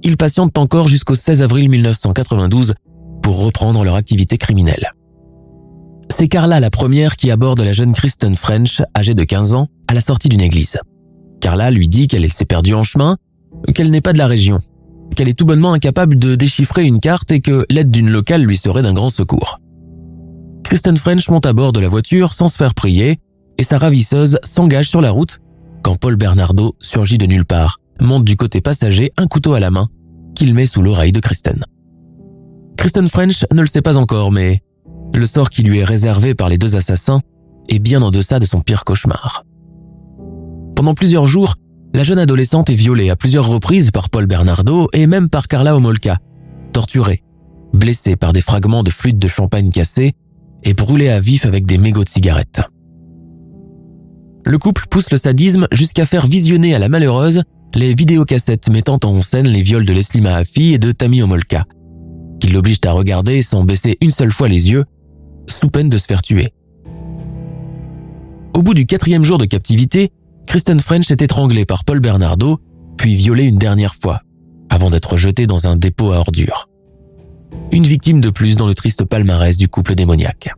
Ils 0.03 0.17
patientent 0.17 0.57
encore 0.57 0.87
jusqu'au 0.87 1.15
16 1.15 1.41
avril 1.41 1.69
1992 1.69 2.73
pour 3.21 3.43
reprendre 3.43 3.83
leur 3.83 3.95
activité 3.95 4.37
criminelle. 4.37 4.91
C'est 6.23 6.29
Carla 6.29 6.61
la 6.61 6.69
première 6.69 7.17
qui 7.17 7.31
aborde 7.31 7.59
la 7.59 7.73
jeune 7.73 7.93
Kristen 7.93 8.33
French, 8.37 8.81
âgée 8.97 9.13
de 9.13 9.25
15 9.25 9.55
ans, 9.55 9.67
à 9.89 9.93
la 9.93 9.99
sortie 9.99 10.29
d'une 10.29 10.39
église. 10.39 10.79
Carla 11.41 11.69
lui 11.69 11.89
dit 11.89 12.07
qu'elle 12.07 12.29
s'est 12.29 12.45
perdue 12.45 12.73
en 12.73 12.85
chemin, 12.85 13.17
qu'elle 13.75 13.91
n'est 13.91 13.99
pas 13.99 14.13
de 14.13 14.17
la 14.17 14.27
région, 14.27 14.59
qu'elle 15.17 15.27
est 15.27 15.33
tout 15.33 15.45
bonnement 15.45 15.73
incapable 15.73 16.17
de 16.17 16.35
déchiffrer 16.35 16.85
une 16.85 17.01
carte 17.01 17.29
et 17.33 17.41
que 17.41 17.65
l'aide 17.69 17.91
d'une 17.91 18.09
locale 18.09 18.41
lui 18.41 18.55
serait 18.55 18.83
d'un 18.83 18.93
grand 18.93 19.09
secours. 19.09 19.59
Kristen 20.63 20.95
French 20.95 21.27
monte 21.27 21.45
à 21.45 21.51
bord 21.51 21.73
de 21.73 21.81
la 21.81 21.89
voiture 21.89 22.33
sans 22.33 22.47
se 22.47 22.55
faire 22.55 22.73
prier 22.73 23.19
et 23.57 23.63
sa 23.63 23.77
ravisseuse 23.77 24.39
s'engage 24.45 24.87
sur 24.87 25.01
la 25.01 25.11
route 25.11 25.41
quand 25.83 25.97
Paul 25.97 26.15
Bernardo 26.15 26.77
surgit 26.79 27.17
de 27.17 27.25
nulle 27.25 27.43
part, 27.43 27.81
monte 27.99 28.23
du 28.23 28.37
côté 28.37 28.61
passager 28.61 29.11
un 29.17 29.27
couteau 29.27 29.55
à 29.55 29.59
la 29.59 29.71
main 29.71 29.89
qu'il 30.35 30.53
met 30.53 30.67
sous 30.67 30.81
l'oreille 30.81 31.11
de 31.11 31.19
Kristen. 31.19 31.65
Kristen 32.77 33.09
French 33.09 33.43
ne 33.51 33.59
le 33.59 33.67
sait 33.67 33.81
pas 33.81 33.97
encore, 33.97 34.31
mais 34.31 34.61
le 35.19 35.25
sort 35.25 35.49
qui 35.49 35.63
lui 35.63 35.79
est 35.79 35.83
réservé 35.83 36.35
par 36.35 36.49
les 36.49 36.57
deux 36.57 36.75
assassins 36.75 37.21
est 37.69 37.79
bien 37.79 38.01
en 38.01 38.11
deçà 38.11 38.39
de 38.39 38.45
son 38.45 38.61
pire 38.61 38.83
cauchemar. 38.83 39.43
Pendant 40.75 40.93
plusieurs 40.93 41.27
jours, 41.27 41.55
la 41.93 42.03
jeune 42.03 42.19
adolescente 42.19 42.69
est 42.69 42.75
violée 42.75 43.09
à 43.09 43.15
plusieurs 43.15 43.47
reprises 43.47 43.91
par 43.91 44.09
Paul 44.09 44.25
Bernardo 44.25 44.87
et 44.93 45.05
même 45.07 45.29
par 45.29 45.47
Carla 45.47 45.75
Homolka, 45.75 46.17
torturée, 46.73 47.23
blessée 47.73 48.15
par 48.15 48.33
des 48.33 48.41
fragments 48.41 48.83
de 48.83 48.89
flûte 48.89 49.19
de 49.19 49.27
champagne 49.27 49.69
cassés 49.69 50.13
et 50.63 50.73
brûlée 50.73 51.09
à 51.09 51.19
vif 51.19 51.45
avec 51.45 51.65
des 51.65 51.77
mégots 51.77 52.03
de 52.03 52.09
cigarettes. 52.09 52.61
Le 54.45 54.57
couple 54.57 54.87
pousse 54.89 55.11
le 55.11 55.17
sadisme 55.17 55.67
jusqu'à 55.71 56.05
faire 56.05 56.27
visionner 56.27 56.75
à 56.75 56.79
la 56.79 56.89
malheureuse 56.89 57.43
les 57.75 57.95
vidéocassettes 57.95 58.69
mettant 58.69 58.99
en 59.03 59.21
scène 59.21 59.47
les 59.47 59.61
viols 59.61 59.85
de 59.85 59.93
Leslie 59.93 60.21
Mahaffey 60.21 60.71
et 60.71 60.77
de 60.77 60.91
Tammy 60.91 61.21
Homolka, 61.21 61.65
qui 62.39 62.49
l'obligent 62.49 62.85
à 62.85 62.91
regarder 62.91 63.41
sans 63.41 63.63
baisser 63.63 63.97
une 64.01 64.09
seule 64.09 64.31
fois 64.31 64.47
les 64.47 64.69
yeux, 64.71 64.85
sous 65.47 65.69
peine 65.69 65.89
de 65.89 65.97
se 65.97 66.05
faire 66.05 66.21
tuer. 66.21 66.53
Au 68.53 68.61
bout 68.61 68.73
du 68.73 68.85
quatrième 68.85 69.23
jour 69.23 69.37
de 69.37 69.45
captivité, 69.45 70.11
Kristen 70.45 70.79
French 70.79 71.09
est 71.09 71.21
étranglée 71.21 71.65
par 71.65 71.83
Paul 71.83 71.99
Bernardo, 71.99 72.59
puis 72.97 73.15
violée 73.15 73.45
une 73.45 73.57
dernière 73.57 73.95
fois, 73.95 74.21
avant 74.69 74.89
d'être 74.89 75.17
jetée 75.17 75.47
dans 75.47 75.67
un 75.67 75.75
dépôt 75.75 76.11
à 76.11 76.17
ordures. 76.17 76.69
Une 77.71 77.85
victime 77.85 78.21
de 78.21 78.29
plus 78.29 78.55
dans 78.55 78.67
le 78.67 78.75
triste 78.75 79.05
palmarès 79.05 79.57
du 79.57 79.67
couple 79.67 79.95
démoniaque. 79.95 80.51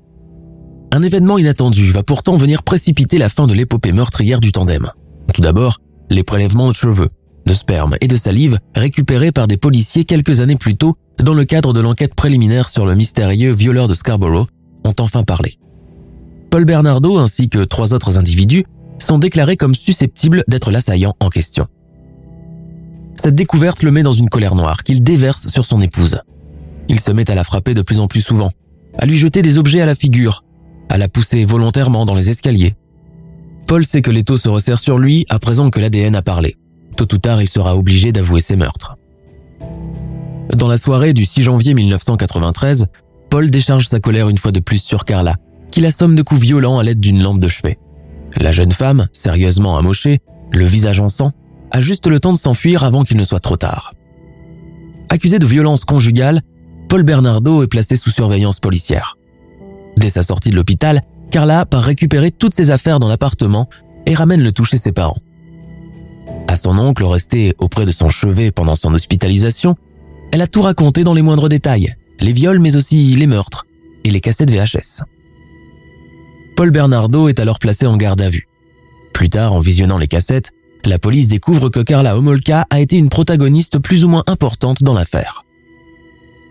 Un 0.92 1.02
événement 1.02 1.38
inattendu 1.38 1.92
va 1.92 2.04
pourtant 2.04 2.36
venir 2.36 2.64
précipiter 2.64 3.18
la 3.18 3.30
fin 3.30 3.48
de 3.48 3.54
l'épopée 3.54 3.92
meurtrière 3.92 4.40
du 4.40 4.52
tandem. 4.52 4.92
Tout 5.34 5.42
d'abord, 5.42 5.80
les 6.10 6.24
prélèvements 6.24 6.70
de 6.70 6.76
cheveux, 6.76 7.10
de 7.46 7.54
sperme 7.54 7.96
et 8.02 8.08
de 8.08 8.16
salive 8.16 8.60
récupérés 8.76 9.32
par 9.32 9.48
des 9.48 9.58
policiers 9.58 10.06
quelques 10.06 10.40
années 10.40 10.56
plus 10.56 10.76
tôt 10.76 10.96
dans 11.24 11.34
le 11.34 11.46
cadre 11.46 11.74
de 11.74 11.80
l'enquête 11.80 12.16
préliminaire 12.16 12.70
sur 12.70 12.86
le 12.86 12.96
mystérieux 12.96 13.54
violeur 13.54 13.88
de 13.88 13.94
Scarborough 13.94 14.48
enfin 15.00 15.24
parlé. 15.24 15.58
Paul 16.50 16.66
Bernardo 16.66 17.18
ainsi 17.18 17.50
que 17.50 17.64
trois 17.64 17.94
autres 17.94 18.18
individus 18.18 18.66
sont 19.00 19.18
déclarés 19.18 19.58
comme 19.58 19.76
susceptibles 19.76 20.44
d'être 20.48 20.72
l'assaillant 20.72 21.16
en 21.20 21.30
question. 21.30 21.68
Cette 23.22 23.36
découverte 23.36 23.84
le 23.84 23.92
met 23.92 24.04
dans 24.04 24.14
une 24.14 24.30
colère 24.30 24.56
noire 24.56 24.84
qu'il 24.84 25.04
déverse 25.04 25.48
sur 25.48 25.66
son 25.66 25.82
épouse. 25.82 26.20
Il 26.90 27.00
se 27.00 27.12
met 27.12 27.30
à 27.30 27.36
la 27.36 27.44
frapper 27.44 27.74
de 27.74 27.82
plus 27.82 28.00
en 28.00 28.08
plus 28.08 28.22
souvent, 28.22 28.52
à 28.98 29.06
lui 29.06 29.18
jeter 29.18 29.42
des 29.42 29.58
objets 29.58 29.82
à 29.82 29.86
la 29.86 29.96
figure, 29.96 30.44
à 30.90 30.98
la 30.98 31.08
pousser 31.08 31.46
volontairement 31.46 32.06
dans 32.06 32.16
les 32.16 32.30
escaliers. 32.30 32.76
Paul 33.68 33.86
sait 33.86 34.02
que 34.02 34.12
l'étau 34.12 34.38
se 34.38 34.48
resserre 34.48 34.80
sur 34.80 35.00
lui 35.00 35.26
à 35.30 35.40
présent 35.40 35.70
que 35.70 35.80
l'ADN 35.80 36.16
a 36.16 36.22
parlé. 36.22 36.56
Tôt 36.96 37.12
ou 37.14 37.18
tard, 37.18 37.42
il 37.42 37.50
sera 37.50 37.76
obligé 37.76 38.12
d'avouer 38.12 38.42
ses 38.42 38.56
meurtres. 38.56 38.96
Dans 40.56 40.68
la 40.68 40.78
soirée 40.78 41.14
du 41.14 41.26
6 41.26 41.44
janvier 41.44 41.74
1993, 41.74 42.86
Paul 43.36 43.52
décharge 43.52 43.90
sa 43.90 44.00
colère 44.00 44.30
une 44.30 44.38
fois 44.38 44.54
de 44.54 44.62
plus 44.62 44.82
sur 44.82 45.04
Carla, 45.04 45.36
qui 45.70 45.82
l'assomme 45.82 46.16
de 46.16 46.22
coups 46.22 46.40
violents 46.40 46.80
à 46.80 46.84
l'aide 46.84 47.02
d'une 47.02 47.22
lampe 47.22 47.42
de 47.42 47.50
chevet. 47.50 47.78
La 48.40 48.54
jeune 48.54 48.72
femme, 48.72 49.10
sérieusement 49.12 49.78
amochée, 49.78 50.22
le 50.54 50.64
visage 50.64 51.02
en 51.02 51.10
sang, 51.10 51.34
a 51.70 51.82
juste 51.82 52.08
le 52.08 52.22
temps 52.22 52.32
de 52.32 52.38
s'enfuir 52.38 52.86
avant 52.86 53.04
qu'il 53.04 53.18
ne 53.18 53.26
soit 53.26 53.42
trop 53.42 53.58
tard. 53.58 53.94
Accusé 55.10 55.38
de 55.38 55.46
violence 55.46 55.84
conjugale, 55.84 56.44
Paul 56.88 57.04
Bernardo 57.04 57.62
est 57.62 57.68
placé 57.68 57.98
sous 57.98 58.10
surveillance 58.10 58.62
policière. 58.62 59.18
Dès 59.98 60.12
sa 60.12 60.24
sortie 60.24 60.52
de 60.52 60.56
l'hôpital, 60.56 61.02
Carla 61.30 61.66
part 61.66 61.84
récupérer 61.84 62.32
toutes 62.32 62.54
ses 62.54 62.72
affaires 62.72 63.02
dans 63.02 63.10
l'appartement 63.10 63.68
et 64.06 64.14
ramène 64.14 64.44
le 64.44 64.54
toucher 64.54 64.78
ses 64.78 64.94
parents. 64.94 65.20
À 66.48 66.56
son 66.56 66.80
oncle 66.80 67.04
resté 67.04 67.54
auprès 67.58 67.86
de 67.86 67.92
son 67.92 68.08
chevet 68.08 68.52
pendant 68.52 68.78
son 68.78 68.94
hospitalisation, 68.94 69.76
elle 70.32 70.42
a 70.42 70.48
tout 70.48 70.62
raconté 70.62 71.04
dans 71.04 71.14
les 71.14 71.22
moindres 71.22 71.50
détails, 71.50 71.98
les 72.20 72.34
viols 72.34 72.59
mais 72.59 72.76
aussi 72.76 73.16
les 73.16 73.28
meurtres 73.28 73.66
et 74.03 74.11
les 74.11 74.22
cassettes 74.22 74.51
VHS. 74.51 75.03
Paul 76.55 76.72
Bernardo 76.72 77.28
est 77.28 77.39
alors 77.39 77.59
placé 77.59 77.86
en 77.86 77.97
garde 77.97 78.22
à 78.22 78.30
vue. 78.30 78.47
Plus 79.13 79.30
tard, 79.30 79.53
en 79.53 79.59
visionnant 79.59 79.97
les 79.97 80.07
cassettes, 80.07 80.51
la 80.86 80.99
police 80.99 81.28
découvre 81.28 81.70
que 81.70 81.80
Carla 81.80 82.18
Homolka 82.18 82.66
a 82.70 82.80
été 82.80 82.97
une 82.97 83.09
protagoniste 83.09 83.80
plus 83.80 84.05
ou 84.05 84.07
moins 84.07 84.24
importante 84.28 84.84
dans 84.84 84.93
l'affaire. 84.93 85.43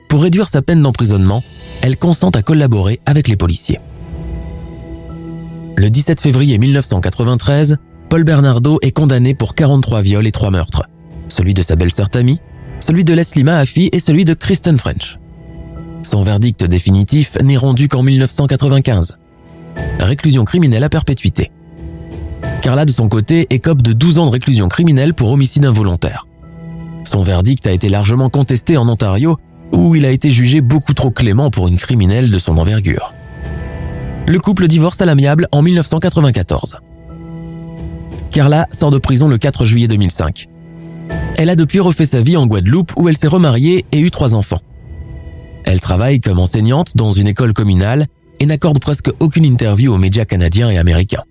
Pour 0.08 0.22
réduire 0.22 0.48
sa 0.48 0.62
peine 0.62 0.82
d'emprisonnement, 0.82 1.42
elle 1.82 1.96
consent 1.96 2.30
à 2.30 2.42
collaborer 2.42 3.00
avec 3.06 3.28
les 3.28 3.36
policiers. 3.36 3.80
Le 5.76 5.90
17 5.90 6.20
février 6.20 6.58
1993, 6.58 7.78
Paul 8.08 8.24
Bernardo 8.24 8.78
est 8.82 8.92
condamné 8.92 9.34
pour 9.34 9.54
43 9.54 10.02
viols 10.02 10.26
et 10.26 10.32
3 10.32 10.50
meurtres. 10.50 10.84
Celui 11.28 11.54
de 11.54 11.62
sa 11.62 11.76
belle-sœur 11.76 12.10
Tammy, 12.10 12.38
celui 12.80 13.04
de 13.04 13.14
Leslie 13.14 13.44
Mahaffey 13.44 13.88
et 13.92 14.00
celui 14.00 14.24
de 14.24 14.34
Kristen 14.34 14.78
French. 14.78 15.18
Son 16.04 16.22
verdict 16.22 16.64
définitif 16.64 17.36
n'est 17.42 17.56
rendu 17.56 17.88
qu'en 17.88 18.02
1995. 18.02 19.18
Réclusion 19.98 20.44
criminelle 20.44 20.84
à 20.84 20.88
perpétuité. 20.88 21.50
Carla, 22.60 22.84
de 22.84 22.92
son 22.92 23.08
côté, 23.08 23.46
écope 23.50 23.82
de 23.82 23.92
12 23.92 24.18
ans 24.18 24.26
de 24.26 24.30
réclusion 24.30 24.68
criminelle 24.68 25.14
pour 25.14 25.30
homicide 25.30 25.64
involontaire. 25.64 26.26
Son 27.10 27.22
verdict 27.22 27.66
a 27.66 27.72
été 27.72 27.88
largement 27.88 28.28
contesté 28.28 28.76
en 28.76 28.88
Ontario 28.88 29.38
où 29.72 29.94
il 29.94 30.04
a 30.04 30.10
été 30.10 30.30
jugé 30.30 30.60
beaucoup 30.60 30.94
trop 30.94 31.10
clément 31.10 31.50
pour 31.50 31.68
une 31.68 31.78
criminelle 31.78 32.30
de 32.30 32.38
son 32.38 32.58
envergure. 32.58 33.14
Le 34.28 34.38
couple 34.38 34.68
divorce 34.68 35.00
à 35.00 35.06
l'amiable 35.06 35.48
en 35.52 35.62
1994. 35.62 36.80
Carla 38.30 38.66
sort 38.70 38.90
de 38.90 38.98
prison 38.98 39.28
le 39.28 39.38
4 39.38 39.64
juillet 39.64 39.88
2005. 39.88 40.48
Elle 41.36 41.50
a 41.50 41.56
depuis 41.56 41.80
refait 41.80 42.06
sa 42.06 42.20
vie 42.20 42.36
en 42.36 42.46
Guadeloupe 42.46 42.92
où 42.96 43.08
elle 43.08 43.16
s'est 43.16 43.26
remariée 43.26 43.86
et 43.90 44.00
eu 44.00 44.10
trois 44.10 44.34
enfants. 44.34 44.60
Elle 45.74 45.80
travaille 45.80 46.20
comme 46.20 46.38
enseignante 46.38 46.96
dans 46.96 47.10
une 47.10 47.26
école 47.26 47.52
communale 47.52 48.06
et 48.38 48.46
n'accorde 48.46 48.78
presque 48.78 49.10
aucune 49.18 49.44
interview 49.44 49.92
aux 49.92 49.98
médias 49.98 50.24
canadiens 50.24 50.70
et 50.70 50.78
américains. 50.78 51.24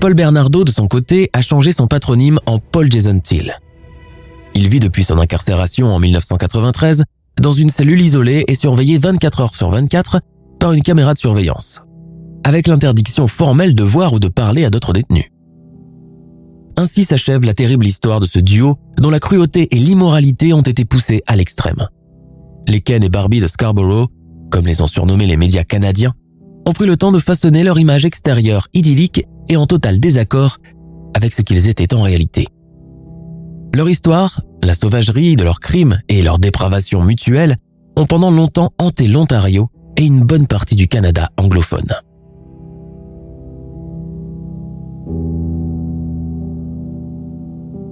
Paul 0.00 0.14
Bernardo, 0.14 0.64
de 0.64 0.72
son 0.72 0.88
côté, 0.88 1.30
a 1.32 1.40
changé 1.40 1.70
son 1.70 1.86
patronyme 1.86 2.40
en 2.46 2.58
Paul 2.58 2.90
Jason 2.90 3.20
Till. 3.20 3.56
Il 4.56 4.66
vit 4.66 4.80
depuis 4.80 5.04
son 5.04 5.18
incarcération 5.18 5.94
en 5.94 6.00
1993 6.00 7.04
dans 7.40 7.52
une 7.52 7.68
cellule 7.68 8.00
isolée 8.00 8.44
et 8.48 8.56
surveillée 8.56 8.98
24 8.98 9.40
heures 9.42 9.54
sur 9.54 9.70
24 9.70 10.20
par 10.58 10.72
une 10.72 10.82
caméra 10.82 11.14
de 11.14 11.18
surveillance, 11.20 11.80
avec 12.42 12.66
l'interdiction 12.66 13.28
formelle 13.28 13.76
de 13.76 13.84
voir 13.84 14.14
ou 14.14 14.18
de 14.18 14.26
parler 14.26 14.64
à 14.64 14.70
d'autres 14.70 14.92
détenus. 14.92 15.30
Ainsi 16.76 17.04
s'achève 17.04 17.44
la 17.44 17.54
terrible 17.54 17.86
histoire 17.86 18.18
de 18.18 18.26
ce 18.26 18.40
duo 18.40 18.78
dont 18.96 19.10
la 19.10 19.20
cruauté 19.20 19.68
et 19.70 19.78
l'immoralité 19.78 20.52
ont 20.52 20.62
été 20.62 20.84
poussées 20.84 21.22
à 21.28 21.36
l'extrême. 21.36 21.86
Les 22.68 22.82
Ken 22.82 23.02
et 23.02 23.08
Barbie 23.08 23.40
de 23.40 23.46
Scarborough, 23.46 24.08
comme 24.50 24.66
les 24.66 24.82
ont 24.82 24.86
surnommés 24.86 25.26
les 25.26 25.38
médias 25.38 25.64
canadiens, 25.64 26.12
ont 26.66 26.72
pris 26.72 26.84
le 26.84 26.98
temps 26.98 27.12
de 27.12 27.18
façonner 27.18 27.64
leur 27.64 27.78
image 27.78 28.04
extérieure 28.04 28.68
idyllique 28.74 29.24
et 29.48 29.56
en 29.56 29.64
total 29.64 29.98
désaccord 29.98 30.58
avec 31.16 31.32
ce 31.32 31.40
qu'ils 31.40 31.68
étaient 31.68 31.94
en 31.94 32.02
réalité. 32.02 32.46
Leur 33.74 33.88
histoire, 33.88 34.42
la 34.62 34.74
sauvagerie 34.74 35.36
de 35.36 35.44
leurs 35.44 35.60
crimes 35.60 35.98
et 36.10 36.20
leur 36.22 36.38
dépravation 36.38 37.02
mutuelle 37.02 37.56
ont 37.96 38.04
pendant 38.04 38.30
longtemps 38.30 38.70
hanté 38.76 39.08
l'Ontario 39.08 39.70
et 39.96 40.04
une 40.04 40.20
bonne 40.20 40.46
partie 40.46 40.76
du 40.76 40.88
Canada 40.88 41.30
anglophone. 41.38 41.88